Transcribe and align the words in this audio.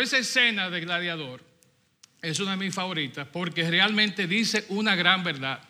Esa 0.00 0.18
escena 0.18 0.70
de 0.70 0.80
Gladiador 0.80 1.42
es 2.22 2.40
una 2.40 2.52
de 2.52 2.56
mis 2.56 2.74
favoritas 2.74 3.26
porque 3.32 3.68
realmente 3.68 4.26
dice 4.26 4.64
una 4.68 4.94
gran 4.94 5.24
verdad. 5.24 5.60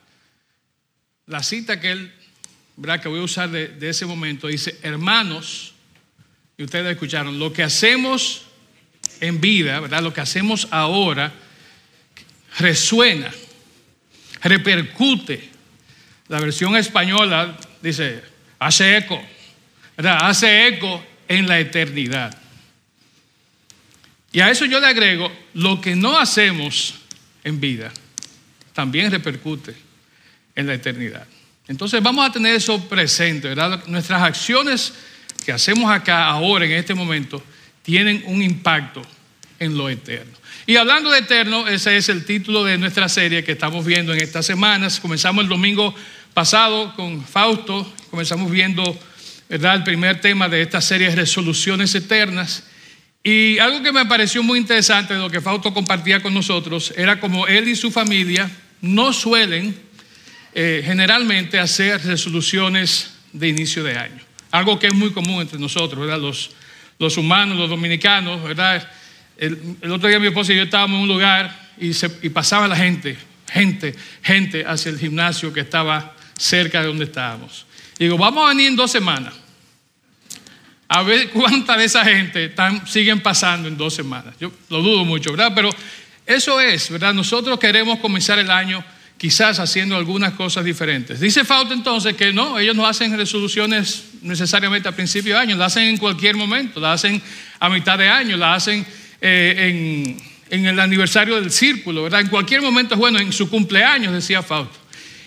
La 1.26 1.42
cita 1.42 1.81
que 1.81 1.92
él, 1.92 2.13
¿verdad? 2.77 3.01
que 3.01 3.08
voy 3.08 3.21
a 3.21 3.24
usar 3.24 3.51
de, 3.51 3.69
de 3.69 3.88
ese 3.88 4.06
momento, 4.06 4.49
dice, 4.49 4.78
hermanos, 4.82 5.74
y 6.56 6.64
ustedes 6.64 6.92
escucharon, 6.92 7.38
lo 7.38 7.53
que 7.53 7.63
hacemos 7.63 8.42
en 9.21 9.40
vida, 9.40 9.81
¿verdad? 9.81 10.03
Lo 10.03 10.13
que 10.13 10.21
hacemos 10.21 10.69
ahora 10.71 11.33
resuena, 12.58 13.31
repercute. 14.42 15.49
La 16.28 16.41
versión 16.41 16.77
española 16.77 17.56
dice, 17.82 18.23
hace 18.59 18.96
eco, 18.96 19.23
¿verdad? 19.96 20.18
Hace 20.23 20.68
eco 20.68 21.04
en 21.28 21.48
la 21.48 21.59
eternidad. 21.59 22.39
Y 24.32 24.40
a 24.40 24.50
eso 24.50 24.64
yo 24.64 24.80
le 24.80 24.86
agrego, 24.86 25.30
lo 25.54 25.80
que 25.80 25.96
no 25.96 26.18
hacemos 26.18 26.94
en 27.42 27.60
vida 27.60 27.92
también 28.72 29.10
repercute 29.10 29.74
en 30.54 30.66
la 30.66 30.74
eternidad. 30.74 31.26
Entonces 31.66 32.02
vamos 32.02 32.28
a 32.28 32.32
tener 32.32 32.54
eso 32.54 32.88
presente, 32.88 33.48
¿verdad? 33.48 33.84
Nuestras 33.86 34.22
acciones 34.22 34.92
que 35.44 35.52
hacemos 35.52 35.90
acá, 35.90 36.26
ahora, 36.26 36.64
en 36.64 36.72
este 36.72 36.94
momento, 36.94 37.42
tienen 37.82 38.22
un 38.26 38.42
impacto 38.42 39.02
en 39.58 39.76
lo 39.76 39.88
eterno. 39.88 40.32
Y 40.66 40.76
hablando 40.76 41.10
de 41.10 41.20
eterno, 41.20 41.66
ese 41.66 41.96
es 41.96 42.08
el 42.08 42.24
título 42.24 42.64
de 42.64 42.78
nuestra 42.78 43.08
serie 43.08 43.42
que 43.42 43.52
estamos 43.52 43.84
viendo 43.84 44.12
en 44.12 44.22
estas 44.22 44.46
semanas. 44.46 45.00
Comenzamos 45.00 45.42
el 45.42 45.48
domingo 45.48 45.94
pasado 46.34 46.94
con 46.94 47.24
Fausto, 47.24 47.92
comenzamos 48.10 48.50
viendo 48.50 48.98
¿verdad? 49.48 49.76
el 49.76 49.82
primer 49.84 50.20
tema 50.20 50.48
de 50.48 50.62
esta 50.62 50.80
serie, 50.80 51.15
Resoluciones 51.15 51.94
Eternas. 51.94 52.65
Y 53.23 53.59
algo 53.59 53.82
que 53.82 53.93
me 53.93 54.07
pareció 54.07 54.43
muy 54.43 54.59
interesante 54.59 55.15
de 55.15 55.21
lo 55.21 55.29
que 55.29 55.40
Fausto 55.40 55.74
compartía 55.74 56.23
con 56.23 56.32
nosotros 56.32 56.95
era 56.96 57.21
como 57.21 57.46
él 57.46 57.68
y 57.68 57.77
su 57.77 57.90
familia 57.90 58.51
no 58.80 59.12
suelen 59.12 59.77
eh, 60.54 60.82
generalmente 60.85 61.59
hacer 61.59 62.02
resoluciones 62.04 63.12
de 63.32 63.49
inicio 63.49 63.85
de 63.85 63.99
año. 63.99 64.21
Algo 64.51 64.79
que 64.79 64.87
es 64.87 64.95
muy 64.95 65.11
común 65.11 65.43
entre 65.43 65.59
nosotros, 65.59 66.01
¿verdad? 66.01 66.21
Los, 66.21 66.51
los 66.99 67.17
humanos, 67.19 67.59
los 67.59 67.69
dominicanos, 67.69 68.43
¿verdad? 68.43 68.89
El, 69.37 69.77
otro 69.91 70.09
día 70.09 70.19
mi 70.19 70.27
esposa 70.29 70.53
y 70.53 70.57
yo 70.57 70.62
estábamos 70.62 70.97
en 70.97 71.03
un 71.03 71.09
lugar 71.09 71.71
y, 71.79 72.29
pasaba 72.31 72.69
la 72.69 72.77
gente, 72.77 73.17
gente, 73.51 73.95
gente 74.23 74.65
hacia 74.67 74.91
el 74.91 74.99
gimnasio 74.99 75.53
que 75.53 75.61
estaba 75.61 76.15
cerca 76.39 76.81
de 76.81 76.89
donde 76.89 77.05
estábamos. 77.05 77.67
Y 77.99 78.05
digo, 78.05 78.19
vamos 78.19 78.45
a 78.45 78.49
venir 78.49 78.69
en 78.69 78.77
dos 78.77 78.91
semanas. 78.91 79.34
A 80.93 81.05
ver 81.05 81.31
cuánta 81.31 81.77
de 81.77 81.85
esa 81.85 82.05
gente 82.05 82.47
están, 82.47 82.85
siguen 82.85 83.21
pasando 83.21 83.69
en 83.69 83.77
dos 83.77 83.95
semanas. 83.95 84.35
Yo 84.41 84.51
lo 84.71 84.83
dudo 84.83 85.05
mucho, 85.05 85.31
¿verdad? 85.31 85.53
Pero 85.55 85.71
eso 86.27 86.61
es, 86.61 86.91
¿verdad? 86.91 87.15
Nosotros 87.15 87.61
queremos 87.61 88.01
comenzar 88.01 88.41
el 88.41 88.51
año 88.51 88.85
quizás 89.17 89.61
haciendo 89.61 89.95
algunas 89.95 90.33
cosas 90.33 90.65
diferentes. 90.65 91.21
Dice 91.21 91.45
Fausto 91.45 91.75
entonces 91.75 92.17
que 92.17 92.33
no, 92.33 92.59
ellos 92.59 92.75
no 92.75 92.89
hacen 92.89 93.17
resoluciones 93.17 94.07
necesariamente 94.23 94.89
a 94.89 94.93
principio 94.93 95.35
de 95.35 95.41
año, 95.41 95.57
la 95.57 95.67
hacen 95.67 95.85
en 95.85 95.97
cualquier 95.97 96.35
momento, 96.35 96.81
la 96.81 96.95
hacen 96.95 97.23
a 97.61 97.69
mitad 97.69 97.97
de 97.97 98.09
año, 98.09 98.37
la 98.37 98.55
hacen 98.55 98.85
eh, 99.21 100.17
en, 100.51 100.59
en, 100.59 100.67
el 100.67 100.81
aniversario 100.81 101.37
del 101.41 101.53
círculo, 101.53 102.03
¿verdad? 102.03 102.23
En 102.23 102.27
cualquier 102.27 102.63
momento, 102.63 102.97
bueno, 102.97 103.21
en 103.21 103.33
su 103.33 103.49
cumpleaños, 103.49 104.13
decía 104.13 104.43
Fausto. 104.43 104.77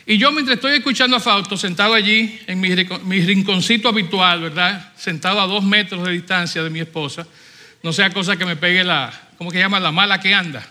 Y 0.05 0.17
yo 0.17 0.31
mientras 0.31 0.55
estoy 0.55 0.73
escuchando 0.73 1.15
a 1.15 1.19
Fausto, 1.19 1.55
sentado 1.55 1.93
allí 1.93 2.39
en 2.47 2.59
mi, 2.59 2.75
rinconcito 2.75 3.87
habitual, 3.87 4.41
¿verdad? 4.41 4.91
Sentado 4.97 5.39
a 5.39 5.47
dos 5.47 5.63
metros 5.63 6.05
de 6.05 6.11
distancia 6.11 6.61
de 6.61 6.69
mi 6.69 6.81
esposa, 6.81 7.25
no 7.81 7.93
sea 7.93 8.09
cosa 8.09 8.35
que 8.35 8.45
me 8.45 8.57
pegue 8.57 8.83
la, 8.83 9.13
¿cómo 9.37 9.49
que 9.49 9.59
llama? 9.59 9.79
La 9.79 9.91
mala 9.91 10.19
que 10.19 10.33
anda. 10.33 10.67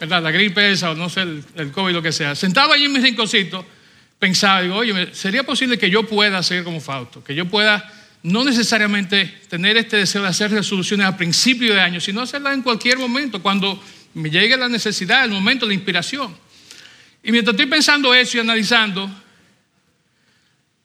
¿verdad? 0.00 0.22
La 0.22 0.32
gripe 0.32 0.72
esa 0.72 0.90
o 0.90 0.94
no 0.94 1.08
sé, 1.08 1.22
el, 1.22 1.44
el 1.54 1.70
COVID, 1.70 1.94
lo 1.94 2.02
que 2.02 2.12
sea. 2.12 2.34
Sentado 2.34 2.72
allí 2.72 2.86
en 2.86 2.92
mi 2.92 2.98
rinconcito, 2.98 3.64
pensaba, 4.18 4.62
digo, 4.62 4.76
oye, 4.76 5.14
¿sería 5.14 5.44
posible 5.44 5.78
que 5.78 5.88
yo 5.88 6.02
pueda 6.04 6.42
ser 6.42 6.64
como 6.64 6.80
Fausto? 6.80 7.22
Que 7.22 7.34
yo 7.34 7.46
pueda 7.46 7.88
no 8.24 8.42
necesariamente 8.42 9.26
tener 9.48 9.76
este 9.76 9.98
deseo 9.98 10.22
de 10.22 10.28
hacer 10.28 10.50
resoluciones 10.50 11.06
a 11.06 11.16
principio 11.16 11.74
de 11.74 11.80
año, 11.80 12.00
sino 12.00 12.22
hacerlas 12.22 12.54
en 12.54 12.62
cualquier 12.62 12.98
momento, 12.98 13.42
cuando 13.42 13.80
me 14.14 14.30
llegue 14.30 14.56
la 14.56 14.68
necesidad, 14.68 15.24
el 15.24 15.30
momento, 15.30 15.66
la 15.66 15.74
inspiración. 15.74 16.34
Y 17.24 17.32
mientras 17.32 17.54
estoy 17.54 17.66
pensando 17.66 18.14
eso 18.14 18.36
y 18.36 18.40
analizando, 18.40 19.10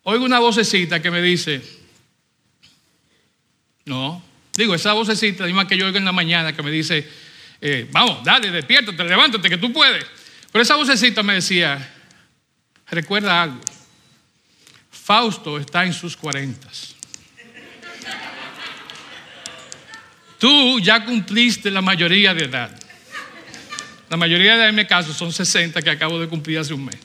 oigo 0.04 0.24
una 0.24 0.40
vocecita 0.40 1.02
que 1.02 1.12
me 1.12 1.22
dice, 1.22 1.62
no, 3.84 4.24
digo, 4.56 4.74
esa 4.74 4.94
vocecita, 4.94 5.44
la 5.44 5.48
misma 5.48 5.68
que 5.68 5.78
yo 5.78 5.86
oigo 5.86 5.98
en 5.98 6.06
la 6.06 6.14
mañana, 6.14 6.56
que 6.56 6.64
me 6.64 6.72
dice, 6.72 7.06
eh, 7.60 7.90
vamos, 7.92 8.24
dale, 8.24 8.52
despiértate, 8.52 9.04
levántate, 9.04 9.50
que 9.50 9.58
tú 9.58 9.74
puedes. 9.74 10.06
Pero 10.50 10.64
esa 10.64 10.78
vocecita 10.78 11.24
me 11.24 11.34
decía, 11.34 11.94
recuerda 12.90 13.44
algo, 13.44 13.60
Fausto 14.90 15.58
está 15.58 15.86
en 15.86 15.92
sus 15.92 16.16
cuarentas. 16.16 16.96
Tú 20.38 20.80
ya 20.80 21.04
cumpliste 21.04 21.70
la 21.70 21.82
mayoría 21.82 22.34
de 22.34 22.46
edad. 22.46 22.89
La 24.10 24.18
mayoría 24.18 24.54
de 24.54 24.58
edad 24.58 24.70
en 24.70 24.76
mi 24.76 24.86
caso 24.86 25.14
son 25.14 25.32
60 25.32 25.82
que 25.82 25.90
acabo 25.90 26.20
de 26.20 26.28
cumplir 26.28 26.60
hace 26.60 26.74
un 26.74 26.86
mes. 26.86 26.98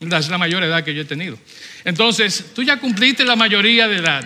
Es 0.00 0.28
la 0.28 0.38
mayor 0.38 0.62
edad 0.62 0.82
que 0.82 0.94
yo 0.94 1.02
he 1.02 1.04
tenido. 1.04 1.38
Entonces, 1.84 2.52
tú 2.54 2.62
ya 2.62 2.78
cumpliste 2.78 3.24
la 3.24 3.36
mayoría 3.36 3.86
de 3.86 3.96
edad. 3.96 4.24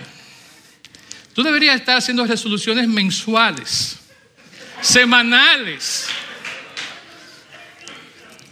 Tú 1.33 1.43
deberías 1.43 1.75
estar 1.75 1.97
haciendo 1.97 2.25
resoluciones 2.25 2.87
mensuales 2.87 3.99
semanales. 4.81 6.07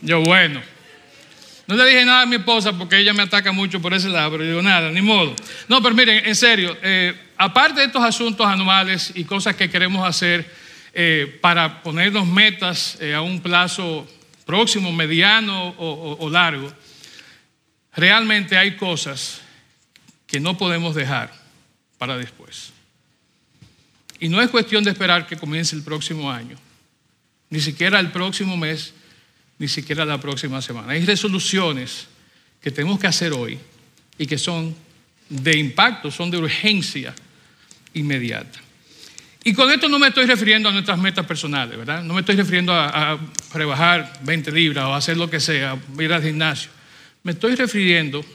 Yo, 0.01 0.21
bueno, 0.21 0.61
no 1.67 1.75
le 1.75 1.85
dije 1.85 2.03
nada 2.03 2.23
a 2.23 2.25
mi 2.25 2.35
esposa 2.35 2.77
porque 2.77 2.97
ella 2.97 3.13
me 3.13 3.23
ataca 3.23 3.53
mucho 3.53 3.81
por 3.81 3.93
ese 3.93 4.09
lado, 4.09 4.31
pero 4.31 4.43
digo, 4.43 4.61
nada, 4.61 4.91
ni 4.91 5.01
modo. 5.01 5.33
No, 5.69 5.81
pero 5.81 5.95
miren, 5.95 6.25
en 6.25 6.35
serio, 6.35 6.77
eh, 6.81 7.15
aparte 7.37 7.79
de 7.79 7.85
estos 7.85 8.03
asuntos 8.03 8.45
anuales 8.45 9.13
y 9.15 9.23
cosas 9.23 9.55
que 9.55 9.69
queremos 9.69 10.07
hacer 10.07 10.45
eh, 10.93 11.39
para 11.41 11.81
ponernos 11.81 12.27
metas 12.27 12.97
eh, 13.01 13.13
a 13.13 13.21
un 13.21 13.41
plazo 13.41 14.07
próximo, 14.45 14.91
mediano 14.91 15.69
o, 15.69 16.17
o 16.19 16.29
largo, 16.29 16.71
realmente 17.95 18.57
hay 18.57 18.75
cosas 18.75 19.41
que 20.27 20.39
no 20.39 20.57
podemos 20.57 20.95
dejar 20.95 21.33
para 21.97 22.17
después. 22.17 22.71
Y 24.19 24.29
no 24.29 24.41
es 24.41 24.49
cuestión 24.49 24.83
de 24.83 24.91
esperar 24.91 25.27
que 25.27 25.35
comience 25.35 25.75
el 25.75 25.83
próximo 25.83 26.31
año, 26.31 26.57
ni 27.49 27.59
siquiera 27.59 27.99
el 27.99 28.11
próximo 28.11 28.55
mes, 28.55 28.93
ni 29.59 29.67
siquiera 29.67 30.05
la 30.05 30.19
próxima 30.19 30.61
semana. 30.61 30.93
Hay 30.93 31.05
resoluciones 31.05 32.07
que 32.61 32.71
tenemos 32.71 32.99
que 32.99 33.07
hacer 33.07 33.33
hoy 33.33 33.59
y 34.17 34.25
que 34.25 34.37
son 34.37 34.75
de 35.29 35.57
impacto, 35.57 36.11
son 36.11 36.31
de 36.31 36.37
urgencia 36.37 37.13
inmediata. 37.93 38.59
Y 39.43 39.53
con 39.53 39.69
esto 39.71 39.89
no 39.89 39.99
me 39.99 40.07
estoy 40.07 40.25
refiriendo 40.25 40.69
a 40.69 40.71
nuestras 40.71 40.97
metas 40.97 41.25
personales, 41.25 41.77
¿verdad? 41.77 42.03
No 42.03 42.13
me 42.13 42.21
estoy 42.21 42.35
refiriendo 42.35 42.73
a, 42.73 43.19
rebajar 43.53 44.19
20 44.23 44.51
libras 44.51 44.85
o 44.85 44.93
hacer 44.93 45.17
lo 45.17 45.29
que 45.29 45.39
sea, 45.39 45.77
ir 45.99 46.13
al 46.13 46.23
gimnasio. 46.23 46.71
Me 47.23 47.33
estoy 47.33 47.55
refiriendo 47.55 48.25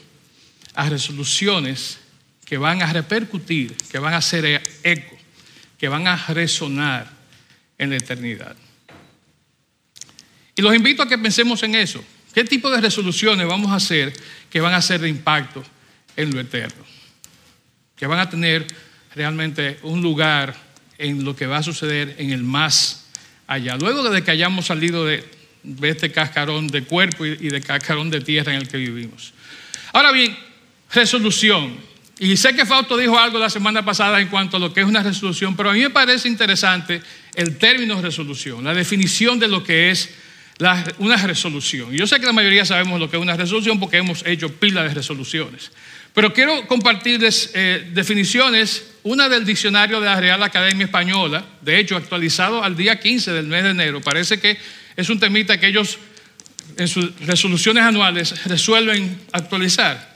a 0.75 0.89
resoluciones 0.89 1.99
que 2.45 2.57
van 2.57 2.81
a 2.81 2.93
repercutir, 2.93 3.75
que 3.91 3.99
van 3.99 4.13
a 4.13 4.17
hacer 4.17 4.61
eco 4.83 5.19
que 5.79 5.87
van 5.87 6.05
a 6.07 6.17
resonar 6.27 7.09
en 7.77 7.89
la 7.89 7.95
eternidad. 7.95 8.55
Y 10.55 10.61
los 10.61 10.75
invito 10.75 11.01
a 11.01 11.07
que 11.07 11.17
pensemos 11.17 11.63
en 11.63 11.73
eso. 11.75 12.03
¿Qué 12.33 12.43
tipo 12.43 12.69
de 12.69 12.81
resoluciones 12.81 13.47
vamos 13.47 13.71
a 13.71 13.75
hacer 13.75 14.13
que 14.49 14.59
van 14.59 14.73
a 14.73 14.81
ser 14.81 14.99
de 14.99 15.09
impacto 15.09 15.63
en 16.17 16.31
lo 16.31 16.41
eterno? 16.41 16.83
Que 17.95 18.05
van 18.05 18.19
a 18.19 18.29
tener 18.29 18.67
realmente 19.15 19.79
un 19.83 20.01
lugar 20.01 20.53
en 20.99 21.23
lo 21.25 21.35
que 21.35 21.47
va 21.47 21.57
a 21.57 21.63
suceder 21.63 22.15
en 22.19 22.31
el 22.31 22.43
más 22.43 23.07
allá. 23.47 23.77
Luego 23.77 24.07
de 24.09 24.23
que 24.23 24.29
hayamos 24.29 24.67
salido 24.67 25.05
de, 25.05 25.25
este 25.81 26.11
cascarón 26.11 26.67
de 26.67 26.83
cuerpo 26.83 27.25
y 27.25 27.35
de 27.35 27.61
cascarón 27.61 28.11
de 28.11 28.21
tierra 28.21 28.53
en 28.53 28.61
el 28.61 28.67
que 28.67 28.77
vivimos. 28.77 29.33
Ahora 29.91 30.11
bien, 30.11 30.37
resolución. 30.93 31.77
Y 32.19 32.35
sé 32.35 32.53
que 32.53 32.65
Fausto 32.65 32.97
dijo 32.97 33.17
algo 33.17 33.39
la 33.39 33.49
semana 33.49 33.83
pasada 33.83 34.19
en 34.19 34.27
cuanto 34.27 34.57
a 34.57 34.59
lo 34.59 34.73
que 34.73 34.81
es 34.81 34.85
una 34.85 35.01
resolución, 35.01 35.55
pero 35.55 35.69
a 35.69 35.73
mí 35.73 35.79
me 35.79 35.89
parece 35.89 36.27
interesante 36.27 37.01
el 37.35 37.57
término 37.57 38.01
resolución, 38.01 38.63
la 38.63 38.73
definición 38.73 39.39
de 39.39 39.47
lo 39.47 39.63
que 39.63 39.89
es 39.89 40.09
una 40.97 41.15
resolución. 41.25 41.91
Yo 41.91 42.05
sé 42.05 42.19
que 42.19 42.25
la 42.25 42.33
mayoría 42.33 42.65
sabemos 42.65 42.99
lo 42.99 43.09
que 43.09 43.15
es 43.15 43.21
una 43.21 43.37
resolución 43.37 43.79
porque 43.79 43.97
hemos 43.97 44.25
hecho 44.25 44.53
pila 44.53 44.83
de 44.83 44.93
resoluciones. 44.93 45.71
Pero 46.13 46.33
quiero 46.33 46.67
compartirles 46.67 47.51
eh, 47.53 47.89
definiciones, 47.93 48.85
una 49.03 49.29
del 49.29 49.45
diccionario 49.45 49.99
de 49.99 50.05
la 50.05 50.19
Real 50.19 50.41
Academia 50.43 50.85
Española, 50.85 51.45
de 51.61 51.79
hecho 51.79 51.95
actualizado 51.95 52.63
al 52.63 52.75
día 52.75 52.99
15 52.99 53.31
del 53.31 53.47
mes 53.47 53.63
de 53.63 53.69
enero. 53.69 54.01
Parece 54.01 54.39
que 54.39 54.57
es 54.95 55.09
un 55.09 55.19
temita 55.19 55.59
que 55.59 55.67
ellos 55.67 55.99
en 56.77 56.87
sus 56.87 57.17
resoluciones 57.21 57.83
anuales 57.83 58.43
resuelven 58.45 59.19
actualizar. 59.31 60.15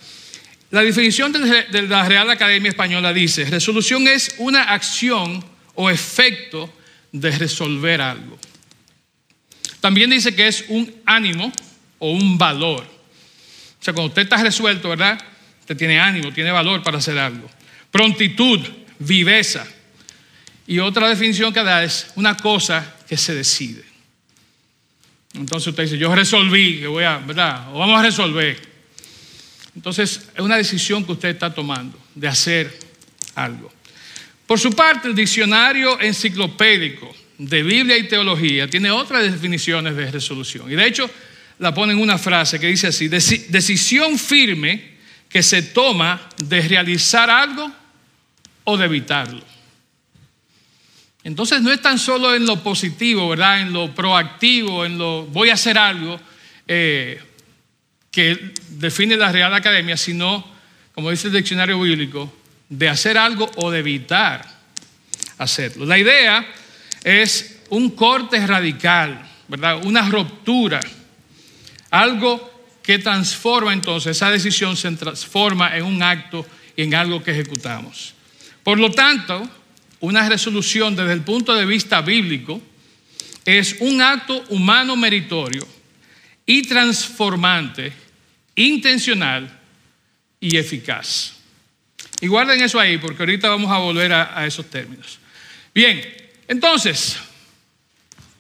La 0.72 0.82
definición 0.82 1.32
de 1.32 1.82
la 1.84 2.08
Real 2.08 2.30
Academia 2.30 2.70
Española 2.70 3.14
dice, 3.14 3.46
resolución 3.46 4.08
es 4.08 4.36
una 4.40 4.64
acción 4.64 5.44
o 5.76 5.90
efecto 5.90 6.74
de 7.12 7.32
resolver 7.32 8.02
algo. 8.02 8.40
También 9.80 10.10
dice 10.10 10.36
que 10.36 10.48
es 10.48 10.66
un 10.70 10.92
ánimo 11.06 11.52
o 12.00 12.12
un 12.12 12.38
valor. 12.38 12.82
O 13.80 13.84
sea, 13.84 13.94
cuando 13.94 14.10
usted 14.10 14.24
está 14.24 14.38
resuelto, 14.38 14.90
¿verdad? 14.90 15.20
Usted 15.64 15.78
tiene 15.78 15.98
ánimo, 15.98 16.34
tiene 16.34 16.52
valor 16.52 16.84
para 16.84 16.98
hacer 16.98 17.18
algo. 17.18 17.50
Prontitud, 17.90 18.60
viveza. 19.00 19.66
Y 20.68 20.80
otra 20.80 21.08
definición 21.08 21.54
que 21.54 21.64
da 21.64 21.86
es 21.86 22.12
una 22.16 22.36
cosa 22.36 22.98
que 23.08 23.16
se 23.16 23.34
decide. 23.34 23.82
Entonces 25.34 25.68
usted 25.68 25.84
dice, 25.84 25.98
yo 25.98 26.14
resolví 26.14 26.82
que 26.82 26.88
voy 26.88 27.06
a, 27.06 27.18
¿verdad? 27.20 27.74
O 27.74 27.80
vamos 27.80 27.98
a 27.98 28.04
resolver. 28.04 28.60
Entonces 29.74 30.28
es 30.36 30.40
una 30.42 30.58
decisión 30.58 31.06
que 31.06 31.14
usted 31.14 31.30
está 31.30 31.54
tomando 31.54 31.98
de 32.14 32.28
hacer 32.28 32.78
algo. 33.36 33.72
Por 34.46 34.60
su 34.60 34.74
parte, 34.74 35.08
el 35.08 35.16
diccionario 35.16 35.98
enciclopédico 36.02 37.16
de 37.38 37.64
Biblia 37.64 37.98
y 37.98 38.10
teología 38.10 38.70
tiene 38.70 38.92
otras 38.92 39.24
definiciones 39.32 39.96
de 39.96 40.12
resolución. 40.12 40.70
Y 40.70 40.76
de 40.76 40.86
hecho 40.86 41.10
la 41.60 41.74
pone 41.74 41.94
en 41.94 42.00
una 42.00 42.18
frase 42.18 42.60
que 42.60 42.68
dice 42.68 42.88
así, 42.88 43.08
decisión 43.08 44.20
firme 44.20 44.93
que 45.34 45.42
se 45.42 45.64
toma 45.64 46.22
de 46.38 46.62
realizar 46.62 47.28
algo 47.28 47.72
o 48.66 48.78
de 48.78 48.86
evitarlo. 48.86 49.44
Entonces 51.24 51.64
no 51.64 51.72
es 51.72 51.82
tan 51.82 51.98
solo 51.98 52.36
en 52.36 52.46
lo 52.46 52.62
positivo, 52.62 53.28
¿verdad? 53.28 53.62
En 53.62 53.74
lo 53.74 53.96
proactivo, 53.96 54.86
en 54.86 55.00
lo 55.00 55.26
voy 55.26 55.50
a 55.50 55.56
hacer 55.56 55.80
algo 55.80 56.20
eh, 56.68 57.20
que 58.12 58.54
define 58.70 59.18
la 59.18 59.32
Real 59.32 59.52
Academia, 59.56 59.98
sino, 59.98 60.46
como 60.94 61.10
dice 61.10 61.30
el 61.30 61.34
diccionario 61.34 61.82
bíblico, 61.82 62.32
de 62.70 62.90
hacer 62.90 63.18
algo 63.18 63.50
o 63.56 63.72
de 63.72 63.80
evitar 63.80 64.46
hacerlo. 65.40 65.88
La 65.88 65.98
idea 65.98 66.46
es 67.04 67.64
un 67.70 67.90
corte 67.90 68.46
radical, 68.46 69.20
¿verdad? 69.48 69.84
Una 69.84 70.08
ruptura, 70.08 70.80
algo 71.90 72.53
que 72.84 73.00
transforma 73.00 73.74
entonces, 73.74 74.18
esa 74.18 74.30
decisión 74.30 74.76
se 74.76 74.92
transforma 74.92 75.76
en 75.76 75.86
un 75.86 76.04
acto 76.04 76.46
y 76.76 76.84
en 76.84 76.94
algo 76.94 77.24
que 77.24 77.32
ejecutamos. 77.32 78.14
Por 78.62 78.78
lo 78.78 78.92
tanto, 78.92 79.50
una 80.02 80.28
resolución 80.28 80.96
desde 80.96 81.14
el 81.14 81.22
punto 81.22 81.56
de 81.56 81.66
vista 81.66 82.02
bíblico 82.02 82.62
es 83.46 83.78
un 83.80 84.02
acto 84.02 84.44
humano 84.50 84.96
meritorio 84.96 85.66
y 86.46 86.64
transformante, 86.64 87.94
intencional 88.56 89.60
y 90.40 90.58
eficaz. 90.58 91.36
Y 92.20 92.28
guarden 92.28 92.62
eso 92.62 92.80
ahí 92.80 92.98
porque 92.98 93.24
ahorita 93.24 93.50
vamos 93.50 93.72
a 93.72 93.78
volver 93.78 94.12
a, 94.14 94.46
esos 94.46 94.70
términos. 94.70 95.20
Bien, 95.74 96.02
entonces, 96.48 97.18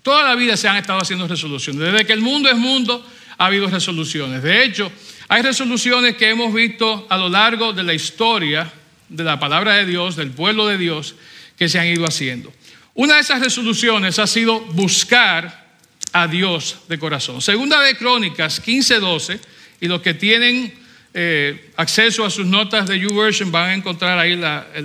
toda 0.01 0.23
la 0.23 0.35
vida 0.35 0.57
se 0.57 0.67
han 0.67 0.77
estado 0.77 0.99
haciendo 0.99 1.27
resoluciones. 1.27 1.81
Desde 1.91 2.05
que 2.05 2.13
el 2.13 2.21
mundo 2.21 2.49
es 2.49 2.57
mundo 2.57 3.05
ha 3.43 3.47
habido 3.47 3.67
resoluciones. 3.67 4.41
De 4.41 4.63
hecho, 4.63 4.89
hay 5.27 5.41
resoluciones 5.41 6.15
que 6.15 6.29
hemos 6.29 6.53
visto 6.53 7.05
a 7.09 7.17
lo 7.17 7.27
largo 7.27 7.73
de 7.73 7.83
la 7.83 7.93
historia 7.93 8.71
de 9.09 9.23
la 9.23 9.37
palabra 9.37 9.73
de 9.73 9.85
Dios, 9.85 10.15
del 10.15 10.31
pueblo 10.31 10.65
de 10.65 10.77
Dios, 10.77 11.15
que 11.57 11.67
se 11.67 11.77
han 11.77 11.87
ido 11.87 12.05
haciendo. 12.05 12.53
Una 12.93 13.15
de 13.15 13.21
esas 13.21 13.41
resoluciones 13.41 14.17
ha 14.17 14.27
sido 14.27 14.61
buscar 14.61 15.75
a 16.13 16.27
Dios 16.27 16.77
de 16.87 16.97
corazón. 16.97 17.41
Segunda 17.41 17.81
de 17.81 17.97
Crónicas 17.97 18.61
15:12, 18.63 19.39
y 19.81 19.87
los 19.87 20.01
que 20.01 20.13
tienen 20.13 20.73
eh, 21.13 21.71
acceso 21.75 22.23
a 22.23 22.29
sus 22.29 22.45
notas 22.45 22.87
de 22.87 22.97
YouVersion 22.97 23.51
van 23.51 23.69
a 23.69 23.73
encontrar 23.73 24.17
ahí 24.17 24.39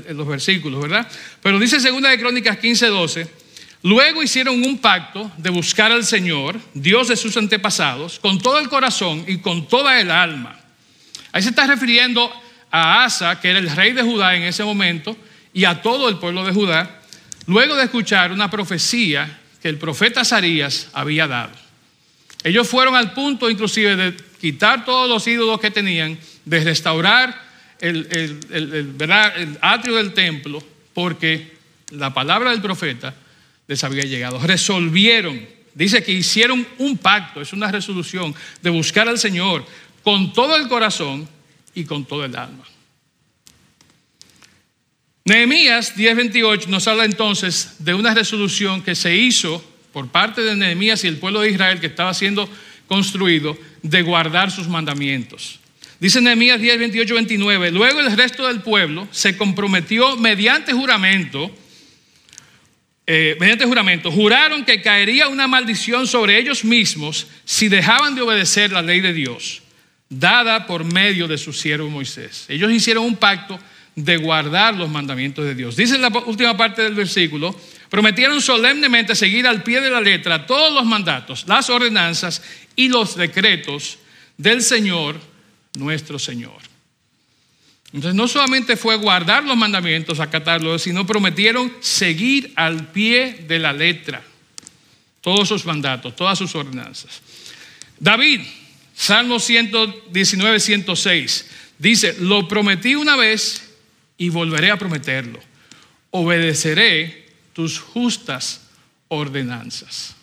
los 0.08 0.26
versículos, 0.26 0.82
¿verdad? 0.82 1.08
Pero 1.42 1.60
dice 1.60 1.78
Segunda 1.78 2.10
de 2.10 2.18
Crónicas 2.18 2.58
15:12, 2.58 3.28
luego 3.82 4.22
hicieron 4.22 4.62
un 4.62 4.78
pacto 4.78 5.30
de 5.36 5.50
buscar 5.50 5.92
al 5.92 6.04
Señor, 6.04 6.58
Dios 6.74 7.08
de 7.08 7.16
sus 7.16 7.36
antepasados, 7.36 8.18
con 8.18 8.40
todo 8.40 8.58
el 8.58 8.68
corazón 8.68 9.24
y 9.26 9.38
con 9.38 9.68
toda 9.68 10.00
el 10.00 10.10
alma. 10.10 10.58
Ahí 11.32 11.42
se 11.42 11.50
está 11.50 11.66
refiriendo 11.66 12.32
a 12.70 13.04
Asa, 13.04 13.40
que 13.40 13.50
era 13.50 13.58
el 13.58 13.70
rey 13.70 13.92
de 13.92 14.02
Judá 14.02 14.34
en 14.34 14.42
ese 14.42 14.64
momento, 14.64 15.16
y 15.52 15.64
a 15.64 15.80
todo 15.82 16.08
el 16.08 16.18
pueblo 16.18 16.44
de 16.44 16.52
Judá, 16.52 17.00
luego 17.46 17.74
de 17.74 17.84
escuchar 17.84 18.32
una 18.32 18.50
profecía 18.50 19.38
que 19.62 19.68
el 19.68 19.78
profeta 19.78 20.20
Azarías 20.20 20.88
había 20.92 21.26
dado. 21.26 21.52
Ellos 22.44 22.68
fueron 22.68 22.94
al 22.94 23.12
punto 23.12 23.50
inclusive 23.50 23.96
de 23.96 24.16
quitar 24.40 24.84
todos 24.84 25.08
los 25.08 25.26
ídolos 25.26 25.60
que 25.60 25.70
tenían, 25.70 26.18
de 26.44 26.64
restaurar 26.64 27.48
el 27.80 29.58
atrio 29.60 29.96
del 29.96 30.12
templo, 30.14 30.62
porque 30.94 31.56
la 31.90 32.12
palabra 32.12 32.50
del 32.50 32.60
profeta 32.60 33.14
les 33.68 33.84
había 33.84 34.02
llegado. 34.02 34.40
Resolvieron, 34.40 35.40
dice 35.74 36.02
que 36.02 36.12
hicieron 36.12 36.66
un 36.78 36.98
pacto, 36.98 37.40
es 37.40 37.52
una 37.52 37.70
resolución 37.70 38.34
de 38.60 38.70
buscar 38.70 39.08
al 39.08 39.18
Señor 39.18 39.64
con 40.02 40.32
todo 40.32 40.56
el 40.56 40.66
corazón 40.66 41.28
y 41.74 41.84
con 41.84 42.04
todo 42.04 42.24
el 42.24 42.34
alma. 42.34 42.64
Nehemías 45.24 45.94
10:28 45.94 46.66
nos 46.68 46.88
habla 46.88 47.04
entonces 47.04 47.76
de 47.80 47.92
una 47.92 48.14
resolución 48.14 48.82
que 48.82 48.94
se 48.94 49.14
hizo 49.14 49.62
por 49.92 50.08
parte 50.08 50.40
de 50.40 50.56
Nehemías 50.56 51.04
y 51.04 51.08
el 51.08 51.18
pueblo 51.18 51.42
de 51.42 51.50
Israel 51.50 51.80
que 51.80 51.86
estaba 51.86 52.14
siendo 52.14 52.48
construido 52.86 53.56
de 53.82 54.00
guardar 54.00 54.50
sus 54.50 54.68
mandamientos. 54.68 55.60
Dice 56.00 56.20
Nehemías 56.20 56.60
10, 56.60 56.78
28, 56.78 57.14
29, 57.14 57.70
luego 57.72 58.00
el 58.00 58.16
resto 58.16 58.46
del 58.46 58.62
pueblo 58.62 59.06
se 59.10 59.36
comprometió 59.36 60.16
mediante 60.16 60.72
juramento, 60.72 61.50
eh, 63.10 63.38
mediante 63.40 63.64
juramento, 63.64 64.12
juraron 64.12 64.66
que 64.66 64.82
caería 64.82 65.28
una 65.28 65.48
maldición 65.48 66.06
sobre 66.06 66.38
ellos 66.38 66.62
mismos 66.62 67.26
si 67.46 67.68
dejaban 67.68 68.14
de 68.14 68.20
obedecer 68.20 68.70
la 68.70 68.82
ley 68.82 69.00
de 69.00 69.14
Dios, 69.14 69.62
dada 70.10 70.66
por 70.66 70.84
medio 70.84 71.26
de 71.26 71.38
su 71.38 71.54
siervo 71.54 71.88
Moisés. 71.88 72.44
Ellos 72.50 72.70
hicieron 72.70 73.04
un 73.04 73.16
pacto 73.16 73.58
de 73.94 74.18
guardar 74.18 74.74
los 74.74 74.90
mandamientos 74.90 75.46
de 75.46 75.54
Dios. 75.54 75.74
Dice 75.74 75.94
en 75.94 76.02
la 76.02 76.08
última 76.08 76.54
parte 76.54 76.82
del 76.82 76.94
versículo, 76.94 77.58
prometieron 77.88 78.42
solemnemente 78.42 79.14
seguir 79.14 79.46
al 79.46 79.62
pie 79.62 79.80
de 79.80 79.88
la 79.88 80.02
letra 80.02 80.44
todos 80.44 80.74
los 80.74 80.84
mandatos, 80.84 81.46
las 81.48 81.70
ordenanzas 81.70 82.42
y 82.76 82.88
los 82.88 83.16
decretos 83.16 84.00
del 84.36 84.60
Señor, 84.60 85.18
nuestro 85.78 86.18
Señor. 86.18 86.67
Entonces 87.92 88.14
no 88.14 88.28
solamente 88.28 88.76
fue 88.76 88.96
guardar 88.96 89.44
los 89.44 89.56
mandamientos, 89.56 90.20
acatarlos, 90.20 90.82
sino 90.82 91.06
prometieron 91.06 91.72
seguir 91.80 92.52
al 92.54 92.88
pie 92.88 93.44
de 93.48 93.58
la 93.58 93.72
letra 93.72 94.22
todos 95.22 95.48
sus 95.48 95.64
mandatos, 95.64 96.14
todas 96.14 96.38
sus 96.38 96.54
ordenanzas. 96.54 97.22
David, 97.98 98.42
Salmo 98.94 99.38
119, 99.38 100.60
106, 100.60 101.46
dice, 101.78 102.16
lo 102.20 102.46
prometí 102.46 102.94
una 102.94 103.16
vez 103.16 103.70
y 104.18 104.28
volveré 104.28 104.70
a 104.70 104.78
prometerlo. 104.78 105.40
Obedeceré 106.10 107.26
tus 107.52 107.78
justas 107.78 108.62
ordenanzas. 109.08 110.17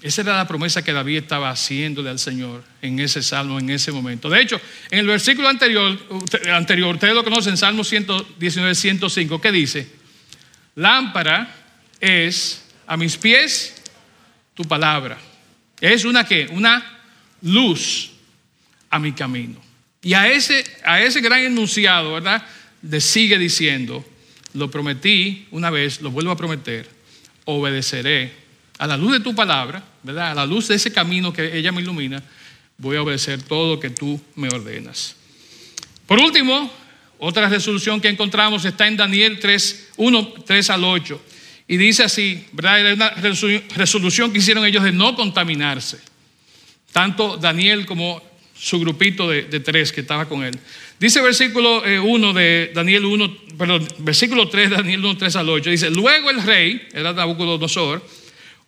Esa 0.00 0.22
era 0.22 0.36
la 0.36 0.46
promesa 0.46 0.84
que 0.84 0.92
David 0.92 1.18
estaba 1.18 1.50
haciéndole 1.50 2.10
al 2.10 2.20
Señor 2.20 2.62
en 2.82 3.00
ese 3.00 3.22
salmo, 3.22 3.58
en 3.58 3.70
ese 3.70 3.90
momento. 3.90 4.30
De 4.30 4.40
hecho, 4.40 4.60
en 4.90 5.00
el 5.00 5.06
versículo 5.06 5.48
anterior, 5.48 5.98
anterior 6.52 6.94
ustedes 6.94 7.14
lo 7.14 7.24
conocen, 7.24 7.56
Salmo 7.56 7.82
119, 7.82 8.74
105, 8.76 9.40
que 9.40 9.50
dice, 9.50 9.90
lámpara 10.76 11.52
es 12.00 12.64
a 12.86 12.96
mis 12.96 13.16
pies 13.16 13.74
tu 14.54 14.62
palabra. 14.64 15.18
Es 15.80 16.04
una 16.04 16.24
que, 16.24 16.46
una 16.52 17.00
luz 17.42 18.12
a 18.90 19.00
mi 19.00 19.12
camino. 19.12 19.60
Y 20.00 20.14
a 20.14 20.30
ese, 20.30 20.64
a 20.84 21.02
ese 21.02 21.20
gran 21.20 21.40
enunciado, 21.40 22.12
¿verdad? 22.12 22.46
le 22.82 23.00
sigue 23.00 23.38
diciendo, 23.38 24.04
lo 24.54 24.70
prometí 24.70 25.46
una 25.50 25.70
vez, 25.70 26.00
lo 26.00 26.10
vuelvo 26.10 26.30
a 26.30 26.36
prometer, 26.36 26.88
obedeceré 27.44 28.47
a 28.78 28.86
la 28.86 28.96
luz 28.96 29.12
de 29.12 29.20
tu 29.20 29.34
palabra, 29.34 29.82
¿verdad? 30.02 30.30
A 30.30 30.34
la 30.34 30.46
luz 30.46 30.68
de 30.68 30.76
ese 30.76 30.92
camino 30.92 31.32
que 31.32 31.56
ella 31.56 31.72
me 31.72 31.82
ilumina, 31.82 32.22
voy 32.78 32.96
a 32.96 33.02
obedecer 33.02 33.42
todo 33.42 33.74
lo 33.74 33.80
que 33.80 33.90
tú 33.90 34.20
me 34.36 34.48
ordenas. 34.48 35.16
Por 36.06 36.20
último, 36.20 36.70
otra 37.18 37.48
resolución 37.48 38.00
que 38.00 38.08
encontramos 38.08 38.64
está 38.64 38.86
en 38.86 38.96
Daniel 38.96 39.38
3, 39.40 39.88
1, 39.96 40.34
3 40.46 40.70
al 40.70 40.84
8. 40.84 41.20
Y 41.66 41.76
dice 41.76 42.04
así, 42.04 42.46
¿verdad? 42.52 42.80
Era 42.80 42.94
una 42.94 43.10
resolución 43.76 44.32
que 44.32 44.38
hicieron 44.38 44.64
ellos 44.64 44.84
de 44.84 44.92
no 44.92 45.14
contaminarse. 45.14 45.98
Tanto 46.92 47.36
Daniel 47.36 47.84
como 47.84 48.22
su 48.58 48.80
grupito 48.80 49.28
de, 49.28 49.42
tres 49.60 49.92
que 49.92 50.00
estaba 50.00 50.28
con 50.28 50.42
él. 50.42 50.58
Dice 50.98 51.20
versículo 51.20 51.82
1 51.82 51.84
eh, 51.86 52.32
de 52.34 52.72
Daniel 52.74 53.04
1, 53.04 53.36
perdón, 53.56 53.86
versículo 53.98 54.48
3 54.48 54.70
de 54.70 54.76
Daniel 54.76 55.04
1, 55.04 55.16
3 55.16 55.36
al 55.36 55.48
8, 55.48 55.70
dice, 55.70 55.90
luego 55.90 56.30
el 56.30 56.42
rey, 56.42 56.88
era 56.92 57.12
Nabucodonosor, 57.12 58.04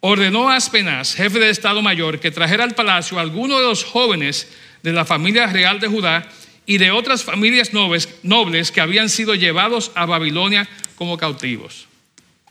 ordenó 0.01 0.49
a 0.49 0.57
Aspenaz, 0.57 1.15
jefe 1.15 1.39
del 1.39 1.51
Estado 1.51 1.83
Mayor, 1.83 2.21
que 2.21 2.31
trajera 2.31 2.65
al 2.65 2.75
palacio 2.75 3.19
a 3.19 3.23
alguno 3.23 3.59
de 3.59 3.67
los 3.67 3.85
jóvenes 3.85 4.49
de 4.83 4.93
la 4.93 5.05
familia 5.05 5.47
real 5.47 5.79
de 5.79 5.89
Judá 5.89 6.27
y 6.67 6.79
de 6.79 6.91
otras 6.91 7.25
familias 7.25 7.73
nobles, 7.73 8.71
que 8.71 8.81
habían 8.81 9.09
sido 9.09 9.35
llevados 9.35 9.93
a 9.95 10.07
Babilonia 10.07 10.69
como 10.97 11.19
cautivos. 11.19 11.87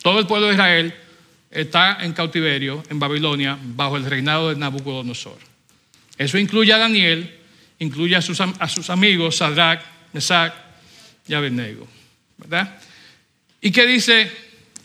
Todo 0.03 0.19
el 0.19 0.27
pueblo 0.27 0.47
de 0.47 0.53
Israel 0.53 0.93
está 1.51 1.97
en 2.01 2.13
cautiverio 2.13 2.83
en 2.89 2.99
Babilonia 2.99 3.57
bajo 3.61 3.97
el 3.97 4.05
reinado 4.05 4.49
de 4.49 4.55
Nabucodonosor. 4.55 5.37
Eso 6.17 6.37
incluye 6.37 6.73
a 6.73 6.77
Daniel, 6.77 7.39
incluye 7.79 8.15
a 8.15 8.21
sus, 8.21 8.39
a 8.41 8.67
sus 8.67 8.89
amigos 8.89 9.37
Sadrach, 9.37 9.81
Mesach 10.13 10.53
y 11.27 11.33
Abednego. 11.33 11.87
¿Verdad? 12.37 12.79
¿Y 13.61 13.71
qué 13.71 13.85
dice 13.85 14.31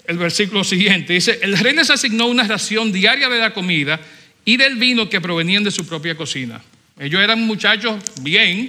el 0.04 0.18
versículo 0.18 0.64
siguiente? 0.64 1.12
Dice, 1.12 1.38
el 1.42 1.56
rey 1.58 1.74
les 1.74 1.90
asignó 1.90 2.26
una 2.26 2.44
ración 2.44 2.92
diaria 2.92 3.28
de 3.28 3.38
la 3.38 3.52
comida 3.52 4.00
y 4.44 4.56
del 4.56 4.76
vino 4.76 5.08
que 5.08 5.20
provenían 5.20 5.64
de 5.64 5.70
su 5.70 5.86
propia 5.86 6.16
cocina. 6.16 6.62
Ellos 6.98 7.20
eran 7.20 7.40
muchachos 7.42 7.96
bien, 8.22 8.66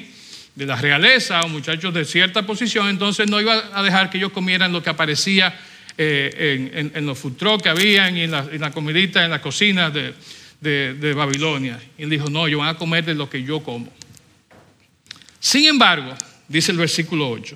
de 0.55 0.65
la 0.65 0.75
realeza 0.77 1.41
o 1.41 1.49
muchachos 1.49 1.93
de 1.93 2.05
cierta 2.05 2.45
posición, 2.45 2.87
entonces 2.87 3.29
no 3.29 3.41
iba 3.41 3.71
a 3.73 3.83
dejar 3.83 4.09
que 4.09 4.17
ellos 4.17 4.31
comieran 4.31 4.71
lo 4.71 4.81
que 4.81 4.89
aparecía 4.89 5.53
eh, 5.97 6.91
en, 6.93 7.05
los 7.05 7.19
food 7.19 7.61
que 7.61 7.69
habían 7.69 8.17
y 8.17 8.21
en 8.21 8.31
la, 8.31 8.71
comidita, 8.71 9.23
en 9.23 9.31
la 9.31 9.41
cocina 9.41 9.89
de, 9.89 10.13
de, 10.61 11.13
Babilonia. 11.13 11.79
Y 11.97 12.03
él 12.03 12.09
dijo, 12.09 12.29
no, 12.29 12.47
ellos 12.47 12.59
van 12.59 12.69
a 12.69 12.77
comer 12.77 13.05
de 13.05 13.15
lo 13.15 13.29
que 13.29 13.43
yo 13.43 13.61
como. 13.61 13.91
Sin 15.39 15.65
embargo, 15.65 16.15
dice 16.47 16.71
el 16.71 16.77
versículo 16.77 17.29
8, 17.29 17.55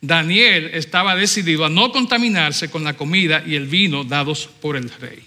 Daniel 0.00 0.70
estaba 0.74 1.16
decidido 1.16 1.64
a 1.64 1.70
no 1.70 1.90
contaminarse 1.92 2.70
con 2.70 2.84
la 2.84 2.96
comida 2.96 3.42
y 3.46 3.54
el 3.54 3.66
vino 3.66 4.04
dados 4.04 4.48
por 4.60 4.76
el 4.76 4.90
rey. 4.90 5.22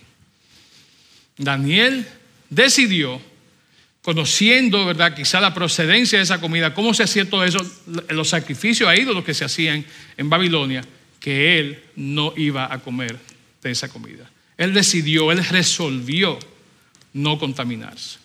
Daniel 1.38 2.06
decidió 2.50 3.22
conociendo, 4.02 4.86
¿verdad? 4.86 5.16
Quizá 5.16 5.40
la 5.40 5.54
procedencia 5.54 6.18
de 6.18 6.24
esa 6.24 6.40
comida, 6.40 6.74
cómo 6.74 6.94
se 6.94 7.04
hacía 7.04 7.30
todo 7.30 7.44
eso, 7.44 7.60
los 8.10 8.30
sacrificios 8.30 8.90
a 8.90 8.96
ídolos 8.96 9.24
que 9.24 9.34
se 9.34 9.46
hacían 9.46 9.86
en 10.18 10.30
Babilonia, 10.30 10.84
que 11.20 11.60
él 11.60 11.84
no 11.96 12.34
iba 12.38 12.74
a 12.74 12.80
comer 12.80 13.18
de 13.62 13.72
esa 13.72 13.90
comida. 13.90 14.30
Él 14.58 14.74
decidió, 14.74 15.32
él 15.32 15.44
resolvió 15.46 16.40
no 17.14 17.38
contaminarse. 17.38 18.20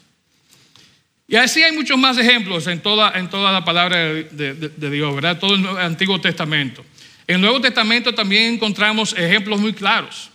Y 1.26 1.36
así 1.36 1.62
hay 1.62 1.72
muchos 1.72 1.96
más 1.96 2.18
ejemplos 2.18 2.66
en 2.66 2.80
toda, 2.80 3.12
en 3.18 3.30
toda 3.30 3.50
la 3.50 3.64
palabra 3.64 4.12
de, 4.12 4.90
Dios, 4.90 5.14
¿verdad? 5.14 5.38
Todo 5.38 5.54
el 5.54 5.66
Antiguo 5.78 6.20
Testamento. 6.20 6.84
En 7.26 7.36
el 7.36 7.40
Nuevo 7.40 7.60
Testamento 7.60 8.14
también 8.14 8.54
encontramos 8.54 9.14
ejemplos 9.14 9.58
muy 9.58 9.72
claros. 9.72 10.30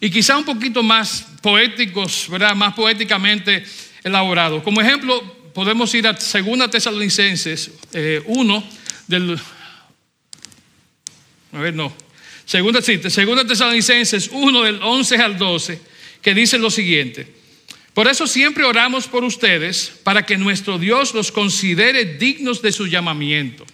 Y 0.00 0.10
quizá 0.10 0.36
un 0.36 0.44
poquito 0.44 0.82
más 0.82 1.26
poéticos, 1.42 2.28
¿verdad? 2.28 2.54
Más 2.54 2.74
poéticamente 2.74 3.64
elaborado. 4.04 4.62
Como 4.62 4.80
ejemplo, 4.80 5.20
podemos 5.52 5.92
ir 5.94 6.06
a 6.06 6.12
2 6.12 6.70
Tesalonicenses 6.70 7.70
1 8.26 8.58
eh, 8.58 8.62
del... 9.08 9.40
A 11.52 11.58
ver, 11.58 11.74
no. 11.74 11.92
Segunda, 12.44 12.80
sí, 12.80 13.00
segunda 13.10 13.44
Tesalonicenses 13.44 14.30
1 14.32 14.62
del 14.62 14.82
11 14.82 15.16
al 15.16 15.38
12, 15.38 15.80
que 16.22 16.34
dice 16.34 16.58
lo 16.58 16.70
siguiente. 16.70 17.41
Por 17.94 18.08
eso 18.08 18.26
siempre 18.26 18.64
oramos 18.64 19.06
por 19.06 19.22
ustedes 19.22 19.92
para 20.02 20.24
que 20.24 20.38
nuestro 20.38 20.78
Dios 20.78 21.12
los 21.14 21.30
considere 21.30 22.04
dignos 22.04 22.62
de 22.62 22.72
su 22.72 22.86
llamamiento 22.86 23.66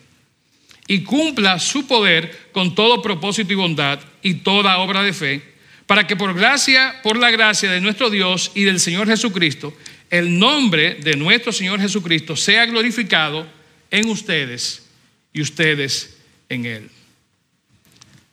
y 0.88 1.04
cumpla 1.04 1.58
su 1.60 1.86
poder 1.86 2.48
con 2.50 2.74
todo 2.74 3.00
propósito 3.00 3.52
y 3.52 3.56
bondad 3.56 4.00
y 4.22 4.34
toda 4.34 4.78
obra 4.78 5.02
de 5.02 5.12
fe, 5.12 5.42
para 5.86 6.06
que 6.06 6.16
por 6.16 6.34
gracia, 6.34 7.00
por 7.02 7.16
la 7.16 7.30
gracia 7.30 7.70
de 7.70 7.80
nuestro 7.80 8.10
Dios 8.10 8.50
y 8.54 8.64
del 8.64 8.80
Señor 8.80 9.06
Jesucristo, 9.06 9.72
el 10.10 10.38
nombre 10.38 10.94
de 10.94 11.14
nuestro 11.14 11.52
Señor 11.52 11.80
Jesucristo 11.80 12.34
sea 12.34 12.66
glorificado 12.66 13.46
en 13.90 14.08
ustedes 14.08 14.88
y 15.32 15.42
ustedes 15.42 16.18
en 16.48 16.66
Él. 16.66 16.90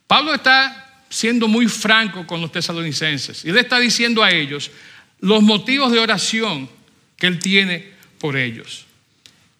Pablo 0.07 0.33
está 0.33 1.03
siendo 1.09 1.47
muy 1.47 1.67
franco 1.67 2.25
con 2.25 2.41
los 2.41 2.51
tesalonicenses 2.51 3.45
y 3.45 3.51
le 3.51 3.61
está 3.61 3.79
diciendo 3.79 4.23
a 4.23 4.31
ellos 4.31 4.71
los 5.25 5.41
motivos 5.41 5.91
de 5.91 5.97
oración 5.97 6.69
que 7.17 7.25
él 7.25 7.39
tiene 7.39 7.83
por 8.19 8.37
ellos. 8.37 8.85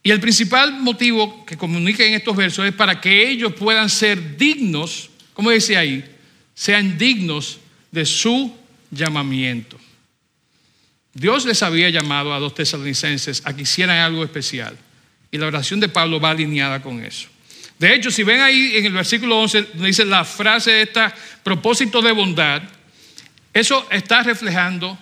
Y 0.03 0.11
el 0.11 0.19
principal 0.19 0.79
motivo 0.79 1.43
que 1.43 1.57
comunica 1.57 2.05
en 2.05 2.13
estos 2.13 2.35
versos 2.35 2.67
es 2.67 2.73
para 2.73 3.01
que 3.01 3.27
ellos 3.27 3.51
puedan 3.55 3.89
ser 3.89 4.37
dignos, 4.37 5.09
como 5.33 5.49
dice 5.49 5.75
ahí, 5.75 6.05
sean 6.53 6.99
dignos 6.99 7.57
de 7.89 8.05
su 8.05 8.55
llamamiento. 8.91 9.79
Dios 11.15 11.47
les 11.47 11.63
había 11.63 11.89
llamado 11.89 12.31
a 12.31 12.39
los 12.39 12.53
tesalonicenses 12.53 13.41
a 13.43 13.55
que 13.55 13.63
hicieran 13.63 13.97
algo 13.97 14.23
especial. 14.23 14.77
Y 15.31 15.39
la 15.39 15.47
oración 15.47 15.79
de 15.79 15.89
Pablo 15.89 16.19
va 16.19 16.29
alineada 16.29 16.79
con 16.83 17.03
eso. 17.03 17.27
De 17.79 17.91
hecho, 17.95 18.11
si 18.11 18.21
ven 18.21 18.39
ahí 18.39 18.75
en 18.75 18.85
el 18.85 18.93
versículo 18.93 19.39
11, 19.39 19.69
dice 19.73 20.05
la 20.05 20.25
frase 20.25 20.83
esta, 20.83 21.11
propósito 21.41 22.03
de 22.03 22.11
bondad, 22.11 22.61
eso 23.51 23.87
está 23.89 24.21
reflejando, 24.21 24.99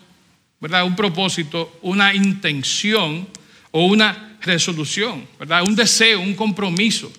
¿verdad? 0.64 0.86
Un 0.86 0.96
propósito, 0.96 1.78
una 1.82 2.14
intención 2.14 3.28
o 3.72 3.86
una 3.86 4.38
resolución, 4.42 5.28
¿verdad? 5.38 5.62
Un 5.68 5.76
deseo, 5.76 6.22
un 6.22 6.36
compromiso. 6.36 7.12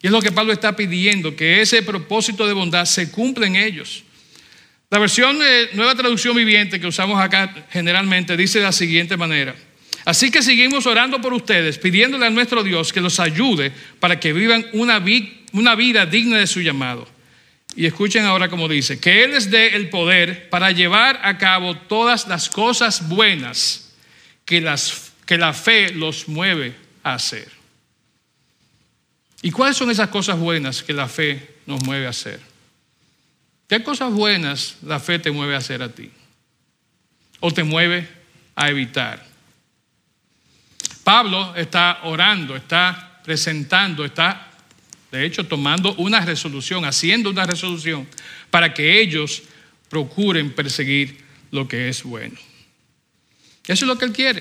Y 0.00 0.06
es 0.06 0.12
lo 0.12 0.22
que 0.22 0.30
Pablo 0.30 0.52
está 0.52 0.76
pidiendo, 0.76 1.34
que 1.34 1.60
ese 1.60 1.82
propósito 1.82 2.46
de 2.46 2.52
bondad 2.52 2.84
se 2.84 3.10
cumpla 3.10 3.48
en 3.48 3.56
ellos. 3.56 4.04
La 4.90 5.00
versión 5.00 5.40
de 5.40 5.70
Nueva 5.72 5.96
Traducción 5.96 6.36
Viviente 6.36 6.78
que 6.78 6.86
usamos 6.86 7.20
acá 7.20 7.66
generalmente 7.72 8.36
dice 8.36 8.60
de 8.60 8.66
la 8.66 8.72
siguiente 8.72 9.16
manera. 9.16 9.56
Así 10.04 10.30
que 10.30 10.40
seguimos 10.40 10.86
orando 10.86 11.20
por 11.20 11.34
ustedes, 11.34 11.78
pidiéndole 11.78 12.26
a 12.26 12.30
nuestro 12.30 12.62
Dios 12.62 12.92
que 12.92 13.00
los 13.00 13.18
ayude 13.18 13.72
para 13.98 14.20
que 14.20 14.32
vivan 14.32 14.64
una 14.72 15.00
vida 15.74 16.06
digna 16.06 16.38
de 16.38 16.46
su 16.46 16.60
llamado. 16.60 17.08
Y 17.78 17.86
escuchen 17.86 18.24
ahora 18.24 18.48
como 18.48 18.66
dice, 18.66 18.98
que 18.98 19.22
Él 19.22 19.30
les 19.30 19.52
dé 19.52 19.76
el 19.76 19.88
poder 19.88 20.50
para 20.50 20.72
llevar 20.72 21.20
a 21.22 21.38
cabo 21.38 21.76
todas 21.76 22.26
las 22.26 22.50
cosas 22.50 23.08
buenas 23.08 23.94
que, 24.44 24.60
las, 24.60 25.12
que 25.24 25.38
la 25.38 25.52
fe 25.52 25.92
los 25.92 26.26
mueve 26.26 26.74
a 27.04 27.14
hacer. 27.14 27.48
¿Y 29.42 29.52
cuáles 29.52 29.76
son 29.76 29.92
esas 29.92 30.08
cosas 30.08 30.40
buenas 30.40 30.82
que 30.82 30.92
la 30.92 31.06
fe 31.06 31.54
nos 31.66 31.80
mueve 31.84 32.08
a 32.08 32.10
hacer? 32.10 32.40
¿Qué 33.68 33.80
cosas 33.84 34.12
buenas 34.12 34.78
la 34.82 34.98
fe 34.98 35.20
te 35.20 35.30
mueve 35.30 35.54
a 35.54 35.58
hacer 35.58 35.80
a 35.80 35.88
ti? 35.88 36.10
¿O 37.38 37.52
te 37.52 37.62
mueve 37.62 38.08
a 38.56 38.70
evitar? 38.70 39.24
Pablo 41.04 41.54
está 41.54 42.00
orando, 42.02 42.56
está 42.56 43.20
presentando, 43.22 44.04
está, 44.04 44.47
de 45.10 45.24
hecho, 45.24 45.46
tomando 45.46 45.94
una 45.94 46.20
resolución, 46.20 46.84
haciendo 46.84 47.30
una 47.30 47.46
resolución 47.46 48.06
para 48.50 48.74
que 48.74 49.00
ellos 49.00 49.42
procuren 49.88 50.52
perseguir 50.52 51.18
lo 51.50 51.66
que 51.66 51.88
es 51.88 52.02
bueno. 52.02 52.36
Eso 53.66 53.84
es 53.84 53.88
lo 53.88 53.98
que 53.98 54.04
Él 54.04 54.12
quiere. 54.12 54.40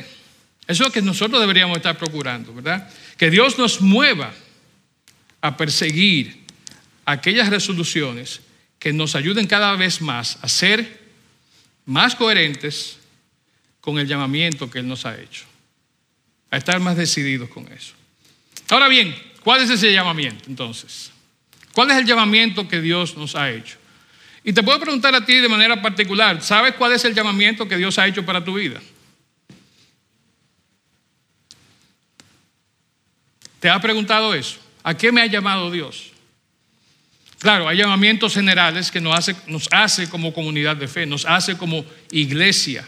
Eso 0.67 0.83
es 0.83 0.87
lo 0.87 0.91
que 0.91 1.01
nosotros 1.01 1.39
deberíamos 1.39 1.77
estar 1.77 1.97
procurando, 1.97 2.53
¿verdad? 2.53 2.89
Que 3.17 3.29
Dios 3.29 3.57
nos 3.57 3.79
mueva 3.79 4.33
a 5.39 5.55
perseguir 5.55 6.43
aquellas 7.05 7.49
resoluciones 7.49 8.41
que 8.79 8.91
nos 8.91 9.15
ayuden 9.15 9.47
cada 9.47 9.75
vez 9.75 10.01
más 10.01 10.37
a 10.41 10.49
ser 10.49 11.07
más 11.85 12.15
coherentes 12.15 12.97
con 13.79 13.97
el 13.97 14.07
llamamiento 14.07 14.69
que 14.69 14.79
Él 14.79 14.87
nos 14.87 15.05
ha 15.05 15.17
hecho, 15.17 15.45
a 16.51 16.57
estar 16.57 16.81
más 16.81 16.97
decididos 16.97 17.49
con 17.49 17.71
eso. 17.71 17.93
Ahora 18.69 18.89
bien, 18.89 19.15
¿cuál 19.47 19.61
es 19.61 19.69
ese 19.69 19.93
llamamiento 19.93 20.43
entonces? 20.49 21.09
¿Cuál 21.71 21.89
es 21.91 21.95
el 21.95 22.05
llamamiento 22.05 22.67
que 22.67 22.81
Dios 22.81 23.15
nos 23.15 23.33
ha 23.33 23.49
hecho? 23.49 23.77
Y 24.43 24.51
te 24.51 24.61
puedo 24.61 24.77
preguntar 24.77 25.15
a 25.15 25.23
ti 25.23 25.35
de 25.35 25.47
manera 25.47 25.81
particular, 25.81 26.41
¿sabes 26.43 26.73
cuál 26.73 26.91
es 26.91 27.05
el 27.05 27.15
llamamiento 27.15 27.65
que 27.65 27.77
Dios 27.77 27.97
ha 27.97 28.05
hecho 28.05 28.25
para 28.25 28.43
tu 28.43 28.55
vida? 28.55 28.81
¿Te 33.61 33.69
has 33.69 33.81
preguntado 33.81 34.33
eso? 34.33 34.57
¿A 34.83 34.97
qué 34.97 35.13
me 35.13 35.21
ha 35.21 35.27
llamado 35.27 35.71
Dios? 35.71 36.11
Claro, 37.39 37.69
hay 37.69 37.77
llamamientos 37.77 38.33
generales 38.33 38.91
que 38.91 38.99
nos 38.99 39.17
hace, 39.17 39.33
nos 39.47 39.69
hace 39.71 40.09
como 40.09 40.33
comunidad 40.33 40.75
de 40.75 40.89
fe, 40.89 41.05
nos 41.05 41.25
hace 41.25 41.55
como 41.55 41.85
iglesia 42.11 42.85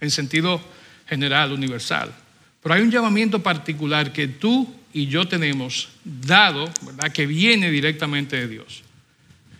en 0.00 0.10
sentido 0.10 0.58
general, 1.06 1.52
universal. 1.52 2.14
Pero 2.62 2.74
hay 2.74 2.80
un 2.80 2.90
llamamiento 2.90 3.42
particular 3.42 4.10
que 4.10 4.26
tú 4.26 4.77
y 4.92 5.06
yo 5.06 5.26
tenemos 5.26 5.88
dado, 6.04 6.70
¿verdad? 6.82 7.12
Que 7.12 7.26
viene 7.26 7.70
directamente 7.70 8.36
de 8.36 8.48
Dios. 8.48 8.82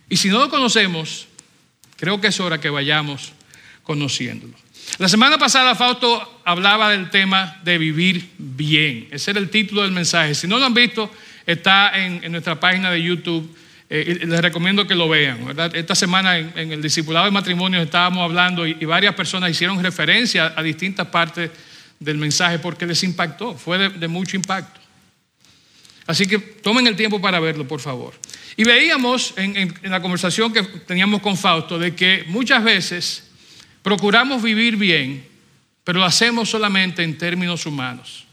Y 0.08 0.16
si 0.16 0.28
no 0.28 0.38
lo 0.38 0.48
conocemos, 0.48 1.26
creo 1.96 2.20
que 2.20 2.28
es 2.28 2.40
hora 2.40 2.60
que 2.60 2.70
vayamos 2.70 3.32
conociéndolo. 3.82 4.54
La 4.96 5.08
semana 5.08 5.38
pasada 5.38 5.74
Fausto 5.74 6.40
hablaba 6.44 6.90
del 6.90 7.10
tema 7.10 7.60
de 7.62 7.78
vivir 7.78 8.30
bien. 8.38 9.08
Ese 9.10 9.30
era 9.32 9.40
el 9.40 9.50
título 9.50 9.82
del 9.82 9.92
mensaje. 9.92 10.34
Si 10.34 10.46
no 10.46 10.58
lo 10.58 10.64
han 10.64 10.74
visto, 10.74 11.10
está 11.46 11.92
en, 11.94 12.32
nuestra 12.32 12.58
página 12.58 12.90
de 12.90 13.02
YouTube 13.02 13.54
eh, 13.90 14.20
les 14.26 14.40
recomiendo 14.40 14.86
que 14.86 14.94
lo 14.94 15.08
vean. 15.08 15.54
Esta 15.72 15.94
semana 15.94 16.38
en, 16.38 16.72
el 16.72 16.82
discipulado 16.82 17.26
de 17.26 17.30
matrimonio 17.30 17.80
estábamos 17.80 18.22
hablando 18.22 18.66
y, 18.66 18.74
varias 18.84 19.14
personas 19.14 19.50
hicieron 19.50 19.82
referencia 19.82 20.52
a 20.54 20.62
distintas 20.62 21.06
partes 21.06 21.50
del 21.98 22.18
mensaje 22.18 22.58
porque 22.58 22.86
les 22.86 23.02
impactó, 23.02 23.54
fue 23.54 23.90
de, 23.90 24.08
mucho 24.08 24.36
impacto. 24.36 24.77
Así 26.08 26.26
que 26.26 26.38
tomen 26.38 26.86
el 26.86 26.96
tiempo 26.96 27.20
para 27.20 27.38
verlo, 27.38 27.68
por 27.68 27.80
favor. 27.80 28.14
Y 28.56 28.64
veíamos 28.64 29.34
en, 29.36 29.74
la 29.82 30.00
conversación 30.00 30.54
que 30.54 30.62
teníamos 30.62 31.20
con 31.20 31.36
Fausto 31.36 31.78
de 31.78 31.94
que 31.94 32.24
muchas 32.28 32.64
veces 32.64 33.30
procuramos 33.82 34.42
vivir 34.42 34.78
bien, 34.78 35.22
pero 35.84 35.98
lo 35.98 36.06
hacemos 36.06 36.48
solamente 36.48 37.02
en 37.02 37.18
términos 37.18 37.66
humanos. 37.66 38.24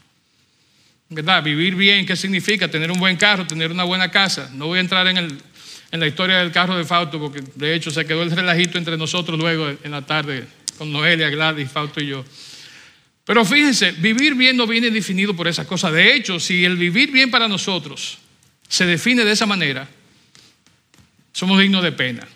¿Verdad? 1.10 1.42
Vivir 1.42 1.74
bien, 1.74 2.06
¿qué 2.06 2.16
significa? 2.16 2.66
Tener 2.66 2.90
un 2.90 2.98
buen 2.98 3.18
carro, 3.18 3.46
tener 3.46 3.70
una 3.70 3.84
buena 3.84 4.10
casa. 4.10 4.50
No 4.54 4.68
voy 4.68 4.78
a 4.78 4.80
entrar 4.80 5.06
en, 5.08 5.18
en 5.18 6.00
la 6.00 6.06
historia 6.06 6.38
del 6.38 6.52
carro 6.52 6.78
de 6.78 6.84
Fausto, 6.84 7.20
porque 7.20 7.44
de 7.56 7.74
hecho 7.74 7.90
se 7.90 8.06
quedó 8.06 8.22
el 8.22 8.30
relajito 8.30 8.78
entre 8.78 8.96
nosotros 8.96 9.38
luego 9.38 9.68
en 9.68 9.90
la 9.90 10.00
tarde 10.00 10.46
con 10.78 10.90
Noelia, 10.90 11.28
Gladys, 11.28 11.70
Fausto 11.70 12.00
y 12.00 12.06
yo. 12.06 12.24
Pero 13.26 13.44
fíjense, 13.44 13.90
vivir 13.90 14.36
bien 14.36 14.56
no 14.56 14.68
viene 14.68 14.88
definido 14.88 15.34
por 15.34 15.48
esas 15.48 15.66
cosas. 15.66 15.92
De 15.92 16.14
hecho, 16.14 16.38
si 16.38 16.64
el 16.64 16.76
vivir 16.76 17.10
bien 17.10 17.28
para 17.28 17.48
nosotros 17.48 18.18
se 18.68 18.86
define 18.86 19.24
de 19.24 19.32
esa 19.32 19.46
manera, 19.46 19.88
somos 21.32 21.58
dignos 21.58 21.82
de 21.82 21.90
pena. 21.90 22.26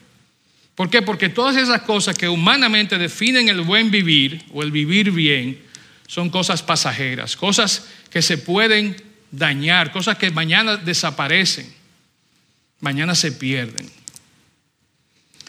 ¿Por 0.74 0.90
qué? 0.90 1.00
Porque 1.00 1.28
todas 1.28 1.56
esas 1.56 1.82
cosas 1.82 2.18
que 2.18 2.28
humanamente 2.28 2.98
definen 2.98 3.48
el 3.48 3.60
buen 3.60 3.92
vivir 3.92 4.42
o 4.52 4.64
el 4.64 4.72
vivir 4.72 5.12
bien 5.12 5.62
son 6.08 6.28
cosas 6.28 6.60
pasajeras, 6.60 7.36
cosas 7.36 7.86
que 8.10 8.20
se 8.20 8.38
pueden 8.38 8.96
dañar, 9.30 9.92
cosas 9.92 10.18
que 10.18 10.32
mañana 10.32 10.76
desaparecen, 10.76 11.72
mañana 12.80 13.14
se 13.14 13.30
pierden. 13.30 13.88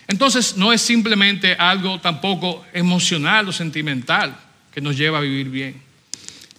Entonces 0.08 0.56
no 0.56 0.72
es 0.72 0.84
simplemente 0.84 1.56
algo 1.56 2.00
tampoco 2.00 2.64
emocional 2.74 3.50
o 3.50 3.52
sentimental 3.52 4.51
que 4.72 4.82
nos 4.82 4.98
lleva 4.98 5.20
a 5.20 5.22
vivir 5.22 5.50
bien. 5.50 5.82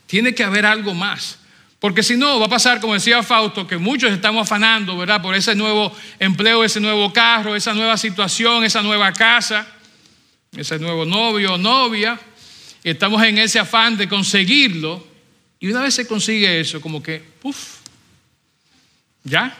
Tiene 0.07 0.35
que 0.35 0.45
haber 0.45 0.67
algo 0.67 0.95
más. 0.95 1.39
Porque 1.79 2.03
si 2.05 2.17
no, 2.17 2.39
va 2.39 2.47
a 2.47 2.49
pasar, 2.49 2.81
como 2.81 2.95
decía 2.95 3.23
Fausto, 3.25 3.67
que 3.67 3.77
muchos 3.77 4.13
estamos 4.13 4.43
afanando, 4.43 4.97
¿verdad? 4.97 5.21
Por 5.21 5.35
ese 5.35 5.55
nuevo 5.57 5.93
empleo, 6.21 6.63
ese 6.63 6.79
nuevo 6.79 7.13
carro, 7.13 7.57
esa 7.57 7.75
nueva 7.75 7.97
situación, 7.97 8.63
esa 8.63 8.83
nueva 8.83 9.13
casa, 9.13 9.67
ese 10.57 10.79
nuevo 10.79 11.05
novio 11.05 11.55
o 11.55 11.59
novia. 11.59 12.21
Estamos 12.85 13.21
en 13.25 13.39
ese 13.39 13.59
afán 13.59 13.97
de 13.97 14.09
conseguirlo. 14.09 15.05
Y 15.59 15.71
una 15.71 15.81
vez 15.83 15.95
se 15.95 16.07
consigue 16.07 16.61
eso, 16.61 16.81
como 16.81 17.03
que, 17.03 17.23
uff, 17.43 17.79
ya, 19.25 19.57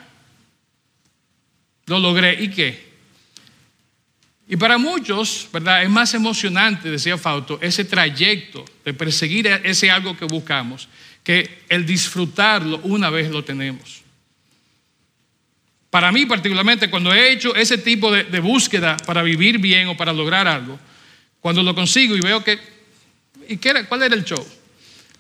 lo 1.87 1.99
logré. 1.99 2.41
¿Y 2.41 2.51
qué? 2.51 2.92
Y 4.49 4.57
para 4.57 4.77
muchos, 4.77 5.49
¿verdad? 5.53 5.83
Es 5.83 5.91
más 5.91 6.13
emocionante, 6.15 6.91
decía 6.91 7.17
Fausto, 7.17 7.59
ese 7.63 7.85
trayecto 7.85 8.65
de 8.85 8.93
perseguir 8.93 9.47
ese 9.47 9.91
algo 9.91 10.17
que 10.17 10.25
buscamos, 10.25 10.89
que 11.23 11.63
el 11.69 11.87
disfrutarlo 11.87 12.81
una 12.85 13.09
vez 13.09 13.31
lo 13.31 13.45
tenemos. 13.45 14.03
Para 15.91 16.11
mí 16.11 16.27
particularmente, 16.27 16.91
cuando 16.91 17.13
he 17.13 17.33
hecho 17.33 17.55
ese 17.55 17.79
tipo 17.79 18.11
de, 18.11 18.41
búsqueda 18.41 18.97
para 19.07 19.23
vivir 19.23 19.59
bien 19.59 19.89
o 19.89 19.97
para 19.97 20.13
lograr 20.13 20.49
algo, 20.49 20.79
cuando 21.41 21.63
lo 21.63 21.75
consigo 21.75 22.17
y 22.17 22.21
veo 22.21 22.43
que, 22.43 22.59
¿y 23.49 23.57
qué 23.59 23.71
era, 23.71 23.87
cuál 23.87 24.03
era 24.03 24.15
el 24.15 24.25
show? 24.25 24.45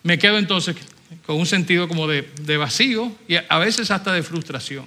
me 0.02 0.18
quedo 0.18 0.38
entonces 0.38 0.76
con 1.26 1.36
un 1.36 1.46
sentido 1.46 1.88
como 1.88 2.06
de, 2.08 2.56
vacío 2.56 3.14
y 3.28 3.36
a 3.36 3.58
veces 3.58 3.90
hasta 3.90 4.12
de 4.12 4.22
frustración. 4.22 4.86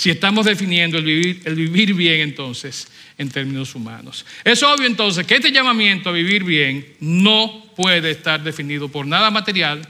Si 0.00 0.08
estamos 0.08 0.46
definiendo 0.46 0.96
el 0.96 1.04
vivir, 1.04 1.42
el 1.44 1.54
vivir 1.54 1.92
bien 1.92 2.22
entonces 2.22 2.88
en 3.18 3.28
términos 3.28 3.74
humanos. 3.74 4.24
Es 4.42 4.62
obvio 4.62 4.86
entonces 4.86 5.26
que 5.26 5.34
este 5.34 5.52
llamamiento 5.52 6.08
a 6.08 6.12
vivir 6.12 6.42
bien 6.42 6.94
no 7.00 7.66
puede 7.76 8.12
estar 8.12 8.42
definido 8.42 8.88
por 8.88 9.06
nada 9.06 9.30
material, 9.30 9.86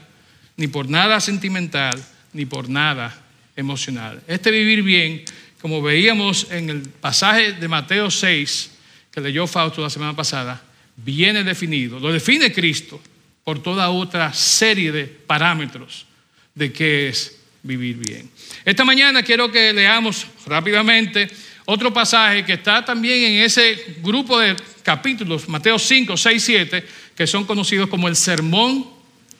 ni 0.57 0.67
por 0.67 0.89
nada 0.89 1.21
sentimental, 1.21 2.03
ni 2.33 2.45
por 2.45 2.67
nada 2.67 3.17
emocional. 3.55 4.21
Este 4.27 4.51
vivir 4.51 4.83
bien, 4.83 5.23
como 5.61 5.81
veíamos 5.81 6.51
en 6.51 6.69
el 6.69 6.81
pasaje 6.81 7.53
de 7.53 7.69
Mateo 7.69 8.11
6, 8.11 8.71
que 9.13 9.21
leyó 9.21 9.47
Fausto 9.47 9.81
la 9.81 9.89
semana 9.89 10.13
pasada, 10.13 10.61
viene 10.97 11.41
definido, 11.45 12.01
lo 12.01 12.11
define 12.11 12.51
Cristo 12.51 12.99
por 13.45 13.63
toda 13.63 13.89
otra 13.89 14.33
serie 14.33 14.91
de 14.91 15.05
parámetros 15.05 16.05
de 16.53 16.73
qué 16.73 17.07
es 17.07 17.40
vivir 17.63 17.97
bien. 17.97 18.29
Esta 18.65 18.83
mañana 18.83 19.23
quiero 19.23 19.51
que 19.51 19.73
leamos 19.73 20.27
rápidamente 20.45 21.29
otro 21.65 21.93
pasaje 21.93 22.43
que 22.43 22.53
está 22.53 22.83
también 22.83 23.23
en 23.23 23.43
ese 23.43 23.95
grupo 24.01 24.39
de 24.39 24.55
capítulos, 24.83 25.47
Mateo 25.47 25.77
5, 25.77 26.17
6, 26.17 26.43
7, 26.43 26.85
que 27.15 27.27
son 27.27 27.45
conocidos 27.45 27.87
como 27.89 28.07
el 28.07 28.15
sermón 28.15 28.87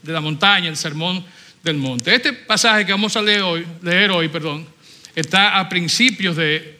de 0.01 0.13
la 0.13 0.21
montaña, 0.21 0.69
el 0.69 0.77
sermón 0.77 1.25
del 1.63 1.77
monte. 1.77 2.13
Este 2.13 2.33
pasaje 2.33 2.85
que 2.85 2.91
vamos 2.91 3.15
a 3.17 3.21
leer 3.21 4.11
hoy, 4.11 4.29
perdón, 4.29 4.67
está 5.15 5.59
a 5.59 5.67
principios 5.67 6.35
de, 6.37 6.79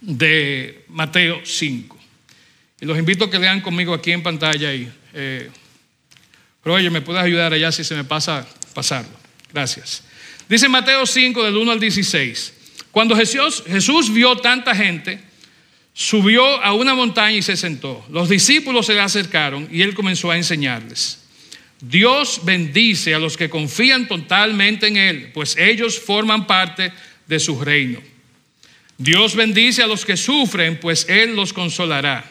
de 0.00 0.84
Mateo 0.88 1.40
5. 1.44 1.98
Y 2.80 2.86
los 2.86 2.96
invito 2.96 3.24
a 3.24 3.30
que 3.30 3.38
lean 3.38 3.60
conmigo 3.60 3.92
aquí 3.92 4.12
en 4.12 4.22
pantalla 4.22 4.68
ahí. 4.68 4.90
Eh, 5.14 5.50
¿me 6.64 7.00
puedes 7.00 7.22
ayudar 7.22 7.52
allá 7.52 7.72
si 7.72 7.82
se 7.82 7.94
me 7.94 8.04
pasa 8.04 8.46
pasarlo? 8.72 9.17
Gracias. 9.52 10.02
Dice 10.48 10.68
Mateo 10.68 11.06
5 11.06 11.44
del 11.44 11.56
1 11.56 11.72
al 11.72 11.80
16. 11.80 12.52
Cuando 12.90 13.16
Jesús, 13.16 13.62
Jesús 13.66 14.12
vio 14.12 14.36
tanta 14.36 14.74
gente, 14.74 15.20
subió 15.92 16.62
a 16.62 16.72
una 16.72 16.94
montaña 16.94 17.36
y 17.36 17.42
se 17.42 17.56
sentó. 17.56 18.04
Los 18.10 18.28
discípulos 18.28 18.86
se 18.86 18.94
le 18.94 19.00
acercaron 19.00 19.68
y 19.70 19.82
él 19.82 19.94
comenzó 19.94 20.30
a 20.30 20.36
enseñarles. 20.36 21.18
Dios 21.80 22.40
bendice 22.44 23.14
a 23.14 23.18
los 23.18 23.36
que 23.36 23.48
confían 23.48 24.08
totalmente 24.08 24.88
en 24.88 24.96
Él, 24.96 25.30
pues 25.32 25.56
ellos 25.56 25.98
forman 25.98 26.46
parte 26.46 26.92
de 27.26 27.38
su 27.38 27.60
reino. 27.60 28.00
Dios 28.96 29.36
bendice 29.36 29.82
a 29.82 29.86
los 29.86 30.04
que 30.04 30.16
sufren, 30.16 30.80
pues 30.80 31.06
Él 31.08 31.36
los 31.36 31.52
consolará. 31.52 32.28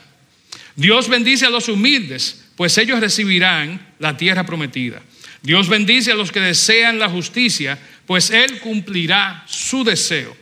Dios 0.76 1.08
bendice 1.08 1.46
a 1.46 1.50
los 1.50 1.70
humildes, 1.70 2.44
pues 2.58 2.78
ellos 2.78 3.00
recibirán 3.00 3.94
la 4.00 4.18
tierra 4.18 4.46
prometida. 4.46 5.02
Dios 5.48 5.70
bendice 5.70 6.12
a 6.12 6.16
los 6.16 6.30
que 6.30 6.42
desean 6.42 7.00
la 7.00 7.08
justicia, 7.08 7.80
pues 8.06 8.32
Él 8.32 8.60
cumplirá 8.60 9.46
su 9.48 9.86
deseo. 9.86 10.36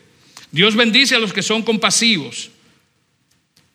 Dios 0.50 0.76
bendice 0.76 1.14
a 1.14 1.20
los 1.20 1.32
que 1.32 1.44
son 1.44 1.62
compasivos, 1.62 2.50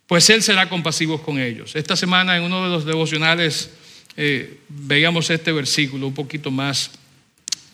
pues 0.08 0.28
Él 0.28 0.42
será 0.42 0.68
compasivo 0.68 1.22
con 1.22 1.38
ellos. 1.38 1.76
Esta 1.76 1.94
semana 1.94 2.36
en 2.36 2.42
uno 2.42 2.64
de 2.64 2.70
los 2.70 2.84
devocionales 2.84 3.70
eh, 4.16 4.58
veíamos 4.68 5.30
este 5.30 5.52
versículo 5.52 6.08
un 6.08 6.14
poquito 6.14 6.50
más 6.50 6.90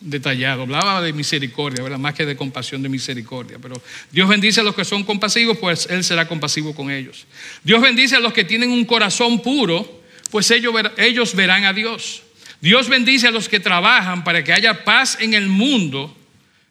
detallado. 0.01 0.61
Hablaba 0.61 1.01
de 1.01 1.11
misericordia, 1.11 1.81
¿verdad? 1.81 1.97
más 1.97 2.13
que 2.13 2.27
de 2.27 2.37
compasión, 2.37 2.83
de 2.83 2.89
misericordia. 2.89 3.57
Pero 3.59 3.81
Dios 4.11 4.29
bendice 4.29 4.59
a 4.59 4.63
los 4.63 4.75
que 4.75 4.85
son 4.85 5.03
compasivos, 5.03 5.57
pues 5.57 5.87
Él 5.89 6.03
será 6.03 6.27
compasivo 6.27 6.75
con 6.75 6.91
ellos. 6.91 7.25
Dios 7.63 7.81
bendice 7.81 8.17
a 8.17 8.19
los 8.19 8.33
que 8.33 8.43
tienen 8.43 8.69
un 8.69 8.85
corazón 8.85 9.41
puro, 9.41 10.03
pues 10.29 10.51
ellos, 10.51 10.75
ellos 10.97 11.33
verán 11.33 11.65
a 11.65 11.73
Dios. 11.73 12.21
Dios 12.61 12.89
bendice 12.89 13.27
a 13.27 13.31
los 13.31 13.47
que 13.49 13.59
trabajan 13.59 14.23
para 14.23 14.43
que 14.43 14.53
haya 14.53 14.83
paz 14.83 15.17
en 15.19 15.33
el 15.33 15.47
mundo, 15.47 16.15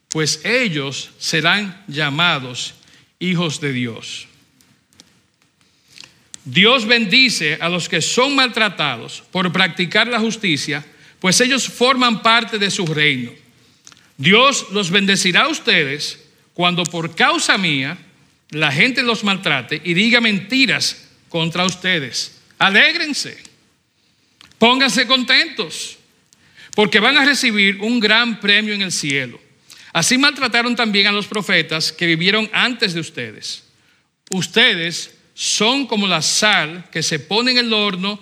pues 0.08 0.40
ellos 0.44 1.10
serán 1.18 1.84
llamados 1.86 2.74
hijos 3.18 3.60
de 3.60 3.72
Dios. 3.72 4.26
Dios 6.44 6.86
bendice 6.86 7.58
a 7.60 7.68
los 7.68 7.88
que 7.88 8.00
son 8.00 8.36
maltratados 8.36 9.22
por 9.32 9.52
practicar 9.52 10.06
la 10.06 10.20
justicia, 10.20 10.84
pues 11.18 11.40
ellos 11.40 11.68
forman 11.68 12.22
parte 12.22 12.58
de 12.58 12.70
su 12.70 12.86
reino. 12.86 13.32
Dios 14.16 14.66
los 14.70 14.90
bendecirá 14.90 15.42
a 15.42 15.48
ustedes 15.48 16.20
cuando 16.54 16.84
por 16.84 17.14
causa 17.14 17.58
mía 17.58 17.98
la 18.50 18.70
gente 18.70 19.02
los 19.02 19.24
maltrate 19.24 19.80
y 19.84 19.94
diga 19.94 20.20
mentiras 20.20 21.08
contra 21.28 21.64
ustedes. 21.64 22.40
Alégrense. 22.58 23.45
Pónganse 24.58 25.06
contentos, 25.06 25.98
porque 26.74 27.00
van 27.00 27.16
a 27.18 27.24
recibir 27.24 27.78
un 27.80 28.00
gran 28.00 28.40
premio 28.40 28.74
en 28.74 28.82
el 28.82 28.92
cielo. 28.92 29.40
Así 29.92 30.18
maltrataron 30.18 30.76
también 30.76 31.06
a 31.06 31.12
los 31.12 31.26
profetas 31.26 31.92
que 31.92 32.06
vivieron 32.06 32.48
antes 32.52 32.94
de 32.94 33.00
ustedes. 33.00 33.64
Ustedes 34.30 35.14
son 35.34 35.86
como 35.86 36.06
la 36.06 36.22
sal 36.22 36.84
que 36.90 37.02
se 37.02 37.18
pone 37.18 37.52
en 37.52 37.58
el 37.58 37.72
horno 37.72 38.18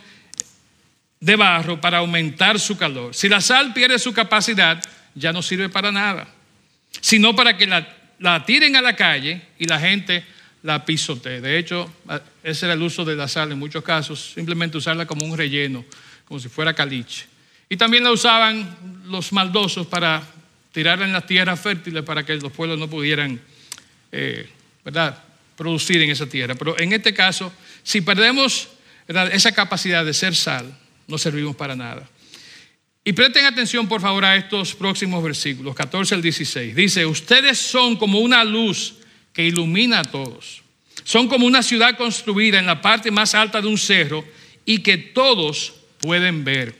de 1.20 1.37
barro 1.37 1.81
para 1.81 1.99
aumentar 1.99 2.61
su 2.61 2.77
calor. 2.77 3.14
Si 3.14 3.29
la 3.29 3.40
sal 3.40 3.73
pierde 3.73 3.99
su 3.99 4.12
capacidad, 4.12 4.83
ya 5.14 5.33
no 5.33 5.42
sirve 5.42 5.68
para 5.68 5.90
nada, 5.90 6.29
sino 7.01 7.35
para 7.35 7.57
que 7.57 7.66
la, 7.66 7.97
la 8.18 8.44
tiren 8.44 8.77
a 8.77 8.83
la 8.83 8.94
calle 8.94 9.40
y 9.59 9.66
la 9.66 9.81
gente 9.81 10.25
la 10.62 10.85
pisotee. 10.85 11.40
De 11.40 11.59
hecho, 11.59 11.92
ese 12.42 12.66
era 12.66 12.75
el 12.75 12.83
uso 12.83 13.05
de 13.05 13.16
la 13.16 13.29
sal 13.29 13.53
en 13.53 13.59
muchos 13.59 13.83
casos, 13.83 14.33
simplemente 14.35 14.79
usarla 14.79 15.07
como 15.07 15.25
un 15.25 15.37
relleno 15.37 15.85
como 16.24 16.40
si 16.40 16.48
fuera 16.48 16.74
caliche. 16.74 17.26
Y 17.68 17.76
también 17.76 18.04
la 18.04 18.12
usaban 18.12 19.02
los 19.06 19.32
maldosos 19.32 19.87
para 19.87 20.22
tirarla 20.72 21.04
en 21.04 21.12
las 21.12 21.26
tierras 21.26 21.60
fértiles 21.60 22.02
para 22.02 22.24
que 22.24 22.34
los 22.37 22.52
pueblos 22.52 22.78
no 22.78 22.88
pudieran, 22.88 23.40
eh, 24.12 24.48
¿verdad?, 24.84 25.22
producir 25.56 26.02
en 26.02 26.10
esa 26.10 26.26
tierra. 26.26 26.54
Pero 26.54 26.78
en 26.78 26.92
este 26.92 27.14
caso, 27.14 27.52
si 27.82 28.00
perdemos 28.00 28.68
esa 29.06 29.52
capacidad 29.52 30.04
de 30.04 30.12
ser 30.12 30.34
sal, 30.34 30.76
no 31.06 31.18
servimos 31.18 31.54
para 31.56 31.76
nada. 31.76 32.08
Y 33.04 33.12
presten 33.12 33.44
atención, 33.44 33.87
por 33.87 34.00
favor, 34.00 34.24
a 34.24 34.34
estos 34.34 34.74
próximos 34.74 35.22
versículos, 35.22 35.74
14 35.74 36.14
al 36.14 36.22
16. 36.22 36.74
Dice, 36.74 37.04
ustedes 37.04 37.58
son 37.58 37.96
como 37.96 38.18
una 38.18 38.42
luz 38.44 38.94
que 39.32 39.44
ilumina 39.44 40.00
a 40.00 40.04
todos. 40.04 40.62
Son 41.04 41.28
como 41.28 41.46
una 41.46 41.62
ciudad 41.62 41.98
construida 41.98 42.58
en 42.58 42.66
la 42.66 42.80
parte 42.80 43.10
más 43.10 43.34
alta 43.34 43.60
de 43.60 43.68
un 43.68 43.76
cerro 43.76 44.24
y 44.64 44.78
que 44.78 44.96
todos 44.96 45.74
pueden 46.04 46.44
ver. 46.44 46.74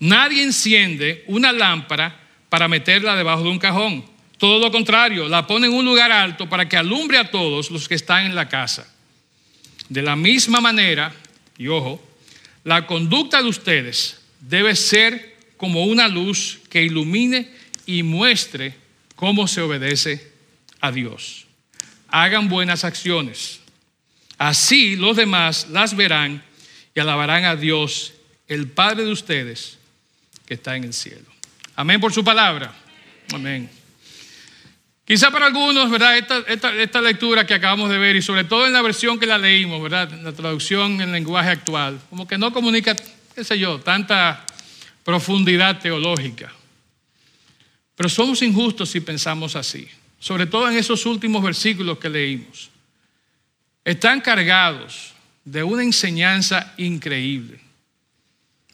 Nadie 0.00 0.42
enciende 0.42 1.22
una 1.28 1.52
lámpara 1.52 2.18
para 2.48 2.66
meterla 2.66 3.14
debajo 3.14 3.44
de 3.44 3.50
un 3.50 3.60
cajón. 3.60 4.04
Todo 4.38 4.58
lo 4.58 4.72
contrario, 4.72 5.28
la 5.28 5.46
pone 5.46 5.68
en 5.68 5.72
un 5.72 5.84
lugar 5.84 6.10
alto 6.10 6.48
para 6.48 6.68
que 6.68 6.76
alumbre 6.76 7.16
a 7.18 7.30
todos 7.30 7.70
los 7.70 7.86
que 7.86 7.94
están 7.94 8.26
en 8.26 8.34
la 8.34 8.48
casa. 8.48 8.92
De 9.88 10.02
la 10.02 10.16
misma 10.16 10.60
manera, 10.60 11.14
y 11.56 11.68
ojo, 11.68 12.02
la 12.64 12.88
conducta 12.88 13.40
de 13.40 13.48
ustedes 13.48 14.20
debe 14.40 14.74
ser 14.74 15.36
como 15.56 15.84
una 15.84 16.08
luz 16.08 16.58
que 16.68 16.82
ilumine 16.82 17.52
y 17.86 18.02
muestre 18.02 18.74
cómo 19.14 19.46
se 19.46 19.60
obedece 19.60 20.32
a 20.80 20.90
Dios. 20.90 21.46
Hagan 22.08 22.48
buenas 22.48 22.82
acciones. 22.82 23.60
Así 24.38 24.96
los 24.96 25.16
demás 25.16 25.68
las 25.70 25.94
verán 25.94 26.42
y 26.94 27.00
alabarán 27.00 27.44
a 27.44 27.56
Dios, 27.56 28.14
el 28.48 28.68
Padre 28.68 29.04
de 29.04 29.12
ustedes, 29.12 29.78
que 30.46 30.54
está 30.54 30.76
en 30.76 30.84
el 30.84 30.92
cielo. 30.92 31.26
Amén 31.76 32.00
por 32.00 32.12
su 32.12 32.22
palabra. 32.22 32.74
Amén. 33.32 33.70
Quizá 35.04 35.30
para 35.30 35.46
algunos, 35.46 35.90
¿verdad? 35.90 36.16
Esta, 36.16 36.38
esta, 36.78 37.00
lectura 37.00 37.46
que 37.46 37.54
acabamos 37.54 37.90
de 37.90 37.98
ver 37.98 38.16
y 38.16 38.22
sobre 38.22 38.44
todo 38.44 38.66
en 38.66 38.72
la 38.72 38.82
versión 38.82 39.18
que 39.18 39.26
la 39.26 39.36
leímos, 39.36 39.82
¿verdad? 39.82 40.10
La 40.22 40.32
traducción 40.32 41.00
en 41.00 41.12
lenguaje 41.12 41.50
actual, 41.50 42.00
como 42.08 42.26
que 42.26 42.38
no 42.38 42.52
comunica 42.52 42.94
qué 43.34 43.44
sé 43.44 43.58
yo, 43.58 43.80
tanta 43.80 44.44
profundidad 45.04 45.80
teológica. 45.80 46.52
Pero 47.94 48.08
somos 48.08 48.42
injustos 48.42 48.90
si 48.90 49.00
pensamos 49.00 49.56
así, 49.56 49.88
sobre 50.18 50.46
todo 50.46 50.70
en 50.70 50.76
esos 50.76 51.04
últimos 51.06 51.42
versículos 51.42 51.98
que 51.98 52.08
leímos. 52.08 52.70
Están 53.84 54.20
cargados 54.20 55.11
de 55.44 55.62
una 55.62 55.82
enseñanza 55.82 56.74
increíble. 56.76 57.60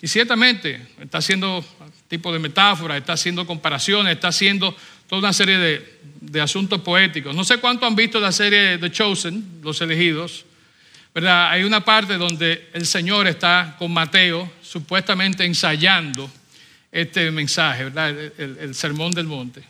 Y 0.00 0.06
ciertamente 0.08 0.86
está 1.00 1.18
haciendo 1.18 1.64
tipo 2.08 2.32
de 2.32 2.38
metáfora, 2.38 2.96
está 2.96 3.14
haciendo 3.14 3.46
comparaciones, 3.46 4.14
está 4.14 4.28
haciendo 4.28 4.76
toda 5.08 5.20
una 5.20 5.32
serie 5.32 5.58
de, 5.58 5.98
de 6.20 6.40
asuntos 6.40 6.80
poéticos. 6.82 7.34
No 7.34 7.44
sé 7.44 7.58
cuánto 7.58 7.86
han 7.86 7.96
visto 7.96 8.20
la 8.20 8.32
serie 8.32 8.78
The 8.78 8.90
Chosen, 8.90 9.60
Los 9.62 9.80
Elegidos. 9.80 10.44
Hay 11.14 11.64
una 11.64 11.84
parte 11.84 12.16
donde 12.16 12.68
el 12.72 12.86
Señor 12.86 13.26
está 13.26 13.74
con 13.78 13.92
Mateo, 13.92 14.52
supuestamente 14.62 15.44
ensayando 15.44 16.30
este 16.92 17.30
mensaje, 17.30 17.84
¿verdad? 17.84 18.10
El, 18.38 18.74
sermón 18.74 19.12
del 19.12 19.26
monte. 19.26 19.62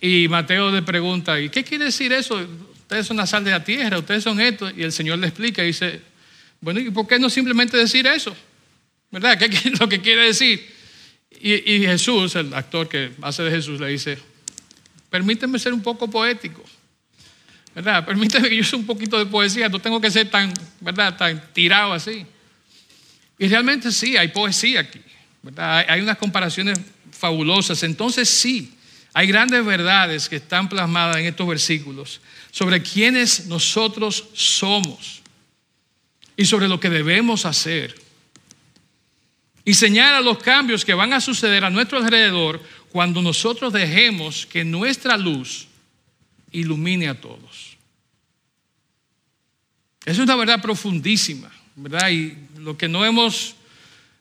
Y 0.00 0.28
Mateo 0.28 0.70
le 0.70 0.82
pregunta, 0.82 1.40
¿y 1.40 1.48
qué 1.48 1.64
quiere 1.64 1.86
decir 1.86 2.12
eso? 2.12 2.46
Ustedes 2.86 3.04
son 3.04 3.16
la 3.16 3.26
sal 3.26 3.42
de 3.42 3.50
la 3.50 3.64
tierra, 3.64 3.98
ustedes 3.98 4.22
son 4.22 4.40
esto. 4.40 4.70
Y 4.70 4.84
el 4.84 4.92
Señor 4.92 5.18
le 5.18 5.26
explica 5.26 5.64
y 5.64 5.66
dice, 5.66 6.00
bueno, 6.60 6.78
¿y 6.78 6.90
por 6.90 7.08
qué 7.08 7.18
no 7.18 7.28
simplemente 7.28 7.76
decir 7.76 8.06
eso? 8.06 8.34
¿Verdad? 9.10 9.36
¿Qué 9.36 9.46
es 9.46 9.80
lo 9.80 9.88
que 9.88 10.00
quiere 10.00 10.26
decir? 10.26 10.64
Y, 11.40 11.74
y 11.74 11.80
Jesús, 11.80 12.36
el 12.36 12.54
actor 12.54 12.88
que 12.88 13.10
hace 13.22 13.42
de 13.42 13.50
Jesús, 13.50 13.80
le 13.80 13.88
dice, 13.88 14.16
permíteme 15.10 15.58
ser 15.58 15.72
un 15.72 15.82
poco 15.82 16.08
poético. 16.08 16.64
¿verdad? 17.74 18.06
Permíteme 18.06 18.48
que 18.48 18.54
yo 18.54 18.62
use 18.62 18.76
un 18.76 18.86
poquito 18.86 19.18
de 19.18 19.26
poesía, 19.26 19.68
no 19.68 19.80
tengo 19.80 20.00
que 20.00 20.10
ser 20.10 20.30
tan, 20.30 20.54
¿verdad? 20.80 21.16
Tan 21.16 21.52
tirado 21.52 21.92
así. 21.92 22.24
Y 23.36 23.48
realmente 23.48 23.90
sí, 23.90 24.16
hay 24.16 24.28
poesía 24.28 24.80
aquí, 24.80 25.00
¿verdad? 25.42 25.84
Hay 25.88 26.00
unas 26.00 26.18
comparaciones 26.18 26.78
fabulosas. 27.10 27.82
Entonces 27.82 28.28
sí, 28.28 28.72
hay 29.16 29.28
grandes 29.28 29.64
verdades 29.64 30.28
que 30.28 30.36
están 30.36 30.68
plasmadas 30.68 31.16
en 31.16 31.24
estos 31.24 31.48
versículos 31.48 32.20
sobre 32.50 32.82
quiénes 32.82 33.46
nosotros 33.46 34.24
somos 34.34 35.22
y 36.36 36.44
sobre 36.44 36.68
lo 36.68 36.78
que 36.78 36.90
debemos 36.90 37.46
hacer. 37.46 37.94
Y 39.64 39.72
señala 39.72 40.20
los 40.20 40.36
cambios 40.36 40.84
que 40.84 40.92
van 40.92 41.14
a 41.14 41.22
suceder 41.22 41.64
a 41.64 41.70
nuestro 41.70 41.96
alrededor 41.96 42.60
cuando 42.92 43.22
nosotros 43.22 43.72
dejemos 43.72 44.44
que 44.44 44.66
nuestra 44.66 45.16
luz 45.16 45.66
ilumine 46.52 47.08
a 47.08 47.18
todos. 47.18 47.78
Es 50.04 50.18
una 50.18 50.36
verdad 50.36 50.60
profundísima, 50.60 51.50
¿verdad? 51.74 52.10
Y 52.10 52.36
lo 52.58 52.76
que 52.76 52.86
no 52.86 53.02
hemos, 53.02 53.55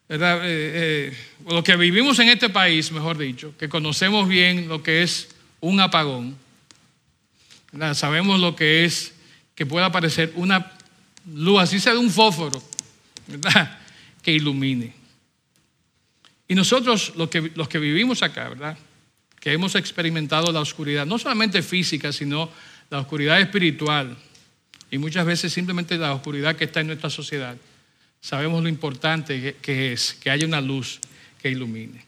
Eh, 0.08 0.18
eh, 0.20 1.18
lo 1.50 1.63
que 1.63 1.76
vivimos 1.76 2.20
en 2.20 2.30
este 2.30 2.50
país, 2.50 2.91
mejor 2.91 3.18
dicho, 3.18 3.54
que 3.58 3.70
conocemos 3.70 4.28
bien 4.28 4.68
lo 4.68 4.84
que 4.84 5.04
es 5.04 5.30
un 5.62 5.80
apagón, 5.80 6.38
sabemos 7.94 8.39
lo 8.39 8.56
que 8.56 8.86
es 8.86 9.13
que 9.56 9.65
pueda 9.65 9.88
aparecer 9.88 10.32
una 10.36 10.74
luz, 11.34 11.62
así 11.62 11.80
sea 11.80 11.94
de 11.94 12.00
un 12.00 12.12
fósforo. 12.12 12.62
Que 14.26 14.32
ilumine. 14.32 14.91
Y 16.48 16.56
nosotros, 16.56 17.13
los 17.15 17.30
que, 17.30 17.52
los 17.54 17.68
que 17.68 17.78
vivimos 17.78 18.24
acá, 18.24 18.50
¿verdad? 18.50 18.76
que 19.46 19.54
hemos 19.54 19.76
experimentado 19.76 20.52
la 20.52 20.60
oscuridad, 20.60 21.06
no 21.06 21.20
solamente 21.20 21.62
física, 21.62 22.12
sino 22.12 22.50
la 22.89 22.98
oscuridad 22.98 23.39
espiritual 23.39 24.18
y 24.89 24.98
muchas 24.98 25.24
veces 25.24 25.54
simplemente 25.54 26.00
la 26.00 26.15
oscuridad 26.15 26.56
que 26.56 26.63
está 26.63 26.80
en 26.80 26.88
nuestra 26.88 27.12
sociedad, 27.12 27.56
sabemos 28.25 28.63
lo 28.63 28.69
importante 28.69 29.55
que 29.61 29.93
es 29.93 30.15
que 30.15 30.31
haya 30.31 30.47
una 30.47 30.59
luz 30.59 30.99
que 31.39 31.47
ilumine. 31.47 32.03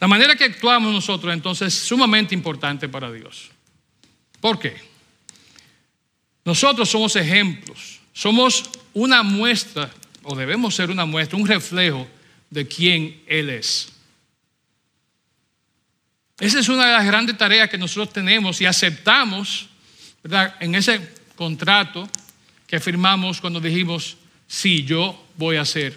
La 0.00 0.08
manera 0.08 0.34
que 0.34 0.42
actuamos 0.42 0.92
nosotros 0.92 1.32
entonces 1.32 1.72
es 1.72 1.80
sumamente 1.80 2.34
importante 2.34 2.88
para 2.88 3.12
Dios. 3.12 3.52
¿Por 4.40 4.58
qué? 4.58 4.74
Nosotros 6.44 6.90
somos 6.90 7.14
ejemplos, 7.14 8.00
somos 8.12 8.68
una 8.94 9.22
muestra, 9.22 9.88
o 10.24 10.34
debemos 10.34 10.74
ser 10.74 10.90
una 10.90 11.04
muestra, 11.04 11.38
un 11.38 11.46
reflejo 11.46 12.08
de 12.50 12.66
quién 12.66 13.22
Él 13.28 13.50
es. 13.50 13.92
Esa 16.40 16.58
es 16.58 16.68
una 16.68 16.86
de 16.86 16.92
las 16.94 17.06
grandes 17.06 17.38
tareas 17.38 17.70
que 17.70 17.78
nosotros 17.78 18.12
tenemos 18.12 18.60
y 18.60 18.66
aceptamos 18.66 19.68
¿verdad? 20.20 20.56
en 20.58 20.74
ese 20.74 21.14
contrato 21.36 22.08
que 22.66 22.80
firmamos 22.80 23.40
cuando 23.40 23.60
dijimos, 23.60 24.16
sí, 24.50 24.82
yo 24.82 25.26
voy 25.36 25.56
a 25.56 25.64
ser 25.64 25.96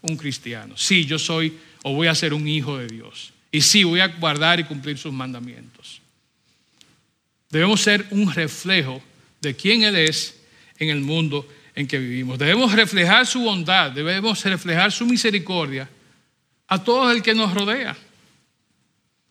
un 0.00 0.16
cristiano, 0.16 0.76
sí, 0.76 1.04
yo 1.04 1.18
soy 1.18 1.58
o 1.82 1.92
voy 1.92 2.06
a 2.08 2.14
ser 2.14 2.32
un 2.32 2.48
hijo 2.48 2.78
de 2.78 2.86
Dios, 2.86 3.32
y 3.52 3.60
sí, 3.60 3.84
voy 3.84 4.00
a 4.00 4.08
guardar 4.08 4.60
y 4.60 4.64
cumplir 4.64 4.96
sus 4.96 5.12
mandamientos. 5.12 6.00
Debemos 7.50 7.82
ser 7.82 8.06
un 8.10 8.32
reflejo 8.32 9.02
de 9.40 9.54
quién 9.54 9.82
Él 9.82 9.96
es 9.96 10.40
en 10.78 10.88
el 10.88 11.00
mundo 11.00 11.46
en 11.74 11.86
que 11.86 11.98
vivimos. 11.98 12.38
Debemos 12.38 12.72
reflejar 12.72 13.26
su 13.26 13.40
bondad, 13.40 13.90
debemos 13.90 14.42
reflejar 14.44 14.92
su 14.92 15.04
misericordia 15.04 15.88
a 16.68 16.82
todo 16.82 17.10
el 17.10 17.22
que 17.22 17.34
nos 17.34 17.52
rodea 17.52 17.96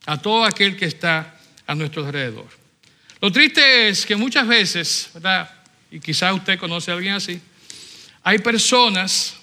a 0.06 0.18
todo 0.18 0.44
aquel 0.44 0.76
que 0.76 0.86
está 0.86 1.38
a 1.68 1.76
nuestro 1.76 2.06
alrededor. 2.06 2.48
Lo 3.22 3.32
triste 3.32 3.90
es 3.90 4.06
que 4.06 4.16
muchas 4.16 4.48
veces, 4.48 5.10
¿verdad? 5.14 5.50
Y 5.92 6.00
quizás 6.00 6.34
usted 6.34 6.58
conoce 6.58 6.90
a 6.90 6.96
alguien 6.96 7.14
así, 7.14 7.40
hay 8.24 8.40
personas 8.40 9.36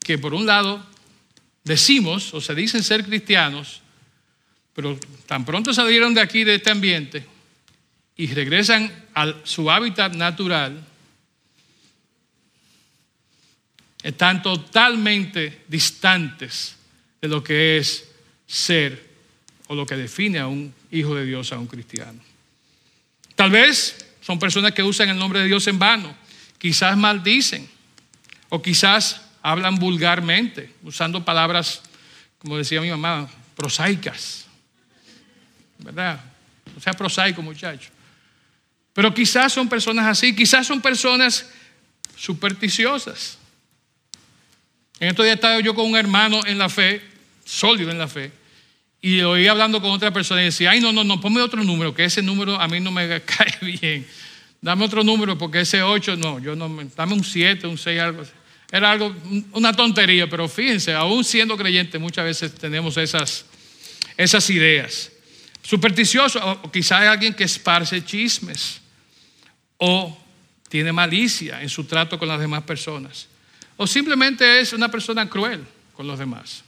que 0.00 0.18
por 0.18 0.34
un 0.34 0.46
lado 0.46 0.84
decimos 1.64 2.32
o 2.32 2.40
se 2.40 2.54
dicen 2.54 2.82
ser 2.82 3.04
cristianos, 3.04 3.82
pero 4.74 4.98
tan 5.26 5.44
pronto 5.44 5.74
salieron 5.74 6.14
de 6.14 6.20
aquí, 6.20 6.44
de 6.44 6.56
este 6.56 6.70
ambiente, 6.70 7.26
y 8.16 8.28
regresan 8.28 8.92
a 9.14 9.34
su 9.44 9.70
hábitat 9.70 10.14
natural, 10.14 10.84
están 14.02 14.42
totalmente 14.42 15.64
distantes 15.66 16.76
de 17.20 17.28
lo 17.28 17.42
que 17.42 17.78
es 17.78 18.08
ser 18.46 19.10
o 19.66 19.74
lo 19.74 19.84
que 19.84 19.96
define 19.96 20.38
a 20.38 20.46
un 20.46 20.72
hijo 20.92 21.14
de 21.14 21.26
Dios, 21.26 21.52
a 21.52 21.58
un 21.58 21.66
cristiano. 21.66 22.20
Tal 23.34 23.50
vez 23.50 24.06
son 24.20 24.38
personas 24.38 24.72
que 24.72 24.82
usan 24.82 25.08
el 25.08 25.18
nombre 25.18 25.40
de 25.40 25.46
Dios 25.46 25.66
en 25.66 25.78
vano, 25.78 26.16
quizás 26.58 26.96
maldicen 26.96 27.75
o 28.48 28.62
quizás 28.62 29.20
hablan 29.42 29.76
vulgarmente, 29.76 30.72
usando 30.82 31.24
palabras, 31.24 31.82
como 32.38 32.56
decía 32.56 32.80
mi 32.80 32.90
mamá, 32.90 33.28
prosaicas. 33.54 34.46
¿Verdad? 35.78 36.20
O 36.76 36.80
sea, 36.80 36.92
prosaico, 36.92 37.42
muchacho. 37.42 37.90
Pero 38.92 39.12
quizás 39.12 39.52
son 39.52 39.68
personas 39.68 40.06
así, 40.06 40.34
quizás 40.34 40.66
son 40.66 40.80
personas 40.80 41.50
supersticiosas. 42.16 43.38
En 44.98 45.08
estos 45.08 45.24
días 45.24 45.34
estaba 45.34 45.60
yo 45.60 45.74
con 45.74 45.86
un 45.86 45.96
hermano 45.96 46.40
en 46.46 46.58
la 46.58 46.68
fe, 46.68 47.02
sólido 47.44 47.90
en 47.90 47.98
la 47.98 48.08
fe, 48.08 48.32
y 49.00 49.20
oí 49.20 49.46
hablando 49.46 49.80
con 49.80 49.90
otra 49.90 50.12
persona 50.12 50.40
y 50.42 50.46
decía, 50.46 50.70
ay, 50.70 50.80
no, 50.80 50.92
no, 50.92 51.04
no, 51.04 51.20
ponme 51.20 51.40
otro 51.42 51.62
número, 51.62 51.94
que 51.94 52.04
ese 52.04 52.22
número 52.22 52.60
a 52.60 52.66
mí 52.66 52.80
no 52.80 52.90
me 52.90 53.20
cae 53.24 53.58
bien. 53.60 54.06
Dame 54.60 54.84
otro 54.84 55.04
número 55.04 55.36
porque 55.36 55.60
ese 55.60 55.82
8, 55.82 56.16
no, 56.16 56.38
yo 56.38 56.56
no, 56.56 56.68
dame 56.96 57.12
un 57.12 57.22
7, 57.22 57.66
un 57.66 57.78
6, 57.78 58.00
algo 58.00 58.22
así. 58.22 58.32
Era 58.70 58.90
algo, 58.90 59.14
una 59.52 59.72
tontería, 59.72 60.28
pero 60.28 60.48
fíjense, 60.48 60.92
aún 60.92 61.24
siendo 61.24 61.56
creyente 61.56 61.98
muchas 61.98 62.24
veces 62.24 62.54
tenemos 62.54 62.96
esas, 62.96 63.44
esas 64.16 64.50
ideas. 64.50 65.12
Supersticioso, 65.62 66.40
o 66.62 66.70
quizás 66.70 67.00
hay 67.00 67.08
alguien 67.08 67.34
que 67.34 67.44
esparce 67.44 68.04
chismes 68.04 68.80
o 69.78 70.16
tiene 70.68 70.92
malicia 70.92 71.62
en 71.62 71.68
su 71.68 71.84
trato 71.84 72.18
con 72.18 72.28
las 72.28 72.40
demás 72.40 72.62
personas. 72.62 73.28
O 73.76 73.86
simplemente 73.86 74.60
es 74.60 74.72
una 74.72 74.90
persona 74.90 75.28
cruel 75.28 75.64
con 75.92 76.06
los 76.06 76.18
demás. 76.18 76.64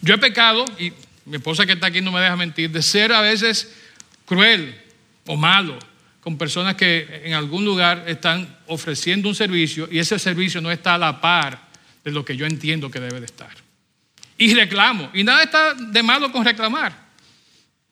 Yo 0.00 0.14
he 0.14 0.18
pecado, 0.18 0.64
y 0.78 0.92
mi 1.26 1.36
esposa 1.36 1.66
que 1.66 1.72
está 1.72 1.88
aquí 1.88 2.00
no 2.00 2.12
me 2.12 2.20
deja 2.20 2.36
mentir, 2.36 2.70
de 2.70 2.82
ser 2.82 3.12
a 3.12 3.20
veces 3.20 3.72
cruel 4.24 4.80
o 5.26 5.36
malo 5.36 5.78
con 6.24 6.38
personas 6.38 6.74
que 6.74 7.20
en 7.22 7.34
algún 7.34 7.66
lugar 7.66 8.04
están 8.06 8.58
ofreciendo 8.66 9.28
un 9.28 9.34
servicio 9.34 9.86
y 9.92 9.98
ese 9.98 10.18
servicio 10.18 10.62
no 10.62 10.70
está 10.70 10.94
a 10.94 10.98
la 10.98 11.20
par 11.20 11.68
de 12.02 12.10
lo 12.10 12.24
que 12.24 12.34
yo 12.34 12.46
entiendo 12.46 12.90
que 12.90 12.98
debe 12.98 13.20
de 13.20 13.26
estar. 13.26 13.50
Y 14.38 14.54
reclamo, 14.54 15.10
y 15.12 15.22
nada 15.22 15.42
está 15.42 15.74
de 15.74 16.02
malo 16.02 16.32
con 16.32 16.42
reclamar, 16.42 16.96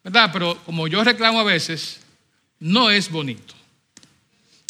¿verdad? 0.03 0.31
Pero 0.33 0.57
como 0.65 0.89
yo 0.89 1.05
reclamo 1.05 1.41
a 1.41 1.45
veces, 1.45 2.01
no 2.59 2.89
es 2.89 3.11
bonito. 3.11 3.53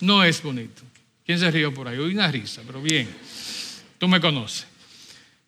No 0.00 0.24
es 0.24 0.42
bonito. 0.42 0.82
¿Quién 1.24 1.38
se 1.38 1.48
rió 1.48 1.72
por 1.72 1.86
ahí? 1.86 1.98
Hoy 1.98 2.14
una 2.14 2.32
risa, 2.32 2.62
pero 2.66 2.82
bien, 2.82 3.08
tú 3.96 4.08
me 4.08 4.20
conoces. 4.20 4.66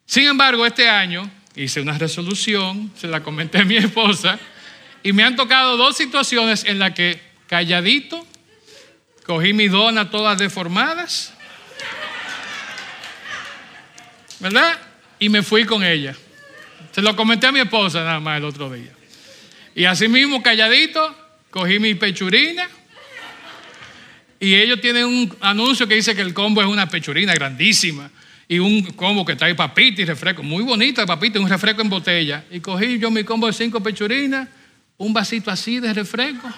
Sin 0.07 0.29
embargo, 0.29 0.65
este 0.65 0.89
año 0.89 1.29
hice 1.57 1.81
una 1.81 1.99
resolución, 1.99 2.93
se 2.97 3.09
la 3.09 3.25
comenté 3.25 3.59
a 3.59 3.65
mi 3.65 3.77
esposa, 3.77 4.39
y 5.03 5.13
me 5.13 5.25
han 5.25 5.35
tocado 5.35 5.77
dos 5.77 5.97
situaciones 5.97 6.65
en 6.65 6.79
las 6.79 6.93
que 6.93 7.34
calladito, 7.47 8.27
cogí 9.25 9.53
mi 9.53 9.69
dona 9.69 10.11
todas 10.11 10.39
deformadas, 10.39 11.33
¿verdad? 14.41 14.79
Y 15.19 15.29
me 15.29 15.43
fui 15.43 15.65
con 15.65 15.83
ella. 15.83 16.15
Se 16.93 17.03
lo 17.03 17.17
comenté 17.17 17.47
a 17.47 17.53
mi 17.53 17.61
esposa 17.61 18.01
nada 18.01 18.21
más 18.21 18.39
el 18.39 18.45
otro 18.45 18.71
día. 18.73 18.93
Y 19.75 19.85
así 19.85 20.07
mismo, 20.07 20.43
calladito, 20.43 21.15
cogí 21.51 21.79
mi 21.79 21.95
pechurina. 21.95 22.69
Y 24.39 24.55
ellos 24.55 24.81
tienen 24.81 25.07
un 25.07 25.37
anuncio 25.41 25.89
que 25.89 25.95
dice 25.95 26.15
que 26.15 26.21
el 26.21 26.35
combo 26.35 26.61
es 26.61 26.69
una 26.69 26.89
pechurina 26.89 27.35
grandísima. 27.35 28.11
Y 28.47 28.59
un 28.59 28.83
combo 28.93 29.25
que 29.25 29.35
trae 29.35 29.55
papita 29.55 30.03
y 30.03 30.05
refresco. 30.05 30.43
Muy 30.43 30.63
bonito 30.63 31.05
papita 31.07 31.41
un 31.41 31.49
refresco 31.49 31.81
en 31.81 31.89
botella. 31.89 32.45
Y 32.51 32.61
cogí 32.61 32.99
yo 32.99 33.11
mi 33.11 33.25
combo 33.25 33.47
de 33.47 33.55
cinco 33.55 33.83
pechurinas, 33.83 34.49
un 34.99 35.13
vasito 35.13 35.51
así 35.51 35.81
de 35.81 35.93
refresco 35.95 36.49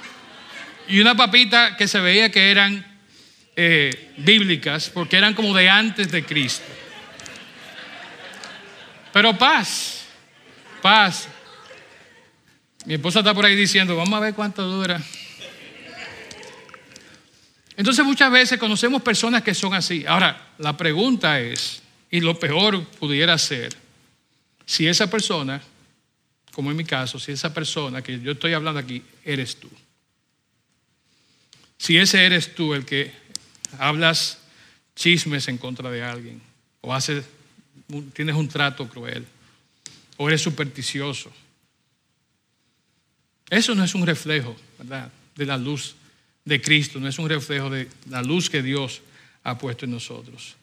y 0.89 1.01
una 1.01 1.17
papita 1.17 1.77
que 1.77 1.89
se 1.89 2.01
veía 2.01 2.31
que 2.31 2.51
eran 2.51 2.85
eh, 3.57 4.13
bíblicas, 4.19 4.91
porque 4.91 5.17
eran 5.17 5.35
como 5.35 5.55
de 5.55 5.69
antes 5.69 6.11
de 6.11 6.25
Cristo. 6.25 6.65
Pero 9.13 9.37
paz, 9.37 10.05
paz. 10.83 11.29
Mi 12.85 12.95
esposa 12.95 13.21
está 13.21 13.35
por 13.35 13.45
ahí 13.45 13.57
diciendo, 13.57 13.97
vamos 13.97 14.15
a 14.15 14.21
ver 14.21 14.35
cuánto 14.35 14.63
dura. 14.63 15.03
Entonces 17.77 18.05
muchas 18.05 18.31
veces 18.31 18.59
conocemos 18.59 19.03
personas 19.03 19.43
que 19.43 19.55
son 19.55 19.75
así. 19.75 20.05
Ahora, 20.07 20.53
la 20.59 20.77
pregunta 20.77 21.41
es, 21.41 21.83
y 22.11 22.21
lo 22.21 22.39
peor 22.39 22.85
pudiera 22.85 23.37
ser, 23.39 23.75
si 24.65 24.87
esa 24.87 25.11
persona, 25.11 25.61
como 26.53 26.71
en 26.71 26.77
mi 26.77 26.85
caso, 26.85 27.19
si 27.19 27.33
esa 27.33 27.53
persona 27.53 28.03
que 28.03 28.21
yo 28.21 28.33
estoy 28.33 28.53
hablando 28.53 28.81
aquí, 28.81 29.03
eres 29.25 29.57
tú. 29.57 29.71
Si 31.79 31.97
ese 31.97 32.25
eres 32.25 32.55
tú 32.55 32.75
el 32.75 32.85
que 32.85 33.13
hablas 33.79 34.39
chismes 34.95 35.49
en 35.49 35.59
contra 35.59 35.91
de 35.91 36.03
alguien, 36.03 36.41
o 36.81 36.95
haces, 36.95 37.25
tienes 38.13 38.35
un 38.35 38.49
trato 38.49 38.89
cruel, 38.89 39.27
o 40.17 40.29
eres 40.29 40.41
supersticioso, 40.41 41.31
eso 43.51 43.75
no 43.75 43.85
es 43.85 43.95
un 43.95 44.07
reflejo, 44.07 44.57
¿verdad?, 44.79 45.11
de 45.37 45.47
la 45.47 45.57
luz 45.57 45.95
de 46.45 46.61
Cristo, 46.61 46.99
no 46.99 47.09
es 47.09 47.19
un 47.19 47.29
reflejo 47.29 47.69
de 47.71 47.89
la 48.09 48.23
luz 48.23 48.49
que 48.49 48.63
Dios 48.63 49.03
ha 49.45 49.59
puesto 49.59 49.85
en 49.85 49.93
nosotros. 49.93 50.57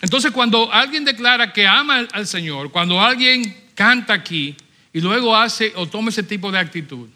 Entonces, 0.00 0.30
cuando 0.32 0.72
alguien 0.72 1.04
declara 1.04 1.52
que 1.52 1.66
ama 1.66 2.06
al 2.12 2.26
Señor, 2.26 2.70
cuando 2.70 3.00
alguien 3.00 3.70
canta 3.74 4.14
aquí 4.14 4.56
y 4.92 5.00
luego 5.00 5.36
hace 5.36 5.72
o 5.76 5.86
toma 5.86 6.10
ese 6.10 6.22
tipo 6.22 6.52
de 6.52 6.58
actitud, 6.58 7.08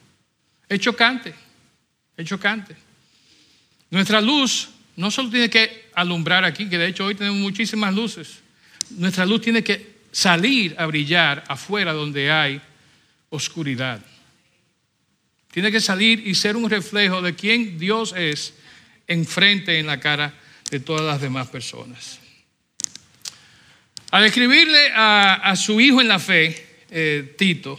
es 0.69 0.81
chocante, 0.81 1.35
es 2.17 2.27
chocante. 2.27 2.88
Nuestra 3.91 4.21
luz 4.21 4.69
no 4.97 5.11
solo 5.11 5.31
tiene 5.31 5.49
que 5.49 5.91
alumbrar 5.95 6.45
aquí, 6.45 6.69
que 6.69 6.79
de 6.79 6.89
hecho 6.89 7.07
hoy 7.07 7.15
tenemos 7.15 7.39
muchísimas 7.39 7.95
luces. 7.95 8.41
Nuestra 8.91 9.25
luz 9.25 9.41
tiene 9.41 9.63
que 9.63 9.99
salir 10.13 10.75
a 10.79 10.87
brillar 10.87 11.45
afuera 11.49 11.93
donde 11.93 12.31
hay 12.31 12.61
oscuridad. 13.31 14.01
Tiene 15.53 15.71
que 15.71 15.81
salir 15.81 16.27
y 16.27 16.35
ser 16.35 16.57
un 16.57 16.69
reflejo 16.69 17.23
de 17.23 17.35
quién 17.35 17.79
Dios 17.79 18.15
es 18.17 18.55
enfrente 19.07 19.79
en 19.79 19.87
la 19.87 20.01
cara 20.01 20.35
de 20.71 20.81
todas 20.81 21.05
las 21.05 21.21
demás 21.21 21.49
personas. 21.49 22.19
Al 24.11 24.25
escribirle 24.25 24.91
a, 24.95 25.55
su 25.57 25.81
hijo 25.81 26.01
en 26.01 26.09
la 26.09 26.19
fe, 26.19 26.67
eh, 26.91 27.35
Tito, 27.37 27.79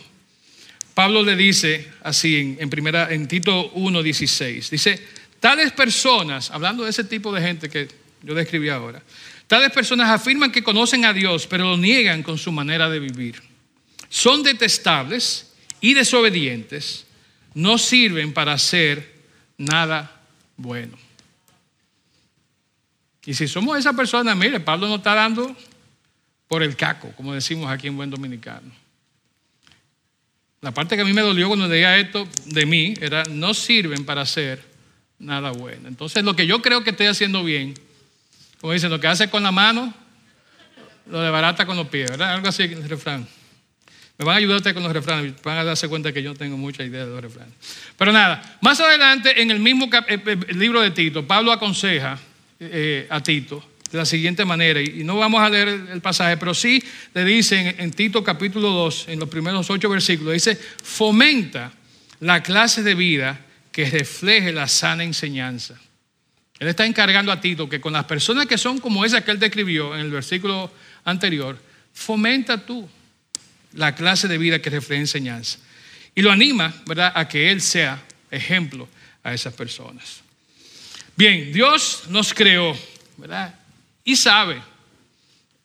Pablo 0.94 1.24
le 1.24 1.36
dice 1.36 1.88
así 2.04 2.58
en, 2.60 2.70
primera, 2.70 3.12
en 3.12 3.28
Tito 3.28 3.74
1.16, 3.74 4.70
dice, 4.70 5.02
Tales 5.40 5.72
personas, 5.72 6.52
hablando 6.52 6.84
de 6.84 6.90
ese 6.90 7.04
tipo 7.04 7.34
de 7.34 7.42
gente 7.42 7.70
que 7.70 7.88
yo 8.24 8.34
describí 8.34 8.70
ahora, 8.70 9.02
tales 9.48 9.72
personas 9.72 10.10
afirman 10.10 10.52
que 10.52 10.64
conocen 10.64 11.06
a 11.06 11.14
Dios, 11.14 11.48
pero 11.48 11.72
lo 11.72 11.78
niegan 11.78 12.24
con 12.24 12.38
su 12.38 12.52
manera 12.52 12.90
de 12.90 13.00
vivir. 13.00 13.42
Son 14.10 14.44
detestables 14.44 15.54
y 15.80 15.94
desobedientes, 15.94 17.06
no 17.54 17.78
sirven 17.78 18.34
para 18.34 18.54
hacer 18.54 19.20
nada 19.58 20.22
bueno. 20.58 20.98
Y 23.26 23.34
si 23.34 23.48
somos 23.48 23.78
esa 23.78 23.94
persona, 23.94 24.34
mire, 24.36 24.60
Pablo 24.60 24.88
nos 24.88 24.98
está 24.98 25.14
dando 25.14 25.56
por 26.48 26.64
el 26.64 26.76
caco, 26.76 27.12
como 27.16 27.34
decimos 27.34 27.70
aquí 27.70 27.88
en 27.88 27.96
buen 27.96 28.10
dominicano. 28.10 28.72
La 30.62 30.74
parte 30.74 30.96
que 30.96 31.04
a 31.04 31.06
mí 31.06 31.14
me 31.14 31.22
dolió 31.22 31.48
cuando 31.48 31.68
leía 31.68 31.98
esto 31.98 32.28
de 32.46 32.66
mí 32.66 32.94
era, 33.00 33.24
no 33.24 33.54
sirven 33.54 34.04
para 34.04 34.22
hacer 34.22 34.69
nada 35.20 35.52
bueno. 35.52 35.88
Entonces, 35.88 36.24
lo 36.24 36.36
que 36.36 36.48
yo 36.48 36.62
creo 36.62 36.84
que 36.84 36.92
estoy 36.92 37.08
haciendo 37.08 37.44
bien, 37.44 37.74
como 38.62 38.74
dicen, 38.74 38.90
lo 38.90 39.00
que 39.00 39.08
hace 39.08 39.30
con 39.30 39.44
la 39.44 39.52
mano, 39.52 39.94
lo 41.10 41.22
de 41.22 41.30
barata 41.30 41.66
con 41.66 41.78
los 41.78 41.88
pies, 41.88 42.10
¿verdad? 42.10 42.34
Algo 42.34 42.48
así 42.48 42.64
el 42.64 42.88
refrán. 42.88 43.28
Me 44.18 44.26
van 44.26 44.36
a 44.36 44.38
ayudar 44.38 44.58
ustedes 44.58 44.74
con 44.74 44.84
los 44.84 44.92
refranes, 44.92 45.34
van 45.44 45.58
a 45.58 45.64
darse 45.64 45.88
cuenta 45.88 46.12
que 46.12 46.22
yo 46.22 46.34
tengo 46.34 46.58
mucha 46.58 46.84
idea 46.84 47.06
de 47.06 47.12
los 47.12 47.22
refranes. 47.22 47.54
Pero 47.98 48.12
nada, 48.12 48.58
más 48.62 48.80
adelante 48.82 49.42
en 49.42 49.50
el 49.50 49.60
mismo 49.60 49.86
eh, 49.86 50.20
eh, 50.26 50.54
libro 50.56 50.82
de 50.82 50.92
Tito, 50.92 51.26
Pablo 51.26 51.54
aconseja 51.54 52.20
eh, 52.60 53.08
a 53.10 53.24
Tito 53.24 53.64
de 53.90 53.98
la 53.98 54.06
siguiente 54.06 54.46
manera, 54.46 54.82
y 54.82 55.04
no 55.04 55.18
vamos 55.18 55.42
a 55.42 55.50
leer 55.50 55.70
el 55.92 56.02
pasaje, 56.02 56.38
pero 56.38 56.54
sí 56.54 56.84
le 57.14 57.26
dice 57.26 57.60
en, 57.60 57.80
en 57.80 57.92
Tito 57.92 58.24
capítulo 58.24 58.70
2, 58.70 59.08
en 59.08 59.20
los 59.20 59.30
primeros 59.30 59.68
ocho 59.70 59.90
versículos, 59.90 60.34
dice, 60.34 60.56
fomenta 60.84 61.72
la 62.20 62.44
clase 62.44 62.84
de 62.84 62.94
vida 62.94 63.40
que 63.72 63.90
refleje 63.90 64.52
la 64.52 64.68
sana 64.68 65.04
enseñanza. 65.04 65.80
Él 66.60 66.68
está 66.68 66.86
encargando 66.86 67.32
a 67.32 67.40
Tito 67.40 67.70
que 67.70 67.80
con 67.80 67.94
las 67.94 68.06
personas 68.06 68.46
que 68.46 68.58
son 68.58 68.80
como 68.80 69.06
esa 69.06 69.24
que 69.24 69.32
él 69.32 69.40
describió 69.40 69.96
en 69.96 70.02
el 70.02 70.12
versículo 70.12 70.72
anterior, 71.06 71.58
fomenta 71.94 72.66
tú 72.66 72.88
la 73.74 73.96
clase 73.96 74.28
de 74.28 74.38
vida 74.38 74.60
que 74.62 74.70
refleje 74.70 75.02
enseñanza. 75.02 75.60
Y 76.16 76.22
lo 76.22 76.32
anima, 76.32 76.74
¿verdad?, 76.86 77.14
a 77.16 77.28
que 77.28 77.52
él 77.52 77.62
sea 77.62 78.04
ejemplo 78.30 78.90
a 79.24 79.34
esas 79.34 79.54
personas. 79.54 80.22
Bien, 81.16 81.52
Dios 81.54 82.04
nos 82.10 82.34
creó, 82.34 82.78
¿verdad? 83.18 83.56
Y 84.04 84.16
sabe. 84.16 84.62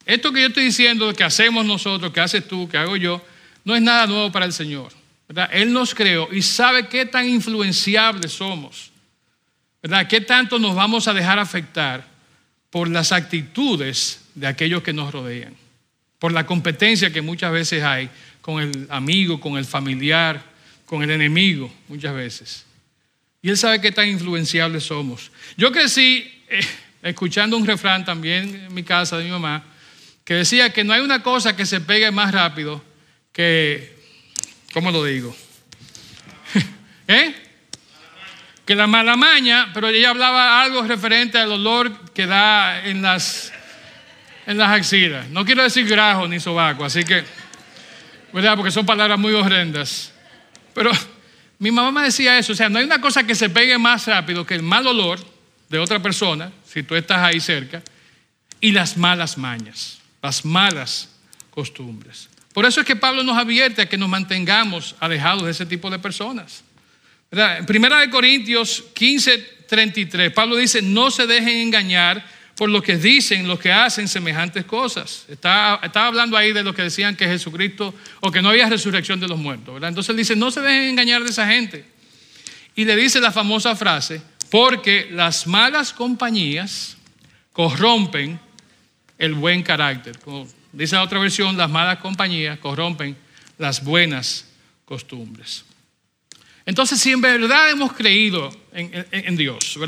Esto 0.06 0.32
que 0.32 0.42
yo 0.42 0.48
estoy 0.48 0.64
diciendo, 0.64 1.12
que 1.14 1.24
hacemos 1.24 1.64
nosotros, 1.64 2.12
que 2.12 2.20
haces 2.20 2.46
tú, 2.46 2.68
que 2.68 2.76
hago 2.76 2.96
yo, 2.96 3.24
no 3.64 3.74
es 3.74 3.82
nada 3.82 4.06
nuevo 4.06 4.30
para 4.30 4.46
el 4.46 4.52
Señor. 4.52 4.92
Él 5.52 5.72
nos 5.72 5.94
creó 5.94 6.28
y 6.32 6.42
sabe 6.42 6.88
qué 6.88 7.06
tan 7.06 7.28
influenciables 7.28 8.32
somos. 8.32 8.90
¿Verdad? 9.82 10.06
¿Qué 10.08 10.20
tanto 10.20 10.58
nos 10.58 10.74
vamos 10.74 11.08
a 11.08 11.14
dejar 11.14 11.38
afectar 11.38 12.06
por 12.70 12.88
las 12.88 13.12
actitudes 13.12 14.22
de 14.34 14.46
aquellos 14.46 14.82
que 14.82 14.92
nos 14.92 15.12
rodean? 15.12 15.54
Por 16.18 16.32
la 16.32 16.46
competencia 16.46 17.12
que 17.12 17.20
muchas 17.20 17.52
veces 17.52 17.82
hay 17.82 18.08
con 18.40 18.62
el 18.62 18.86
amigo, 18.90 19.40
con 19.40 19.56
el 19.56 19.64
familiar, 19.64 20.42
con 20.86 21.02
el 21.02 21.10
enemigo, 21.10 21.72
muchas 21.88 22.14
veces. 22.14 22.64
Y 23.42 23.50
Él 23.50 23.56
sabe 23.56 23.80
qué 23.80 23.92
tan 23.92 24.08
influenciables 24.08 24.84
somos. 24.84 25.30
Yo 25.56 25.70
crecí 25.70 26.42
eh, 26.48 26.60
escuchando 27.02 27.56
un 27.56 27.66
refrán 27.66 28.04
también 28.04 28.54
en 28.54 28.74
mi 28.74 28.82
casa 28.82 29.18
de 29.18 29.24
mi 29.24 29.30
mamá, 29.30 29.64
que 30.24 30.34
decía 30.34 30.72
que 30.72 30.84
no 30.84 30.94
hay 30.94 31.02
una 31.02 31.22
cosa 31.22 31.54
que 31.54 31.66
se 31.66 31.80
pegue 31.80 32.10
más 32.10 32.32
rápido 32.32 32.82
que 33.32 33.93
¿Cómo 34.74 34.90
lo 34.90 35.04
digo? 35.04 35.34
¿Eh? 37.08 37.34
Que 38.66 38.74
la 38.74 38.88
mala 38.88 39.16
maña, 39.16 39.70
pero 39.72 39.88
ella 39.88 40.10
hablaba 40.10 40.60
algo 40.62 40.82
referente 40.82 41.38
al 41.38 41.52
olor 41.52 42.10
que 42.10 42.26
da 42.26 42.84
en 42.84 43.00
las 43.00 43.52
en 44.46 44.58
las 44.58 44.70
axilas. 44.70 45.28
No 45.30 45.44
quiero 45.44 45.62
decir 45.62 45.86
grajo 45.86 46.26
ni 46.26 46.40
sobaco, 46.40 46.84
así 46.84 47.04
que, 47.04 47.24
¿verdad? 48.32 48.56
Porque 48.56 48.72
son 48.72 48.84
palabras 48.84 49.18
muy 49.18 49.32
horrendas. 49.32 50.12
Pero 50.74 50.90
mi 51.60 51.70
mamá 51.70 51.92
me 51.92 52.02
decía 52.02 52.36
eso, 52.36 52.52
o 52.52 52.56
sea, 52.56 52.68
no 52.68 52.80
hay 52.80 52.84
una 52.84 53.00
cosa 53.00 53.24
que 53.24 53.36
se 53.36 53.48
pegue 53.50 53.78
más 53.78 54.06
rápido 54.08 54.44
que 54.44 54.54
el 54.54 54.62
mal 54.62 54.86
olor 54.88 55.20
de 55.68 55.78
otra 55.78 56.02
persona, 56.02 56.50
si 56.66 56.82
tú 56.82 56.96
estás 56.96 57.18
ahí 57.18 57.40
cerca, 57.40 57.80
y 58.60 58.72
las 58.72 58.96
malas 58.96 59.38
mañas, 59.38 59.98
las 60.20 60.44
malas 60.44 61.10
costumbres. 61.50 62.28
Por 62.54 62.64
eso 62.64 62.80
es 62.80 62.86
que 62.86 62.94
Pablo 62.94 63.24
nos 63.24 63.36
advierte 63.36 63.82
a 63.82 63.88
que 63.88 63.98
nos 63.98 64.08
mantengamos 64.08 64.94
alejados 65.00 65.44
de 65.44 65.50
ese 65.50 65.66
tipo 65.66 65.90
de 65.90 65.98
personas. 65.98 66.62
En 67.32 67.66
Primera 67.66 67.98
de 67.98 68.08
Corintios 68.08 68.84
15, 68.94 69.38
33, 69.68 70.32
Pablo 70.32 70.54
dice, 70.54 70.80
no 70.80 71.10
se 71.10 71.26
dejen 71.26 71.56
engañar 71.56 72.24
por 72.54 72.70
lo 72.70 72.80
que 72.80 72.96
dicen 72.96 73.48
los 73.48 73.58
que 73.58 73.72
hacen 73.72 74.06
semejantes 74.06 74.64
cosas. 74.66 75.24
Está, 75.28 75.74
hablando 76.06 76.36
ahí 76.36 76.52
de 76.52 76.62
los 76.62 76.76
que 76.76 76.82
decían 76.82 77.16
que 77.16 77.26
Jesucristo 77.26 77.92
o 78.20 78.30
que 78.30 78.40
no 78.40 78.50
había 78.50 78.68
resurrección 78.68 79.18
de 79.18 79.26
los 79.26 79.38
muertos. 79.38 79.82
Entonces 79.82 80.14
dice, 80.14 80.36
no 80.36 80.52
se 80.52 80.60
dejen 80.60 80.90
engañar 80.90 81.24
de 81.24 81.30
esa 81.30 81.48
gente. 81.48 81.84
Y 82.76 82.84
le 82.84 82.94
dice 82.94 83.20
la 83.20 83.32
famosa 83.32 83.74
frase, 83.74 84.22
porque 84.48 85.08
las 85.10 85.48
malas 85.48 85.92
compañías 85.92 86.96
corrompen 87.52 88.38
el 89.18 89.34
buen 89.34 89.64
carácter. 89.64 90.16
Dice 90.74 90.96
la 90.96 91.02
otra 91.02 91.18
versión, 91.18 91.56
las 91.56 91.70
malas 91.70 91.98
compañías 91.98 92.58
corrompen 92.58 93.16
las 93.58 93.82
buenas 93.82 94.46
costumbres. 94.84 95.64
Entonces, 96.66 97.00
si 97.00 97.12
en 97.12 97.20
verdad 97.20 97.70
hemos 97.70 97.92
creído 97.92 98.50
en, 98.72 99.36
Dios. 99.36 99.78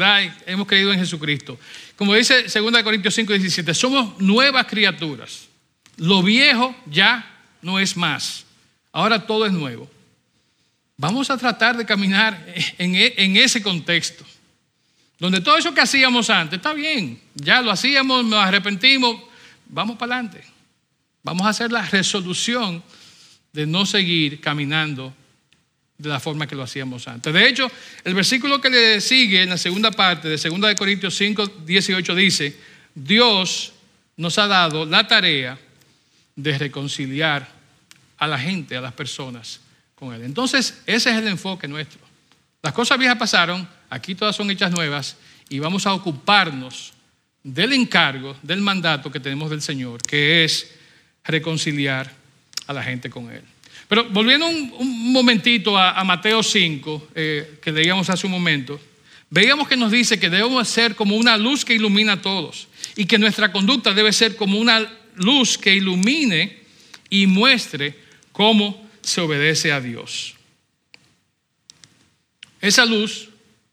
Hemos 0.46 0.66
creído 0.66 0.92
en 0.92 0.99
Jesucristo. 0.99 1.59
Como 1.96 2.14
dice 2.14 2.42
2 2.42 2.83
Corintios 2.83 3.14
5, 3.14 3.33
17, 3.33 3.75
somos 3.75 4.20
nuevas 4.20 4.66
criaturas. 4.66 5.49
Lo 5.96 6.22
viejo 6.22 6.77
ya 6.87 7.38
no 7.62 7.79
es 7.79 7.96
más. 7.96 8.44
Ahora 8.92 9.27
todo 9.27 9.46
es 9.46 9.53
nuevo. 9.53 9.90
Vamos 10.99 11.31
a 11.31 11.37
tratar 11.37 11.77
de 11.77 11.87
caminar 11.87 12.46
en 12.79 13.37
ese 13.37 13.62
contexto. 13.62 14.25
Donde 15.18 15.40
todo 15.40 15.57
eso 15.57 15.72
que 15.72 15.81
hacíamos 15.81 16.29
antes, 16.29 16.59
está 16.59 16.75
bien, 16.75 17.18
ya 17.35 17.62
lo 17.62 17.70
hacíamos, 17.70 18.25
nos 18.25 18.44
arrepentimos, 18.44 19.22
vamos 19.66 19.96
para 19.96 20.16
adelante. 20.16 20.56
Vamos 21.26 21.44
a 21.44 21.50
hacer 21.50 21.72
la 21.72 21.82
resolución 21.82 22.84
de 23.52 23.66
no 23.66 23.84
seguir 23.84 24.40
caminando 24.40 25.12
de 25.98 26.08
la 26.08 26.20
forma 26.20 26.46
que 26.46 26.54
lo 26.54 26.62
hacíamos 26.62 27.08
antes. 27.08 27.34
De 27.34 27.48
hecho, 27.48 27.68
el 28.04 28.14
versículo 28.14 28.60
que 28.60 28.70
le 28.70 29.00
sigue 29.00 29.42
en 29.42 29.48
la 29.48 29.58
segunda 29.58 29.90
parte 29.90 30.28
de 30.28 30.36
2 30.36 30.74
Corintios 30.76 31.16
5, 31.16 31.64
18 31.66 32.14
dice, 32.14 32.56
Dios 32.94 33.72
nos 34.16 34.38
ha 34.38 34.46
dado 34.46 34.86
la 34.86 35.08
tarea 35.08 35.58
de 36.36 36.58
reconciliar 36.58 37.48
a 38.18 38.28
la 38.28 38.38
gente, 38.38 38.76
a 38.76 38.80
las 38.80 38.92
personas 38.92 39.58
con 39.96 40.14
Él. 40.14 40.22
Entonces, 40.22 40.80
ese 40.86 41.10
es 41.10 41.16
el 41.16 41.26
enfoque 41.26 41.66
nuestro. 41.66 41.98
Las 42.62 42.72
cosas 42.72 43.00
viejas 43.00 43.18
pasaron, 43.18 43.68
aquí 43.90 44.14
todas 44.14 44.36
son 44.36 44.48
hechas 44.52 44.70
nuevas 44.70 45.16
y 45.48 45.58
vamos 45.58 45.88
a 45.88 45.92
ocuparnos 45.92 46.92
del 47.42 47.72
encargo, 47.72 48.36
del 48.42 48.60
mandato 48.60 49.10
que 49.10 49.18
tenemos 49.18 49.50
del 49.50 49.60
Señor, 49.60 50.00
que 50.02 50.44
es 50.44 50.75
reconciliar 51.26 52.12
a 52.66 52.72
la 52.72 52.82
gente 52.82 53.10
con 53.10 53.30
Él. 53.30 53.42
Pero 53.88 54.04
volviendo 54.10 54.46
un, 54.46 55.12
momentito 55.12 55.78
a, 55.78 56.02
Mateo 56.04 56.42
5, 56.42 57.08
eh, 57.14 57.58
que 57.62 57.70
leíamos 57.70 58.10
hace 58.10 58.26
un 58.26 58.32
momento, 58.32 58.80
veíamos 59.30 59.68
que 59.68 59.76
nos 59.76 59.92
dice 59.92 60.18
que 60.18 60.28
debemos 60.28 60.68
ser 60.68 60.96
como 60.96 61.16
una 61.16 61.36
luz 61.36 61.64
que 61.64 61.74
ilumina 61.74 62.14
a 62.14 62.22
todos 62.22 62.68
y 62.96 63.06
que 63.06 63.18
nuestra 63.18 63.52
conducta 63.52 63.92
debe 63.92 64.12
ser 64.12 64.34
como 64.36 64.58
una 64.58 64.84
luz 65.14 65.56
que 65.56 65.74
ilumine 65.74 66.58
y 67.08 67.26
muestre 67.26 67.94
cómo 68.32 68.88
se 69.02 69.20
obedece 69.20 69.72
a 69.72 69.80
Dios. 69.80 70.34
Esa 72.60 72.84
luz 72.84 73.28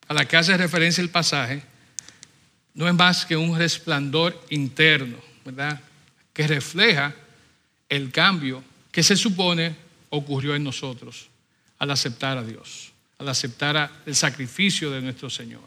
a 0.07 0.13
la 0.13 0.25
que 0.25 0.37
hace 0.37 0.55
referencia 0.55 1.01
el 1.01 1.09
pasaje 1.09 1.63
no 2.75 2.87
es 2.87 2.93
más 2.93 3.25
que 3.25 3.35
un 3.35 3.57
resplandor 3.57 4.39
interno, 4.49 5.17
¿verdad? 5.45 5.81
Que 6.33 6.45
refleja 6.47 7.15
el 7.95 8.11
cambio 8.11 8.63
que 8.91 9.03
se 9.03 9.15
supone 9.15 9.75
ocurrió 10.09 10.55
en 10.55 10.63
nosotros 10.63 11.27
al 11.77 11.91
aceptar 11.91 12.39
a 12.39 12.43
Dios, 12.43 12.91
al 13.19 13.29
aceptar 13.29 14.01
el 14.05 14.15
sacrificio 14.15 14.89
de 14.89 15.01
nuestro 15.01 15.29
Señor. 15.29 15.61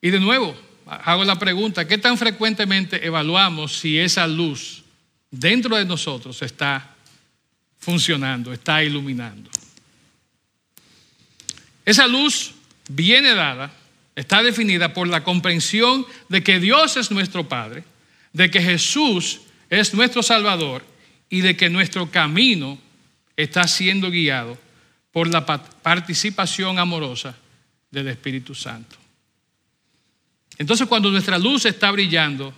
Y 0.00 0.10
de 0.10 0.18
nuevo, 0.18 0.56
hago 0.86 1.24
la 1.24 1.38
pregunta, 1.38 1.86
¿qué 1.86 1.96
tan 1.96 2.18
frecuentemente 2.18 3.06
evaluamos 3.06 3.78
si 3.78 3.96
esa 3.96 4.26
luz 4.26 4.82
dentro 5.30 5.76
de 5.76 5.84
nosotros 5.84 6.42
está 6.42 6.96
funcionando, 7.78 8.52
está 8.52 8.82
iluminando? 8.82 9.48
Esa 11.84 12.08
luz 12.08 12.52
viene 12.88 13.32
dada, 13.32 13.72
está 14.16 14.42
definida 14.42 14.92
por 14.92 15.06
la 15.06 15.22
comprensión 15.22 16.04
de 16.28 16.42
que 16.42 16.58
Dios 16.58 16.96
es 16.96 17.12
nuestro 17.12 17.48
Padre, 17.48 17.84
de 18.32 18.50
que 18.50 18.60
Jesús 18.60 19.40
es 19.74 19.94
nuestro 19.94 20.22
Salvador 20.22 20.84
y 21.28 21.40
de 21.40 21.56
que 21.56 21.68
nuestro 21.68 22.10
camino 22.10 22.78
está 23.36 23.66
siendo 23.66 24.10
guiado 24.10 24.58
por 25.12 25.28
la 25.28 25.44
participación 25.46 26.78
amorosa 26.78 27.36
del 27.90 28.08
Espíritu 28.08 28.54
Santo. 28.54 28.96
Entonces 30.58 30.86
cuando 30.86 31.10
nuestra 31.10 31.38
luz 31.38 31.64
está 31.66 31.90
brillando, 31.90 32.54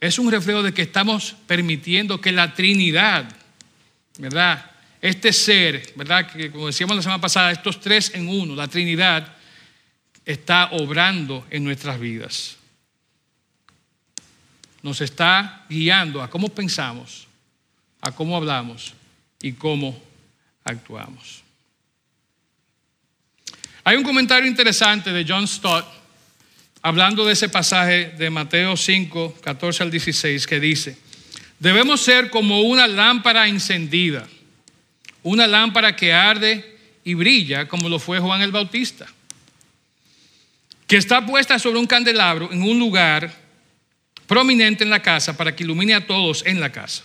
es 0.00 0.18
un 0.18 0.30
reflejo 0.30 0.62
de 0.62 0.74
que 0.74 0.82
estamos 0.82 1.36
permitiendo 1.46 2.20
que 2.20 2.32
la 2.32 2.54
Trinidad, 2.54 3.28
¿verdad? 4.18 4.70
Este 5.00 5.32
ser, 5.32 5.92
¿verdad? 5.96 6.30
Que 6.30 6.50
como 6.50 6.66
decíamos 6.66 6.96
la 6.96 7.02
semana 7.02 7.20
pasada, 7.20 7.52
estos 7.52 7.80
tres 7.80 8.12
en 8.14 8.28
uno, 8.28 8.54
la 8.54 8.68
Trinidad, 8.68 9.36
está 10.24 10.70
obrando 10.72 11.46
en 11.50 11.64
nuestras 11.64 12.00
vidas. 12.00 12.56
Nos 14.84 15.00
está 15.00 15.64
guiando 15.66 16.20
a 16.20 16.28
cómo 16.28 16.50
pensamos, 16.50 17.26
a 18.02 18.12
cómo 18.12 18.36
hablamos 18.36 18.92
y 19.40 19.52
cómo 19.52 19.98
actuamos. 20.62 21.42
Hay 23.82 23.96
un 23.96 24.02
comentario 24.02 24.46
interesante 24.46 25.10
de 25.10 25.24
John 25.26 25.48
Stott 25.48 25.86
hablando 26.82 27.24
de 27.24 27.32
ese 27.32 27.48
pasaje 27.48 28.10
de 28.18 28.28
Mateo 28.28 28.76
5, 28.76 29.38
14 29.40 29.84
al 29.84 29.90
16 29.90 30.46
que 30.46 30.60
dice, 30.60 30.98
debemos 31.58 32.02
ser 32.02 32.28
como 32.28 32.60
una 32.60 32.86
lámpara 32.86 33.48
encendida, 33.48 34.28
una 35.22 35.46
lámpara 35.46 35.96
que 35.96 36.12
arde 36.12 36.76
y 37.04 37.14
brilla 37.14 37.66
como 37.68 37.88
lo 37.88 37.98
fue 37.98 38.20
Juan 38.20 38.42
el 38.42 38.52
Bautista, 38.52 39.06
que 40.86 40.98
está 40.98 41.24
puesta 41.24 41.58
sobre 41.58 41.78
un 41.78 41.86
candelabro 41.86 42.52
en 42.52 42.62
un 42.62 42.78
lugar 42.78 43.43
prominente 44.26 44.84
en 44.84 44.90
la 44.90 45.02
casa 45.02 45.36
para 45.36 45.54
que 45.54 45.64
ilumine 45.64 45.94
a 45.94 46.06
todos 46.06 46.44
en 46.46 46.60
la 46.60 46.72
casa. 46.72 47.04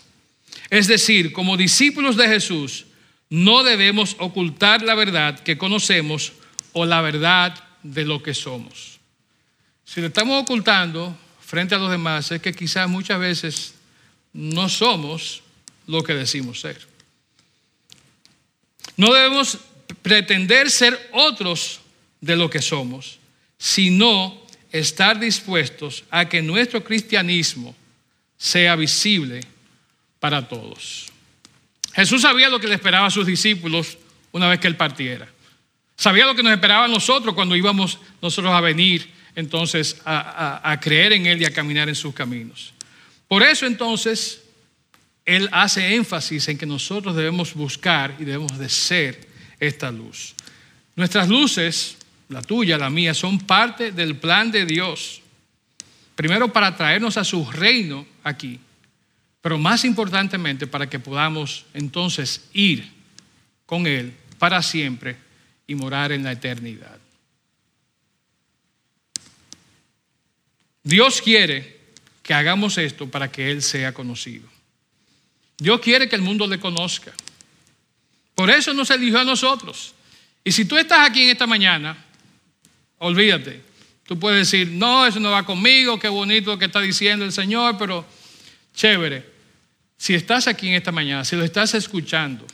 Es 0.69 0.87
decir, 0.87 1.31
como 1.33 1.57
discípulos 1.57 2.15
de 2.15 2.27
Jesús, 2.27 2.85
no 3.29 3.63
debemos 3.63 4.15
ocultar 4.19 4.81
la 4.81 4.95
verdad 4.95 5.39
que 5.39 5.57
conocemos 5.57 6.33
o 6.73 6.85
la 6.85 7.01
verdad 7.01 7.63
de 7.83 8.05
lo 8.05 8.21
que 8.21 8.33
somos. 8.33 8.99
Si 9.85 10.01
lo 10.01 10.07
estamos 10.07 10.41
ocultando 10.41 11.17
frente 11.41 11.75
a 11.75 11.79
los 11.79 11.89
demás 11.89 12.31
es 12.31 12.41
que 12.41 12.53
quizás 12.53 12.87
muchas 12.87 13.19
veces 13.19 13.73
no 14.33 14.69
somos 14.69 15.41
lo 15.87 16.03
que 16.03 16.13
decimos 16.13 16.61
ser. 16.61 16.87
No 18.97 19.13
debemos 19.13 19.57
pretender 20.01 20.69
ser 20.69 21.09
otros 21.13 21.79
de 22.21 22.35
lo 22.35 22.49
que 22.49 22.61
somos, 22.61 23.17
sino 23.57 24.39
estar 24.71 25.19
dispuestos 25.19 26.03
a 26.09 26.27
que 26.27 26.41
nuestro 26.41 26.83
cristianismo 26.83 27.75
sea 28.37 28.75
visible 28.75 29.41
para 30.19 30.47
todos. 30.47 31.07
Jesús 31.93 32.21
sabía 32.21 32.49
lo 32.49 32.59
que 32.59 32.67
le 32.67 32.75
esperaba 32.75 33.07
a 33.07 33.11
sus 33.11 33.25
discípulos 33.25 33.97
una 34.31 34.47
vez 34.47 34.59
que 34.59 34.67
él 34.67 34.77
partiera. 34.77 35.27
Sabía 35.95 36.25
lo 36.25 36.35
que 36.35 36.43
nos 36.43 36.53
esperaba 36.53 36.85
a 36.85 36.87
nosotros 36.87 37.35
cuando 37.35 37.55
íbamos 37.55 37.99
nosotros 38.21 38.53
a 38.53 38.61
venir 38.61 39.09
entonces 39.35 40.01
a, 40.05 40.77
creer 40.81 41.13
en 41.13 41.25
Él 41.25 41.41
y 41.41 41.45
a 41.45 41.53
caminar 41.53 41.89
en 41.89 41.95
sus 41.95 42.13
caminos. 42.13 42.73
Por 43.27 43.43
eso 43.43 43.65
entonces 43.65 44.41
Él 45.25 45.49
hace 45.51 45.95
énfasis 45.95 46.47
en 46.47 46.57
que 46.57 46.65
nosotros 46.65 47.15
debemos 47.15 47.53
buscar 47.53 48.15
y 48.19 48.25
debemos 48.25 48.57
de 48.57 48.69
ser 48.69 49.27
esta 49.59 49.91
luz. 49.91 50.35
Nuestras 50.95 51.29
luces, 51.29 51.97
la 52.29 52.41
tuya, 52.41 52.77
la 52.77 52.89
mía, 52.89 53.13
son 53.13 53.39
parte 53.39 53.91
del 53.91 54.17
plan 54.17 54.51
de 54.51 54.65
Dios. 54.65 55.21
Primero 56.15 56.51
para 56.51 56.75
traernos 56.75 57.17
a 57.17 57.23
su 57.23 57.49
reino 57.51 58.07
aquí 58.23 58.59
pero 59.41 59.57
más 59.57 59.85
importantemente 59.85 60.67
para 60.67 60.89
que 60.89 60.99
podamos 60.99 61.65
entonces 61.73 62.49
ir 62.53 62.91
con 63.65 63.87
Él 63.87 64.13
para 64.37 64.61
siempre 64.61 65.15
y 65.67 65.75
morar 65.75 66.11
en 66.11 66.23
la 66.23 66.31
eternidad. 66.31 66.97
Dios 70.83 71.21
quiere 71.21 71.79
que 72.23 72.33
hagamos 72.33 72.77
esto 72.77 73.09
para 73.09 73.31
que 73.31 73.51
Él 73.51 73.61
sea 73.61 73.93
conocido. 73.93 74.47
Dios 75.57 75.79
quiere 75.81 76.09
que 76.09 76.15
el 76.15 76.21
mundo 76.21 76.47
le 76.47 76.59
conozca. 76.59 77.13
Por 78.33 78.49
eso 78.49 78.73
nos 78.73 78.89
eligió 78.89 79.19
a 79.19 79.25
nosotros. 79.25 79.93
Y 80.43 80.51
si 80.51 80.65
tú 80.65 80.77
estás 80.77 81.07
aquí 81.07 81.23
en 81.23 81.29
esta 81.29 81.45
mañana, 81.45 81.97
olvídate. 82.99 83.61
Tú 84.05 84.17
puedes 84.17 84.49
decir, 84.49 84.69
no, 84.71 85.05
eso 85.05 85.19
no 85.19 85.31
va 85.31 85.45
conmigo, 85.45 85.99
qué 85.99 86.07
bonito 86.07 86.57
que 86.57 86.65
está 86.65 86.81
diciendo 86.81 87.25
el 87.25 87.31
Señor, 87.31 87.77
pero 87.77 88.05
chévere. 88.73 89.25
Si 89.97 90.13
estás 90.13 90.47
aquí 90.47 90.69
en 90.69 90.75
esta 90.75 90.91
mañana, 90.91 91.25
si 91.25 91.35
lo 91.35 91.43
estás 91.43 91.73
escuchando, 91.73 92.45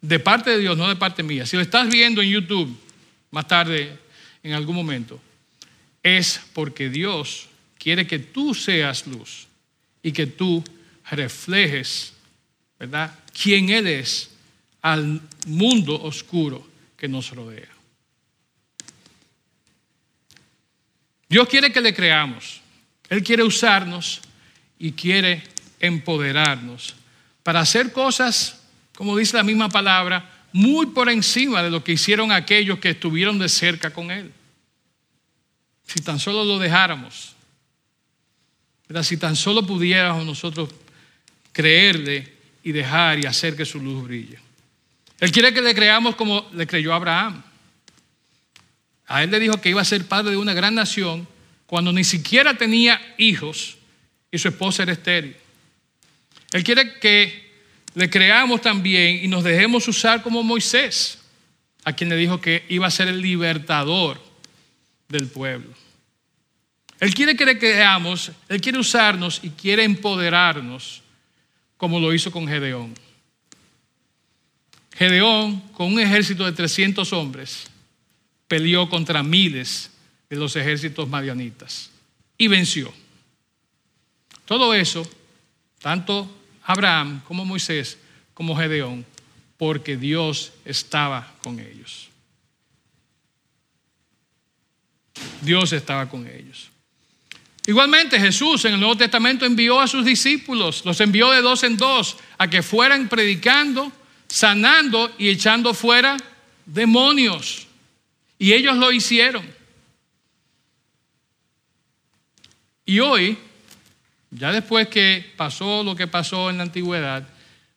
de 0.00 0.18
parte 0.18 0.50
de 0.50 0.58
Dios, 0.58 0.76
no 0.76 0.88
de 0.88 0.96
parte 0.96 1.22
mía, 1.22 1.46
si 1.46 1.56
lo 1.56 1.62
estás 1.62 1.88
viendo 1.88 2.22
en 2.22 2.30
YouTube 2.30 2.76
más 3.30 3.48
tarde, 3.48 3.96
en 4.42 4.52
algún 4.52 4.76
momento, 4.76 5.20
es 6.02 6.40
porque 6.52 6.88
Dios 6.88 7.48
quiere 7.78 8.06
que 8.06 8.18
tú 8.18 8.54
seas 8.54 9.06
luz 9.06 9.46
y 10.02 10.12
que 10.12 10.26
tú 10.26 10.62
reflejes, 11.10 12.12
¿verdad?, 12.78 13.12
quién 13.32 13.70
Él 13.70 13.86
es 13.86 14.30
al 14.82 15.20
mundo 15.46 16.00
oscuro 16.02 16.66
que 16.96 17.08
nos 17.08 17.30
rodea. 17.30 17.69
Dios 21.30 21.48
quiere 21.48 21.72
que 21.72 21.80
le 21.80 21.94
creamos. 21.94 22.60
Él 23.08 23.22
quiere 23.22 23.44
usarnos 23.44 24.20
y 24.78 24.92
quiere 24.92 25.42
empoderarnos 25.78 26.96
para 27.44 27.60
hacer 27.60 27.92
cosas, 27.92 28.60
como 28.96 29.16
dice 29.16 29.36
la 29.36 29.44
misma 29.44 29.68
palabra, 29.68 30.28
muy 30.52 30.86
por 30.86 31.08
encima 31.08 31.62
de 31.62 31.70
lo 31.70 31.84
que 31.84 31.92
hicieron 31.92 32.32
aquellos 32.32 32.80
que 32.80 32.90
estuvieron 32.90 33.38
de 33.38 33.48
cerca 33.48 33.92
con 33.92 34.10
Él. 34.10 34.32
Si 35.86 36.00
tan 36.00 36.18
solo 36.18 36.44
lo 36.44 36.58
dejáramos, 36.58 37.34
si 39.02 39.16
tan 39.16 39.36
solo 39.36 39.64
pudiéramos 39.64 40.26
nosotros 40.26 40.68
creerle 41.52 42.34
y 42.64 42.72
dejar 42.72 43.20
y 43.20 43.26
hacer 43.26 43.56
que 43.56 43.64
su 43.64 43.80
luz 43.80 44.04
brille. 44.04 44.38
Él 45.20 45.30
quiere 45.30 45.54
que 45.54 45.62
le 45.62 45.74
creamos 45.74 46.16
como 46.16 46.48
le 46.54 46.66
creyó 46.66 46.92
Abraham. 46.92 47.42
A 49.10 49.24
él 49.24 49.30
le 49.32 49.40
dijo 49.40 49.60
que 49.60 49.70
iba 49.70 49.80
a 49.80 49.84
ser 49.84 50.06
padre 50.06 50.30
de 50.30 50.36
una 50.36 50.54
gran 50.54 50.76
nación 50.76 51.26
cuando 51.66 51.92
ni 51.92 52.04
siquiera 52.04 52.56
tenía 52.56 53.00
hijos 53.18 53.76
y 54.30 54.38
su 54.38 54.46
esposa 54.46 54.84
era 54.84 54.92
estéril. 54.92 55.36
Él 56.52 56.62
quiere 56.62 57.00
que 57.00 57.50
le 57.94 58.08
creamos 58.08 58.60
también 58.60 59.24
y 59.24 59.26
nos 59.26 59.42
dejemos 59.42 59.88
usar 59.88 60.22
como 60.22 60.44
Moisés, 60.44 61.18
a 61.82 61.92
quien 61.92 62.08
le 62.08 62.14
dijo 62.14 62.40
que 62.40 62.64
iba 62.68 62.86
a 62.86 62.90
ser 62.90 63.08
el 63.08 63.20
libertador 63.20 64.22
del 65.08 65.26
pueblo. 65.26 65.74
Él 67.00 67.12
quiere 67.12 67.34
que 67.34 67.46
le 67.46 67.58
creamos, 67.58 68.30
Él 68.48 68.60
quiere 68.60 68.78
usarnos 68.78 69.40
y 69.42 69.50
quiere 69.50 69.82
empoderarnos 69.82 71.02
como 71.76 71.98
lo 71.98 72.14
hizo 72.14 72.30
con 72.30 72.46
Gedeón. 72.46 72.94
Gedeón, 74.94 75.60
con 75.72 75.92
un 75.94 75.98
ejército 75.98 76.44
de 76.44 76.52
300 76.52 77.12
hombres, 77.12 77.69
peleó 78.50 78.88
contra 78.88 79.22
miles 79.22 79.92
de 80.28 80.34
los 80.34 80.56
ejércitos 80.56 81.08
madianitas 81.08 81.88
y 82.36 82.48
venció. 82.48 82.92
Todo 84.44 84.74
eso, 84.74 85.08
tanto 85.80 86.28
Abraham 86.64 87.22
como 87.28 87.44
Moisés 87.44 87.96
como 88.34 88.56
Gedeón, 88.56 89.06
porque 89.56 89.96
Dios 89.96 90.50
estaba 90.64 91.32
con 91.44 91.60
ellos. 91.60 92.08
Dios 95.42 95.72
estaba 95.72 96.08
con 96.08 96.26
ellos. 96.26 96.70
Igualmente 97.68 98.18
Jesús 98.18 98.64
en 98.64 98.74
el 98.74 98.80
Nuevo 98.80 98.96
Testamento 98.96 99.46
envió 99.46 99.78
a 99.78 99.86
sus 99.86 100.04
discípulos, 100.04 100.84
los 100.84 101.00
envió 101.00 101.30
de 101.30 101.40
dos 101.40 101.62
en 101.62 101.76
dos 101.76 102.16
a 102.36 102.50
que 102.50 102.64
fueran 102.64 103.08
predicando 103.08 103.92
sanando 104.26 105.14
y 105.18 105.28
echando 105.28 105.72
fuera 105.72 106.16
demonios. 106.66 107.69
Y 108.40 108.54
ellos 108.54 108.78
lo 108.78 108.90
hicieron. 108.90 109.46
Y 112.86 112.98
hoy, 112.98 113.36
ya 114.30 114.50
después 114.50 114.88
que 114.88 115.32
pasó 115.36 115.84
lo 115.84 115.94
que 115.94 116.06
pasó 116.06 116.48
en 116.48 116.56
la 116.56 116.62
antigüedad, 116.62 117.28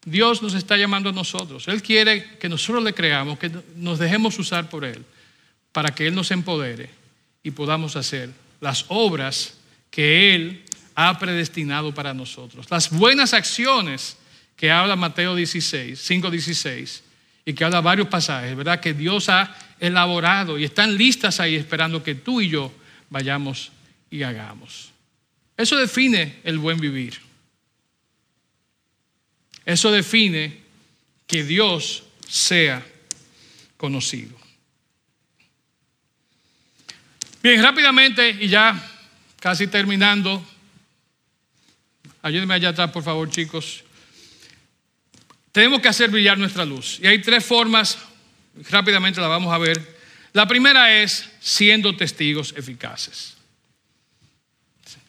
Dios 0.06 0.42
nos 0.42 0.54
está 0.54 0.78
llamando 0.78 1.10
a 1.10 1.14
nosotros. 1.14 1.68
Él 1.68 1.84
quiere 1.84 2.38
que 2.40 2.48
nosotros 2.48 2.82
le 2.82 2.94
creamos, 2.94 3.38
que 3.38 3.52
nos 3.76 4.00
dejemos 4.00 4.40
usar 4.40 4.70
por 4.70 4.86
Él, 4.86 5.04
para 5.74 5.94
que 5.94 6.08
Él 6.08 6.16
nos 6.16 6.32
empodere 6.32 6.90
y 7.44 7.52
podamos 7.52 7.98
hacer 7.98 8.30
las 8.62 8.86
obras 8.88 9.56
que 9.92 10.34
Él 10.34 10.64
ha 10.96 11.20
predestinado 11.20 11.94
para 11.94 12.14
nosotros. 12.14 12.72
Las 12.72 12.90
buenas 12.90 13.34
acciones 13.34 14.16
que 14.56 14.72
habla 14.72 14.96
Mateo 14.96 15.36
16, 15.36 16.00
5, 16.00 16.32
16, 16.32 17.04
y 17.46 17.54
que 17.54 17.66
habla 17.66 17.82
varios 17.82 18.08
pasajes, 18.08 18.56
¿verdad? 18.56 18.80
Que 18.80 18.94
Dios 18.94 19.30
ha 19.30 19.56
elaborado 19.80 20.58
y 20.58 20.64
están 20.64 20.98
listas 20.98 21.40
ahí 21.40 21.56
esperando 21.56 22.04
que 22.04 22.16
tú 22.16 22.42
y 22.42 22.50
yo 22.50 22.72
vayamos 23.10 23.72
y 24.10 24.24
hagamos. 24.24 24.92
Eso 25.58 25.78
define 25.78 26.40
el 26.44 26.58
buen 26.58 26.80
vivir. 26.80 27.20
Eso 29.66 29.92
define 29.92 30.60
que 31.28 31.44
Dios 31.44 32.04
sea 32.28 32.86
conocido. 33.78 34.38
Bien, 37.42 37.62
rápidamente 37.62 38.30
y 38.40 38.48
ya 38.48 38.82
casi 39.40 39.68
terminando. 39.68 40.42
Ayúdenme 42.22 42.54
allá 42.54 42.70
atrás, 42.70 42.92
por 42.92 43.04
favor, 43.04 43.30
chicos. 43.30 43.83
Tenemos 45.54 45.82
que 45.82 45.88
hacer 45.88 46.10
brillar 46.10 46.38
nuestra 46.38 46.66
luz. 46.66 47.00
Y 47.00 47.08
hay 47.08 47.22
tres 47.22 47.46
formas, 47.46 48.00
rápidamente 48.70 49.22
la 49.22 49.28
vamos 49.28 49.54
a 49.54 49.60
ver. 49.60 49.80
La 50.34 50.48
primera 50.48 51.02
es 51.02 51.30
siendo 51.40 51.96
testigos 51.96 52.56
eficaces. 52.58 53.36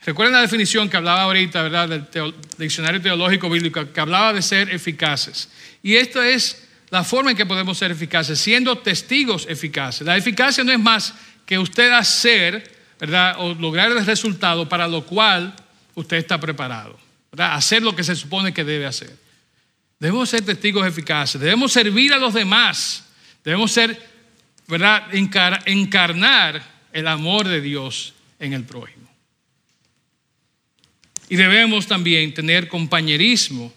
Recuerden 0.04 0.34
la 0.34 0.42
definición 0.42 0.90
que 0.90 0.98
hablaba 0.98 1.22
ahorita, 1.22 1.62
¿verdad? 1.62 1.88
Del 1.88 2.34
diccionario 2.58 3.00
teológico 3.00 3.48
bíblico, 3.48 3.90
que 3.90 4.00
hablaba 4.00 4.34
de 4.34 4.42
ser 4.42 4.68
eficaces. 4.68 5.48
Y 5.82 5.96
esta 5.96 6.28
es 6.28 6.68
la 6.90 7.02
forma 7.02 7.30
en 7.30 7.38
que 7.38 7.46
podemos 7.46 7.78
ser 7.78 7.90
eficaces, 7.90 8.38
siendo 8.38 8.76
testigos 8.76 9.46
eficaces. 9.48 10.06
La 10.06 10.18
eficacia 10.18 10.62
no 10.62 10.72
es 10.72 10.78
más 10.78 11.14
que 11.46 11.58
usted 11.58 11.90
hacer, 11.90 12.70
¿verdad? 13.00 13.36
O 13.38 13.54
lograr 13.54 13.90
el 13.90 14.04
resultado 14.04 14.68
para 14.68 14.86
lo 14.86 15.06
cual 15.06 15.56
usted 15.94 16.18
está 16.18 16.38
preparado. 16.38 17.00
¿verdad? 17.32 17.54
Hacer 17.54 17.82
lo 17.82 17.96
que 17.96 18.04
se 18.04 18.14
supone 18.14 18.52
que 18.52 18.62
debe 18.62 18.84
hacer. 18.84 19.23
Debemos 19.98 20.28
ser 20.28 20.44
testigos 20.44 20.86
eficaces, 20.86 21.40
debemos 21.40 21.72
servir 21.72 22.12
a 22.12 22.18
los 22.18 22.34
demás, 22.34 23.04
debemos 23.44 23.72
ser, 23.72 24.00
¿verdad? 24.66 25.06
encarnar 25.14 26.62
el 26.92 27.06
amor 27.06 27.48
de 27.48 27.60
Dios 27.60 28.14
en 28.38 28.52
el 28.52 28.64
prójimo. 28.64 29.08
Y 31.28 31.36
debemos 31.36 31.86
también 31.86 32.34
tener 32.34 32.68
compañerismo 32.68 33.72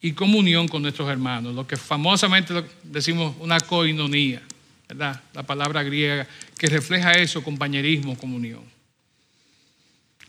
y 0.00 0.12
comunión 0.12 0.68
con 0.68 0.82
nuestros 0.82 1.08
hermanos, 1.10 1.54
lo 1.54 1.66
que 1.66 1.76
famosamente 1.76 2.54
decimos 2.82 3.34
una 3.40 3.60
coinonía, 3.60 4.42
¿verdad? 4.88 5.20
La 5.34 5.42
palabra 5.42 5.82
griega 5.82 6.26
que 6.56 6.68
refleja 6.68 7.12
eso, 7.12 7.42
compañerismo, 7.42 8.16
comunión. 8.16 8.75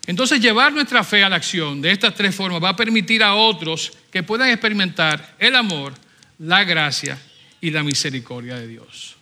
Entonces 0.08 0.40
llevar 0.40 0.72
nuestra 0.72 1.04
fe 1.04 1.24
a 1.24 1.30
la 1.30 1.36
acción 1.36 1.82
de 1.82 1.92
estas 1.92 2.16
tres 2.16 2.34
formas 2.34 2.64
va 2.64 2.70
a 2.70 2.76
permitir 2.76 3.22
a 3.22 3.36
otros 3.36 3.92
que 4.10 4.24
puedan 4.24 4.50
experimentar 4.50 5.36
el 5.38 5.56
amor, 5.56 5.94
la 6.40 6.64
gracia 6.64 7.20
y 7.60 7.70
la 7.72 7.84
misericordia 7.84 8.56
de 8.56 8.68
Dios. 8.68 9.18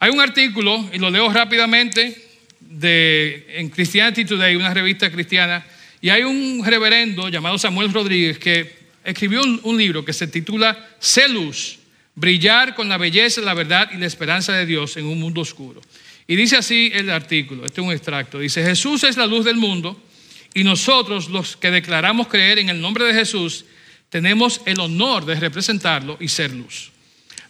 Hay 0.00 0.10
un 0.10 0.20
artículo, 0.20 0.90
y 0.92 0.98
lo 0.98 1.08
leo 1.08 1.30
rápidamente, 1.30 2.30
de, 2.58 3.46
en 3.50 3.68
Christianity 3.68 4.24
Today, 4.24 4.56
una 4.56 4.74
revista 4.74 5.10
cristiana, 5.10 5.64
y 6.00 6.08
hay 6.08 6.22
un 6.22 6.64
reverendo 6.64 7.28
llamado 7.28 7.58
Samuel 7.58 7.92
Rodríguez 7.92 8.38
que 8.38 8.74
escribió 9.04 9.42
un, 9.62 9.78
libro 9.78 10.04
que 10.04 10.12
se 10.12 10.26
titula 10.26 10.88
Celus, 10.98 11.78
brillar 12.14 12.74
con 12.74 12.88
la 12.88 12.96
belleza, 12.96 13.40
la 13.42 13.54
verdad 13.54 13.90
y 13.92 13.98
la 13.98 14.06
esperanza 14.06 14.52
de 14.52 14.66
Dios 14.66 14.96
en 14.96 15.06
un 15.06 15.20
mundo 15.20 15.42
oscuro. 15.42 15.80
Y 16.30 16.36
dice 16.36 16.58
así 16.58 16.92
el 16.94 17.10
artículo, 17.10 17.66
este 17.66 17.80
es 17.80 17.84
un 17.88 17.92
extracto, 17.92 18.38
dice, 18.38 18.62
Jesús 18.62 19.02
es 19.02 19.16
la 19.16 19.26
luz 19.26 19.44
del 19.44 19.56
mundo 19.56 20.00
y 20.54 20.62
nosotros 20.62 21.28
los 21.28 21.56
que 21.56 21.72
declaramos 21.72 22.28
creer 22.28 22.60
en 22.60 22.68
el 22.68 22.80
nombre 22.80 23.04
de 23.04 23.14
Jesús 23.14 23.64
tenemos 24.10 24.60
el 24.64 24.78
honor 24.78 25.24
de 25.24 25.34
representarlo 25.34 26.16
y 26.20 26.28
ser 26.28 26.52
luz. 26.52 26.92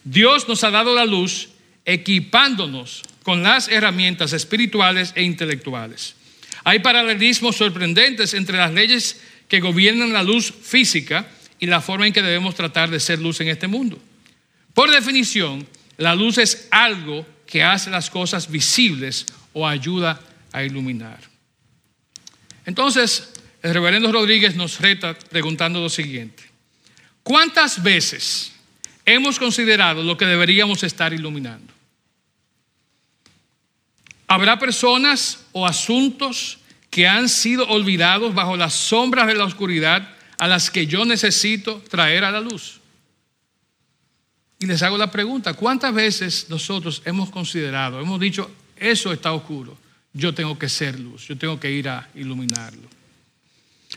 Dios 0.03 0.47
nos 0.47 0.63
ha 0.63 0.71
dado 0.71 0.95
la 0.95 1.05
luz 1.05 1.49
equipándonos 1.85 3.03
con 3.21 3.43
las 3.43 3.67
herramientas 3.67 4.33
espirituales 4.33 5.13
e 5.13 5.21
intelectuales. 5.21 6.15
Hay 6.63 6.79
paralelismos 6.79 7.57
sorprendentes 7.57 8.33
entre 8.33 8.57
las 8.57 8.73
leyes 8.73 9.21
que 9.47 9.59
gobiernan 9.59 10.11
la 10.11 10.23
luz 10.23 10.51
física 10.59 11.27
y 11.59 11.67
la 11.67 11.81
forma 11.81 12.07
en 12.07 12.13
que 12.13 12.23
debemos 12.23 12.55
tratar 12.55 12.89
de 12.89 12.99
ser 12.99 13.19
luz 13.19 13.41
en 13.41 13.49
este 13.49 13.67
mundo. 13.67 14.01
Por 14.73 14.89
definición, 14.89 15.67
la 15.97 16.15
luz 16.15 16.39
es 16.39 16.67
algo 16.71 17.27
que 17.51 17.61
hace 17.61 17.89
las 17.89 18.09
cosas 18.09 18.49
visibles 18.49 19.25
o 19.51 19.67
ayuda 19.67 20.19
a 20.53 20.63
iluminar. 20.63 21.19
Entonces, 22.65 23.33
el 23.61 23.73
reverendo 23.73 24.11
Rodríguez 24.11 24.55
nos 24.55 24.79
reta 24.79 25.13
preguntando 25.13 25.81
lo 25.81 25.89
siguiente. 25.89 26.49
¿Cuántas 27.23 27.83
veces 27.83 28.53
hemos 29.05 29.37
considerado 29.37 30.01
lo 30.01 30.17
que 30.17 30.25
deberíamos 30.25 30.81
estar 30.83 31.13
iluminando? 31.13 31.73
Habrá 34.27 34.57
personas 34.57 35.45
o 35.51 35.67
asuntos 35.67 36.57
que 36.89 37.07
han 37.07 37.27
sido 37.27 37.67
olvidados 37.67 38.33
bajo 38.33 38.55
las 38.55 38.73
sombras 38.73 39.27
de 39.27 39.35
la 39.35 39.43
oscuridad 39.43 40.07
a 40.37 40.47
las 40.47 40.71
que 40.71 40.87
yo 40.87 41.03
necesito 41.03 41.83
traer 41.89 42.23
a 42.23 42.31
la 42.31 42.39
luz. 42.39 42.80
Y 44.61 44.67
les 44.67 44.83
hago 44.83 44.95
la 44.95 45.09
pregunta, 45.09 45.55
¿cuántas 45.55 45.91
veces 45.91 46.45
nosotros 46.47 47.01
hemos 47.03 47.31
considerado, 47.31 47.99
hemos 47.99 48.19
dicho, 48.19 48.47
eso 48.75 49.11
está 49.11 49.33
oscuro, 49.33 49.75
yo 50.13 50.35
tengo 50.35 50.57
que 50.59 50.69
ser 50.69 50.99
luz, 50.99 51.27
yo 51.27 51.35
tengo 51.35 51.59
que 51.59 51.71
ir 51.71 51.89
a 51.89 52.07
iluminarlo? 52.13 52.87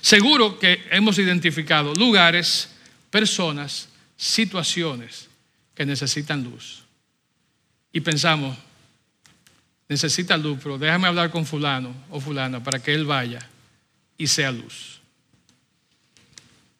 Seguro 0.00 0.58
que 0.58 0.86
hemos 0.90 1.18
identificado 1.18 1.92
lugares, 1.94 2.70
personas, 3.10 3.90
situaciones 4.16 5.28
que 5.74 5.84
necesitan 5.84 6.42
luz. 6.42 6.82
Y 7.92 8.00
pensamos, 8.00 8.56
necesita 9.86 10.34
luz, 10.38 10.60
pero 10.62 10.78
déjame 10.78 11.08
hablar 11.08 11.30
con 11.30 11.44
fulano 11.44 11.94
o 12.08 12.20
fulana 12.20 12.64
para 12.64 12.82
que 12.82 12.94
él 12.94 13.04
vaya 13.04 13.46
y 14.16 14.26
sea 14.26 14.50
luz. 14.50 14.98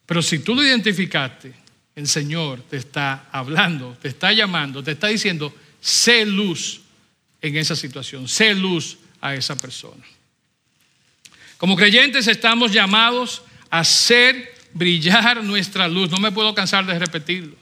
Pero 0.06 0.22
si 0.22 0.38
tú 0.38 0.54
lo 0.54 0.62
identificaste, 0.62 1.63
el 1.96 2.08
Señor 2.08 2.60
te 2.62 2.76
está 2.76 3.28
hablando, 3.30 3.96
te 4.00 4.08
está 4.08 4.32
llamando, 4.32 4.82
te 4.82 4.92
está 4.92 5.08
diciendo, 5.08 5.54
sé 5.80 6.24
luz 6.24 6.80
en 7.40 7.56
esa 7.56 7.76
situación, 7.76 8.26
sé 8.26 8.54
luz 8.54 8.98
a 9.20 9.34
esa 9.34 9.56
persona. 9.56 10.04
Como 11.56 11.76
creyentes 11.76 12.26
estamos 12.26 12.72
llamados 12.72 13.42
a 13.70 13.80
hacer 13.80 14.54
brillar 14.74 15.42
nuestra 15.42 15.88
luz. 15.88 16.10
No 16.10 16.18
me 16.18 16.32
puedo 16.32 16.54
cansar 16.54 16.84
de 16.84 16.98
repetirlo. 16.98 17.56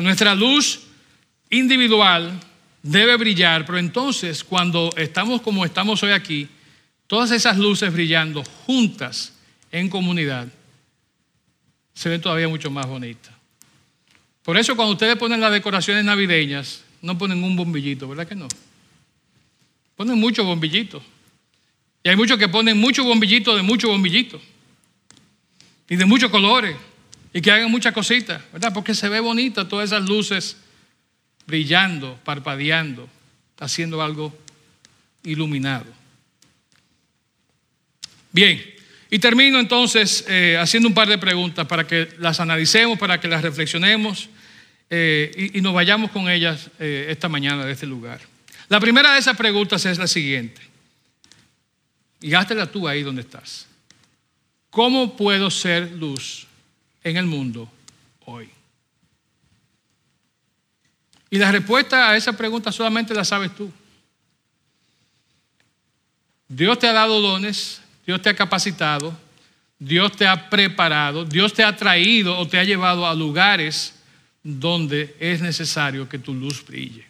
Nuestra 0.00 0.34
luz 0.34 0.80
individual 1.50 2.40
debe 2.82 3.16
brillar, 3.16 3.64
pero 3.66 3.78
entonces 3.78 4.42
cuando 4.42 4.90
estamos 4.96 5.42
como 5.42 5.64
estamos 5.64 6.02
hoy 6.02 6.12
aquí, 6.12 6.48
todas 7.06 7.30
esas 7.30 7.58
luces 7.58 7.92
brillando 7.92 8.42
juntas 8.66 9.34
en 9.70 9.88
comunidad, 9.88 10.48
se 11.94 12.08
ven 12.08 12.20
todavía 12.20 12.48
mucho 12.48 12.70
más 12.70 12.86
bonitas. 12.86 13.32
Por 14.42 14.56
eso 14.56 14.74
cuando 14.74 14.92
ustedes 14.92 15.16
ponen 15.16 15.40
las 15.40 15.52
decoraciones 15.52 16.04
navideñas, 16.04 16.82
no 17.00 17.16
ponen 17.16 17.42
un 17.44 17.56
bombillito, 17.56 18.08
¿verdad 18.08 18.26
que 18.26 18.34
no? 18.34 18.48
Ponen 19.96 20.18
muchos 20.18 20.44
bombillitos. 20.44 21.02
Y 22.02 22.08
hay 22.08 22.16
muchos 22.16 22.38
que 22.38 22.48
ponen 22.48 22.78
muchos 22.78 23.06
bombillitos 23.06 23.56
de 23.56 23.62
muchos 23.62 23.90
bombillitos. 23.90 24.40
Y 25.88 25.96
de 25.96 26.04
muchos 26.04 26.30
colores. 26.30 26.76
Y 27.32 27.40
que 27.40 27.50
hagan 27.50 27.70
muchas 27.70 27.94
cositas, 27.94 28.42
¿verdad? 28.52 28.72
Porque 28.74 28.94
se 28.94 29.08
ve 29.08 29.20
bonita 29.20 29.68
todas 29.68 29.90
esas 29.90 30.08
luces 30.08 30.56
brillando, 31.46 32.18
parpadeando, 32.24 33.08
haciendo 33.58 34.02
algo 34.02 34.36
iluminado. 35.22 35.86
Bien, 38.32 38.60
y 39.14 39.18
termino 39.18 39.60
entonces 39.60 40.24
eh, 40.26 40.56
haciendo 40.58 40.88
un 40.88 40.94
par 40.94 41.06
de 41.06 41.18
preguntas 41.18 41.66
para 41.66 41.86
que 41.86 42.08
las 42.18 42.40
analicemos, 42.40 42.98
para 42.98 43.20
que 43.20 43.28
las 43.28 43.42
reflexionemos 43.42 44.30
eh, 44.88 45.50
y, 45.52 45.60
nos 45.60 45.74
vayamos 45.74 46.10
con 46.10 46.30
ellas 46.30 46.70
eh, 46.78 47.08
esta 47.10 47.28
mañana 47.28 47.66
de 47.66 47.72
este 47.72 47.84
lugar. 47.84 48.22
La 48.70 48.80
primera 48.80 49.12
de 49.12 49.18
esas 49.18 49.36
preguntas 49.36 49.84
es 49.84 49.98
la 49.98 50.06
siguiente, 50.06 50.62
y 52.22 52.32
háztela 52.32 52.64
tú 52.72 52.88
ahí 52.88 53.02
donde 53.02 53.20
estás. 53.20 53.66
¿Cómo 54.70 55.14
puedo 55.14 55.50
ser 55.50 55.92
luz 55.92 56.46
en 57.04 57.18
el 57.18 57.26
mundo 57.26 57.70
hoy? 58.24 58.48
Y 61.28 61.36
la 61.36 61.52
respuesta 61.52 62.08
a 62.08 62.16
esa 62.16 62.34
pregunta 62.34 62.72
solamente 62.72 63.12
la 63.12 63.26
sabes 63.26 63.54
tú. 63.54 63.70
Dios 66.48 66.78
te 66.78 66.86
ha 66.86 66.94
dado 66.94 67.20
dones, 67.20 67.81
Dios 68.06 68.20
te 68.22 68.30
ha 68.30 68.34
capacitado, 68.34 69.16
Dios 69.78 70.16
te 70.16 70.26
ha 70.26 70.48
preparado, 70.48 71.24
Dios 71.24 71.52
te 71.52 71.64
ha 71.64 71.76
traído 71.76 72.38
o 72.38 72.46
te 72.46 72.58
ha 72.58 72.64
llevado 72.64 73.06
a 73.06 73.14
lugares 73.14 73.94
donde 74.42 75.16
es 75.20 75.40
necesario 75.40 76.08
que 76.08 76.18
tu 76.18 76.34
luz 76.34 76.64
brille. 76.64 77.04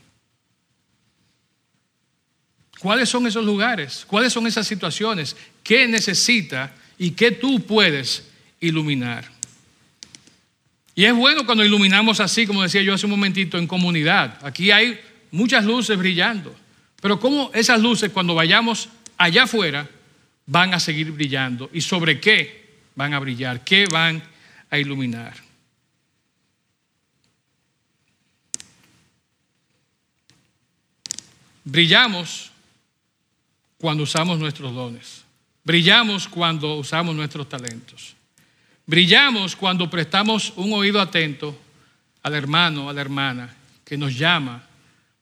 ¿Cuáles 2.78 3.08
son 3.08 3.26
esos 3.26 3.44
lugares? 3.44 4.04
¿Cuáles 4.06 4.32
son 4.32 4.46
esas 4.46 4.66
situaciones? 4.66 5.36
¿Qué 5.62 5.86
necesita 5.86 6.74
y 6.98 7.12
qué 7.12 7.30
tú 7.30 7.60
puedes 7.60 8.28
iluminar? 8.60 9.30
Y 10.94 11.04
es 11.04 11.14
bueno 11.14 11.46
cuando 11.46 11.64
iluminamos 11.64 12.20
así, 12.20 12.46
como 12.46 12.62
decía 12.62 12.82
yo 12.82 12.92
hace 12.92 13.06
un 13.06 13.12
momentito, 13.12 13.56
en 13.56 13.66
comunidad. 13.66 14.38
Aquí 14.44 14.70
hay 14.70 15.00
muchas 15.30 15.64
luces 15.64 15.96
brillando. 15.96 16.54
Pero 17.00 17.18
¿cómo 17.18 17.50
esas 17.54 17.80
luces 17.80 18.10
cuando 18.10 18.34
vayamos 18.34 18.88
allá 19.16 19.44
afuera 19.44 19.88
van 20.46 20.74
a 20.74 20.80
seguir 20.80 21.12
brillando? 21.12 21.70
¿Y 21.72 21.80
sobre 21.80 22.20
qué 22.20 22.78
van 22.94 23.14
a 23.14 23.18
brillar? 23.18 23.64
¿Qué 23.64 23.86
van 23.86 24.22
a 24.70 24.78
iluminar? 24.78 25.34
Brillamos 31.64 32.50
cuando 33.78 34.02
usamos 34.02 34.38
nuestros 34.38 34.74
dones. 34.74 35.24
Brillamos 35.64 36.26
cuando 36.28 36.74
usamos 36.76 37.14
nuestros 37.14 37.48
talentos. 37.48 38.14
Brillamos 38.84 39.54
cuando 39.54 39.88
prestamos 39.88 40.52
un 40.56 40.72
oído 40.72 41.00
atento 41.00 41.56
al 42.22 42.34
hermano, 42.34 42.90
a 42.90 42.92
la 42.92 43.00
hermana 43.00 43.54
que 43.84 43.96
nos 43.96 44.16
llama 44.16 44.62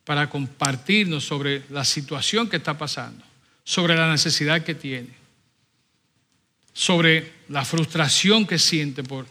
para 0.04 0.28
compartirnos 0.28 1.24
sobre 1.24 1.64
la 1.70 1.84
situación 1.84 2.48
que 2.48 2.56
está 2.56 2.76
pasando, 2.76 3.24
sobre 3.70 3.94
la 3.94 4.10
necesidad 4.10 4.64
que 4.64 4.74
tiene, 4.74 5.10
sobre 6.72 7.34
la 7.50 7.64
frustración 7.64 8.44
que 8.44 8.58
siente 8.58 9.04
por 9.04 9.28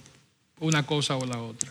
una 0.59 0.85
cosa 0.85 1.17
o 1.17 1.25
la 1.25 1.41
otra. 1.41 1.69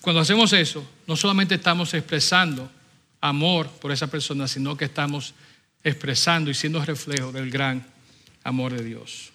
Cuando 0.00 0.22
hacemos 0.22 0.50
eso, 0.54 0.82
no 1.06 1.14
solamente 1.14 1.56
estamos 1.56 1.92
expresando 1.92 2.70
amor 3.20 3.68
por 3.68 3.92
esa 3.92 4.06
persona, 4.06 4.48
sino 4.48 4.78
que 4.78 4.86
estamos 4.86 5.34
expresando 5.82 6.50
y 6.50 6.54
siendo 6.54 6.82
reflejo 6.82 7.30
del 7.30 7.50
gran 7.50 7.86
amor 8.44 8.72
de 8.72 8.82
Dios. 8.82 9.30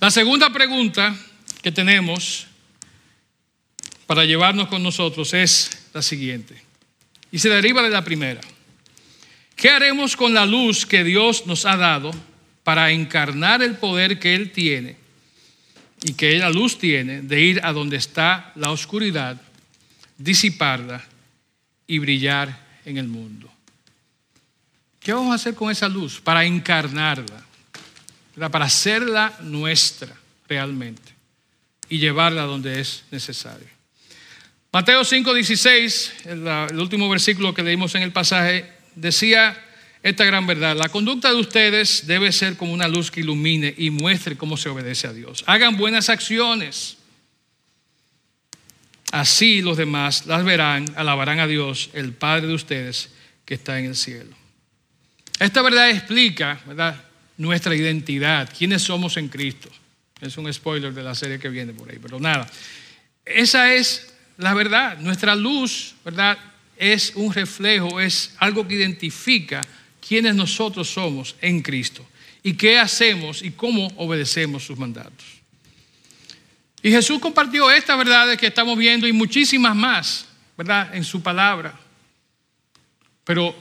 La 0.00 0.10
segunda 0.10 0.52
pregunta 0.52 1.16
que 1.62 1.70
tenemos 1.70 2.48
para 4.08 4.24
llevarnos 4.24 4.66
con 4.66 4.82
nosotros 4.82 5.32
es 5.32 5.90
la 5.92 6.02
siguiente, 6.02 6.63
y 7.34 7.40
se 7.40 7.48
deriva 7.48 7.82
de 7.82 7.90
la 7.90 8.04
primera. 8.04 8.40
¿Qué 9.56 9.68
haremos 9.68 10.16
con 10.16 10.32
la 10.34 10.46
luz 10.46 10.86
que 10.86 11.02
Dios 11.02 11.46
nos 11.46 11.66
ha 11.66 11.76
dado 11.76 12.12
para 12.62 12.92
encarnar 12.92 13.60
el 13.60 13.74
poder 13.74 14.20
que 14.20 14.36
Él 14.36 14.52
tiene 14.52 14.94
y 16.04 16.12
que 16.12 16.38
la 16.38 16.48
luz 16.48 16.78
tiene 16.78 17.22
de 17.22 17.40
ir 17.40 17.60
a 17.64 17.72
donde 17.72 17.96
está 17.96 18.52
la 18.54 18.70
oscuridad, 18.70 19.42
disiparla 20.16 21.04
y 21.88 21.98
brillar 21.98 22.56
en 22.84 22.98
el 22.98 23.08
mundo? 23.08 23.50
¿Qué 25.00 25.12
vamos 25.12 25.32
a 25.32 25.34
hacer 25.34 25.56
con 25.56 25.72
esa 25.72 25.88
luz? 25.88 26.20
Para 26.20 26.44
encarnarla, 26.44 27.44
para 28.48 28.66
hacerla 28.66 29.36
nuestra 29.42 30.14
realmente 30.48 31.12
y 31.88 31.98
llevarla 31.98 32.42
donde 32.42 32.80
es 32.80 33.02
necesario. 33.10 33.73
Mateo 34.74 35.02
5:16, 35.02 36.12
el, 36.24 36.48
el 36.48 36.80
último 36.80 37.08
versículo 37.08 37.54
que 37.54 37.62
leímos 37.62 37.94
en 37.94 38.02
el 38.02 38.10
pasaje, 38.10 38.68
decía 38.96 39.56
esta 40.02 40.24
gran 40.24 40.48
verdad. 40.48 40.76
La 40.76 40.88
conducta 40.88 41.28
de 41.28 41.36
ustedes 41.36 42.08
debe 42.08 42.32
ser 42.32 42.56
como 42.56 42.72
una 42.72 42.88
luz 42.88 43.12
que 43.12 43.20
ilumine 43.20 43.72
y 43.78 43.90
muestre 43.90 44.36
cómo 44.36 44.56
se 44.56 44.68
obedece 44.68 45.06
a 45.06 45.12
Dios. 45.12 45.44
Hagan 45.46 45.76
buenas 45.76 46.08
acciones. 46.08 46.96
Así 49.12 49.62
los 49.62 49.76
demás 49.76 50.26
las 50.26 50.44
verán, 50.44 50.92
alabarán 50.96 51.38
a 51.38 51.46
Dios, 51.46 51.90
el 51.92 52.12
Padre 52.12 52.48
de 52.48 52.54
ustedes 52.54 53.10
que 53.44 53.54
está 53.54 53.78
en 53.78 53.84
el 53.84 53.94
cielo. 53.94 54.34
Esta 55.38 55.62
verdad 55.62 55.88
explica 55.88 56.60
¿verdad? 56.66 57.00
nuestra 57.36 57.76
identidad, 57.76 58.50
quiénes 58.58 58.82
somos 58.82 59.18
en 59.18 59.28
Cristo. 59.28 59.68
Es 60.20 60.36
un 60.36 60.52
spoiler 60.52 60.92
de 60.92 61.04
la 61.04 61.14
serie 61.14 61.38
que 61.38 61.48
viene 61.48 61.72
por 61.72 61.88
ahí, 61.88 62.00
pero 62.02 62.18
nada. 62.18 62.50
Esa 63.24 63.72
es 63.72 64.13
la 64.36 64.54
verdad. 64.54 64.98
Nuestra 64.98 65.34
luz, 65.34 65.94
¿verdad? 66.04 66.38
Es 66.76 67.12
un 67.14 67.32
reflejo, 67.32 68.00
es 68.00 68.34
algo 68.38 68.66
que 68.66 68.74
identifica 68.74 69.60
quiénes 70.06 70.34
nosotros 70.34 70.88
somos 70.88 71.36
en 71.40 71.62
Cristo 71.62 72.04
y 72.42 72.54
qué 72.54 72.78
hacemos 72.78 73.42
y 73.42 73.50
cómo 73.52 73.88
obedecemos 73.96 74.64
sus 74.64 74.78
mandatos. 74.78 75.26
Y 76.82 76.90
Jesús 76.90 77.18
compartió 77.18 77.70
estas 77.70 77.96
verdades 77.96 78.36
que 78.36 78.48
estamos 78.48 78.76
viendo 78.76 79.06
y 79.06 79.12
muchísimas 79.12 79.74
más, 79.74 80.26
¿verdad? 80.56 80.94
En 80.94 81.04
su 81.04 81.22
palabra. 81.22 81.78
Pero 83.24 83.54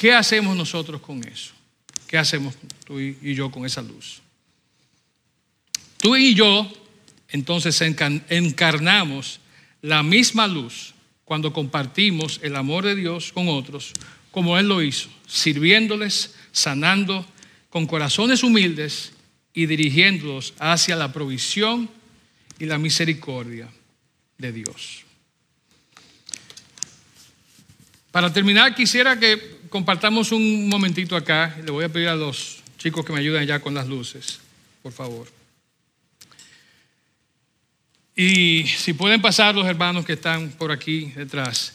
¿Qué 0.00 0.14
hacemos 0.14 0.56
nosotros 0.56 1.02
con 1.02 1.22
eso? 1.28 1.52
¿qué 2.06 2.16
hacemos 2.16 2.54
tú 2.86 2.98
y 2.98 3.34
yo 3.34 3.50
con 3.50 3.66
esa 3.66 3.82
luz? 3.82 4.22
Tú 5.98 6.16
y 6.16 6.34
yo 6.34 6.66
entonces 7.28 7.78
encarnamos 7.82 9.39
la 9.82 10.02
misma 10.02 10.46
luz 10.46 10.94
cuando 11.24 11.52
compartimos 11.52 12.40
el 12.42 12.56
amor 12.56 12.84
de 12.84 12.96
Dios 12.96 13.32
con 13.32 13.48
otros, 13.48 13.92
como 14.30 14.58
Él 14.58 14.68
lo 14.68 14.82
hizo, 14.82 15.08
sirviéndoles, 15.26 16.34
sanando, 16.52 17.24
con 17.68 17.86
corazones 17.86 18.42
humildes 18.42 19.12
y 19.54 19.66
dirigiéndolos 19.66 20.54
hacia 20.58 20.96
la 20.96 21.12
provisión 21.12 21.88
y 22.58 22.66
la 22.66 22.78
misericordia 22.78 23.68
de 24.38 24.52
Dios. 24.52 25.04
Para 28.10 28.32
terminar, 28.32 28.74
quisiera 28.74 29.18
que 29.18 29.60
compartamos 29.68 30.32
un 30.32 30.68
momentito 30.68 31.16
acá. 31.16 31.56
Le 31.64 31.70
voy 31.70 31.84
a 31.84 31.88
pedir 31.88 32.08
a 32.08 32.16
los 32.16 32.60
chicos 32.76 33.04
que 33.04 33.12
me 33.12 33.20
ayuden 33.20 33.46
ya 33.46 33.60
con 33.60 33.72
las 33.72 33.86
luces, 33.86 34.40
por 34.82 34.92
favor. 34.92 35.39
Y 38.22 38.66
si 38.66 38.92
pueden 38.92 39.22
pasar 39.22 39.54
los 39.54 39.66
hermanos 39.66 40.04
que 40.04 40.12
están 40.12 40.50
por 40.50 40.70
aquí 40.70 41.06
detrás. 41.16 41.72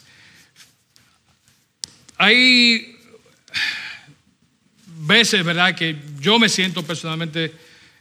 Hay 2.18 3.00
veces, 4.86 5.44
¿verdad?, 5.44 5.74
que 5.74 6.00
yo 6.20 6.38
me 6.38 6.48
siento 6.48 6.84
personalmente 6.84 7.52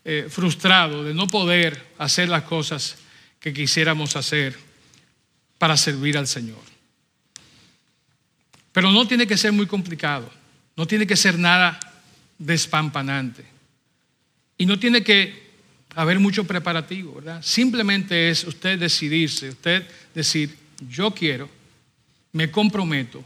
eh, 0.04 0.26
frustrado 0.28 1.04
de 1.04 1.14
no 1.14 1.26
poder 1.26 1.92
hacer 1.96 2.28
las 2.28 2.42
cosas 2.42 2.96
que 3.40 3.54
quisiéramos 3.54 4.14
hacer 4.14 4.58
para 5.56 5.78
servir 5.78 6.18
al 6.18 6.26
Señor. 6.26 6.60
Pero 8.72 8.92
no 8.92 9.08
tiene 9.08 9.26
que 9.26 9.38
ser 9.38 9.52
muy 9.52 9.66
complicado, 9.66 10.30
no 10.76 10.86
tiene 10.86 11.06
que 11.06 11.16
ser 11.16 11.38
nada 11.38 11.80
despampanante. 12.36 13.42
Y 14.58 14.66
no 14.66 14.78
tiene 14.78 15.02
que 15.02 15.43
haber 15.94 16.18
mucho 16.18 16.44
preparativo, 16.44 17.14
¿verdad? 17.14 17.42
Simplemente 17.42 18.30
es 18.30 18.44
usted 18.44 18.78
decidirse, 18.78 19.50
usted 19.50 19.86
decir, 20.14 20.56
yo 20.88 21.12
quiero, 21.12 21.48
me 22.32 22.50
comprometo 22.50 23.24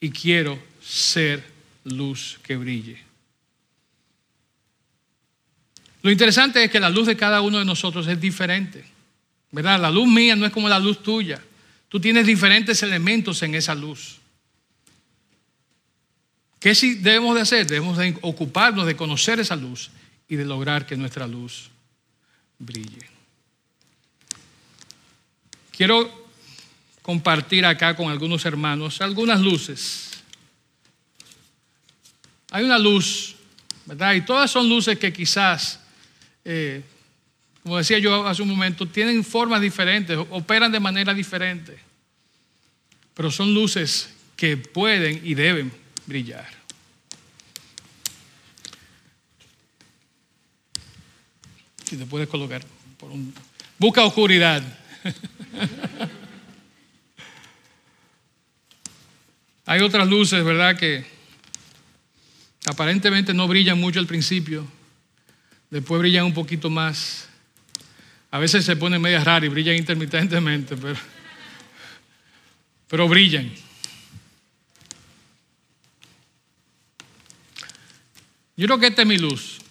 y 0.00 0.10
quiero 0.10 0.58
ser 0.82 1.42
luz 1.84 2.38
que 2.42 2.56
brille. 2.56 2.98
Lo 6.02 6.10
interesante 6.10 6.62
es 6.62 6.70
que 6.70 6.80
la 6.80 6.90
luz 6.90 7.06
de 7.06 7.16
cada 7.16 7.40
uno 7.40 7.58
de 7.58 7.64
nosotros 7.64 8.06
es 8.06 8.20
diferente, 8.20 8.84
¿verdad? 9.50 9.80
La 9.80 9.90
luz 9.90 10.06
mía 10.06 10.36
no 10.36 10.44
es 10.44 10.52
como 10.52 10.68
la 10.68 10.78
luz 10.78 11.02
tuya. 11.02 11.40
Tú 11.88 11.98
tienes 11.98 12.26
diferentes 12.26 12.82
elementos 12.82 13.42
en 13.42 13.54
esa 13.54 13.74
luz. 13.74 14.18
¿Qué 16.60 16.74
sí 16.74 16.96
debemos 16.96 17.34
de 17.34 17.42
hacer? 17.42 17.66
Debemos 17.66 17.96
de 17.96 18.16
ocuparnos 18.20 18.86
de 18.86 18.96
conocer 18.96 19.40
esa 19.40 19.56
luz 19.56 19.90
y 20.28 20.36
de 20.36 20.44
lograr 20.44 20.86
que 20.86 20.96
nuestra 20.96 21.26
luz 21.26 21.70
brille. 22.58 23.08
Quiero 25.76 26.24
compartir 27.02 27.66
acá 27.66 27.94
con 27.94 28.10
algunos 28.10 28.44
hermanos 28.44 29.00
algunas 29.00 29.40
luces. 29.40 30.10
Hay 32.50 32.64
una 32.64 32.78
luz, 32.78 33.34
¿verdad? 33.84 34.14
Y 34.14 34.22
todas 34.22 34.50
son 34.50 34.68
luces 34.68 34.98
que 34.98 35.12
quizás, 35.12 35.80
eh, 36.44 36.82
como 37.62 37.78
decía 37.78 37.98
yo 37.98 38.26
hace 38.26 38.42
un 38.42 38.48
momento, 38.48 38.86
tienen 38.86 39.24
formas 39.24 39.60
diferentes, 39.60 40.16
operan 40.30 40.70
de 40.70 40.80
manera 40.80 41.12
diferente, 41.12 41.76
pero 43.12 43.30
son 43.30 43.52
luces 43.52 44.10
que 44.36 44.56
pueden 44.56 45.20
y 45.24 45.34
deben 45.34 45.72
brillar. 46.06 46.63
Si 51.84 51.96
te 51.96 52.06
puedes 52.06 52.28
colocar 52.28 52.62
por 52.98 53.10
un... 53.10 53.32
Busca 53.78 54.04
oscuridad. 54.04 54.62
Hay 59.66 59.80
otras 59.80 60.06
luces, 60.08 60.44
¿verdad? 60.44 60.76
Que 60.76 61.04
aparentemente 62.66 63.32
no 63.32 63.48
brillan 63.48 63.80
mucho 63.80 63.98
al 63.98 64.06
principio, 64.06 64.66
después 65.70 66.00
brillan 66.00 66.26
un 66.26 66.34
poquito 66.34 66.68
más. 66.70 67.28
A 68.30 68.38
veces 68.38 68.64
se 68.64 68.76
ponen 68.76 69.00
medias 69.00 69.24
raras 69.24 69.46
y 69.46 69.48
brillan 69.48 69.76
intermitentemente, 69.76 70.76
pero, 70.76 70.96
pero 72.88 73.08
brillan. 73.08 73.50
Yo 78.56 78.66
creo 78.66 78.78
que 78.78 78.86
esta 78.88 79.02
es 79.02 79.08
mi 79.08 79.18
luz. 79.18 79.63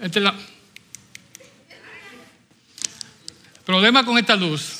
Este. 0.00 0.20
Problema 3.64 4.04
con 4.04 4.16
esta 4.16 4.36
luz. 4.36 4.74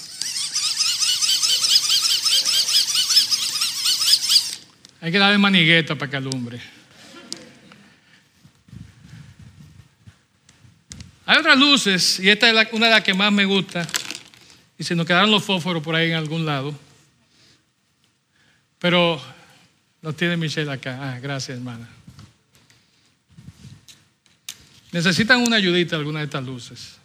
Hay 5.01 5.13
que 5.13 5.19
darle 5.19 5.39
manigueta 5.39 5.95
para 5.95 6.11
que 6.11 6.17
alumbre. 6.17 6.61
Hay 11.27 11.39
otras 11.39 11.59
luces, 11.59 12.21
y 12.21 12.31
esta 12.31 12.49
es 12.49 12.73
una 12.73 12.87
de 12.87 12.93
las 12.93 13.03
que 13.03 13.13
más 13.13 13.31
me 13.31 13.45
gusta, 13.45 13.87
y 14.79 14.85
se 14.85 14.95
nos 14.95 15.07
quedaron 15.07 15.31
los 15.31 15.45
fósforos 15.45 15.83
por 15.83 15.95
ahí 15.95 16.11
en 16.11 16.17
algún 16.17 16.47
lado. 16.47 16.75
Pero 18.79 19.21
no 20.01 20.13
tiene 20.15 20.39
Michelle 20.39 20.73
acá. 20.73 20.99
Ah, 21.01 21.19
gracias, 21.21 21.59
hermana. 21.59 21.98
Necesitan 24.93 25.43
una 25.43 25.57
ayudita 25.57 25.97
alguna 25.97 26.21
de 26.21 26.27
estas 26.27 26.45
luces. 26.45 26.99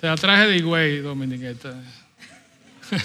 Te 0.00 0.06
la 0.06 0.16
traje 0.16 0.46
de 0.48 0.56
Higüey, 0.56 0.98
Dominiqueta. 0.98 1.74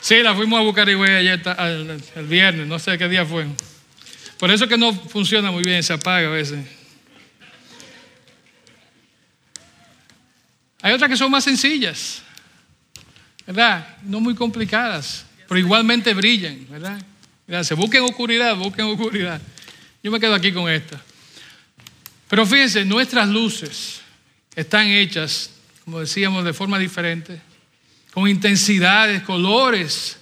sí, 0.00 0.22
la 0.22 0.34
fuimos 0.34 0.60
a 0.60 0.62
buscar 0.62 0.88
Higüey 0.88 1.16
ayer, 1.16 1.42
el 2.14 2.26
viernes, 2.26 2.68
no 2.68 2.78
sé 2.78 2.96
qué 2.96 3.08
día 3.08 3.26
fue. 3.26 3.46
Por 4.38 4.50
eso 4.50 4.68
que 4.68 4.76
no 4.76 4.92
funciona 4.92 5.50
muy 5.50 5.64
bien, 5.64 5.82
se 5.82 5.92
apaga 5.92 6.28
a 6.28 6.30
veces. 6.30 6.64
Hay 10.82 10.92
otras 10.92 11.10
que 11.10 11.16
son 11.16 11.30
más 11.30 11.44
sencillas, 11.44 12.22
¿verdad? 13.46 13.96
No 14.02 14.20
muy 14.20 14.34
complicadas, 14.34 15.24
pero 15.54 15.66
igualmente 15.66 16.12
brillan, 16.14 16.66
¿verdad? 16.68 17.00
Gracias. 17.46 17.78
Busquen 17.78 18.02
oscuridad, 18.02 18.56
busquen 18.56 18.86
oscuridad. 18.86 19.40
Yo 20.02 20.10
me 20.10 20.18
quedo 20.18 20.34
aquí 20.34 20.50
con 20.50 20.68
esta. 20.68 21.00
Pero 22.28 22.44
fíjense, 22.44 22.84
nuestras 22.84 23.28
luces 23.28 24.00
están 24.56 24.88
hechas, 24.88 25.50
como 25.84 26.00
decíamos, 26.00 26.44
de 26.44 26.52
forma 26.52 26.76
diferente, 26.76 27.40
con 28.12 28.28
intensidades, 28.28 29.22
colores 29.22 30.18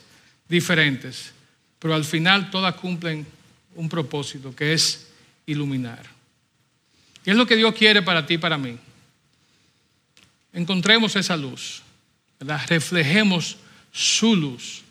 diferentes, 0.50 1.32
pero 1.78 1.94
al 1.94 2.04
final 2.04 2.50
todas 2.50 2.74
cumplen 2.74 3.26
un 3.74 3.88
propósito, 3.88 4.54
que 4.54 4.74
es 4.74 5.06
iluminar. 5.46 6.02
Y 7.24 7.30
es 7.30 7.36
lo 7.36 7.46
que 7.46 7.56
Dios 7.56 7.74
quiere 7.74 8.02
para 8.02 8.26
ti 8.26 8.34
y 8.34 8.38
para 8.38 8.58
mí 8.58 8.76
encontremos 10.52 11.16
esa 11.16 11.38
luz, 11.38 11.80
reflejemos 12.68 13.56
su 13.90 14.36
luz 14.36 14.82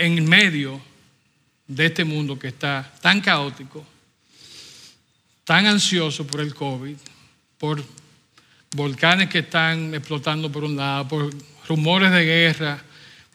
en 0.00 0.26
medio 0.26 0.80
de 1.66 1.86
este 1.86 2.04
mundo 2.04 2.38
que 2.38 2.48
está 2.48 2.90
tan 3.02 3.20
caótico, 3.20 3.84
tan 5.44 5.66
ansioso 5.66 6.26
por 6.26 6.40
el 6.40 6.54
COVID, 6.54 6.96
por 7.58 7.84
volcanes 8.74 9.28
que 9.28 9.40
están 9.40 9.94
explotando 9.94 10.50
por 10.50 10.64
un 10.64 10.74
lado, 10.74 11.06
por 11.06 11.30
rumores 11.68 12.10
de 12.12 12.24
guerra, 12.24 12.82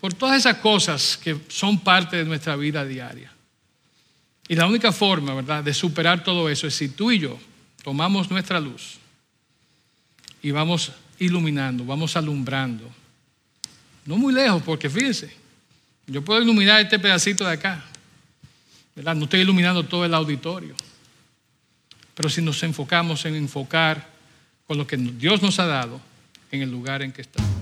por 0.01 0.16
todas 0.16 0.39
esas 0.39 0.57
cosas 0.57 1.18
que 1.18 1.38
son 1.49 1.80
parte 1.80 2.18
de 2.18 2.26
nuestra 2.26 2.55
vida 2.55 2.84
diaria. 2.84 3.32
Y 4.47 4.55
la 4.55 4.66
única 4.66 4.91
forma, 4.91 5.36
¿verdad?, 5.36 5.63
de 5.63 5.74
superar 5.74 6.24
todo 6.24 6.49
eso 6.49 6.66
es 6.66 6.74
si 6.74 6.89
tú 6.89 7.11
y 7.11 7.20
yo 7.20 7.39
tomamos 7.84 8.32
nuestra 8.32 8.59
luz 8.59 8.97
y 10.41 10.49
vamos 10.49 10.91
iluminando, 11.20 11.86
vamos 11.86 12.18
alumbrando. 12.18 12.89
No 14.05 14.18
muy 14.18 14.34
lejos, 14.34 14.63
porque 14.63 14.89
fíjense, 14.89 15.44
yo 16.07 16.23
puedo 16.23 16.41
iluminar 16.41 16.81
este 16.81 16.99
pedacito 16.99 17.45
de 17.45 17.53
acá, 17.53 17.83
¿verdad? 18.95 19.15
No 19.15 19.25
estoy 19.25 19.41
iluminando 19.41 19.83
todo 19.83 20.05
el 20.05 20.13
auditorio. 20.13 20.75
Pero 22.13 22.29
si 22.29 22.41
nos 22.41 22.61
enfocamos 22.63 23.25
en 23.25 23.35
enfocar 23.35 24.07
con 24.67 24.77
lo 24.77 24.87
que 24.87 24.97
Dios 24.97 25.41
nos 25.41 25.59
ha 25.59 25.65
dado 25.65 25.99
en 26.51 26.61
el 26.61 26.71
lugar 26.71 27.01
en 27.01 27.11
que 27.11 27.21
estamos. 27.21 27.54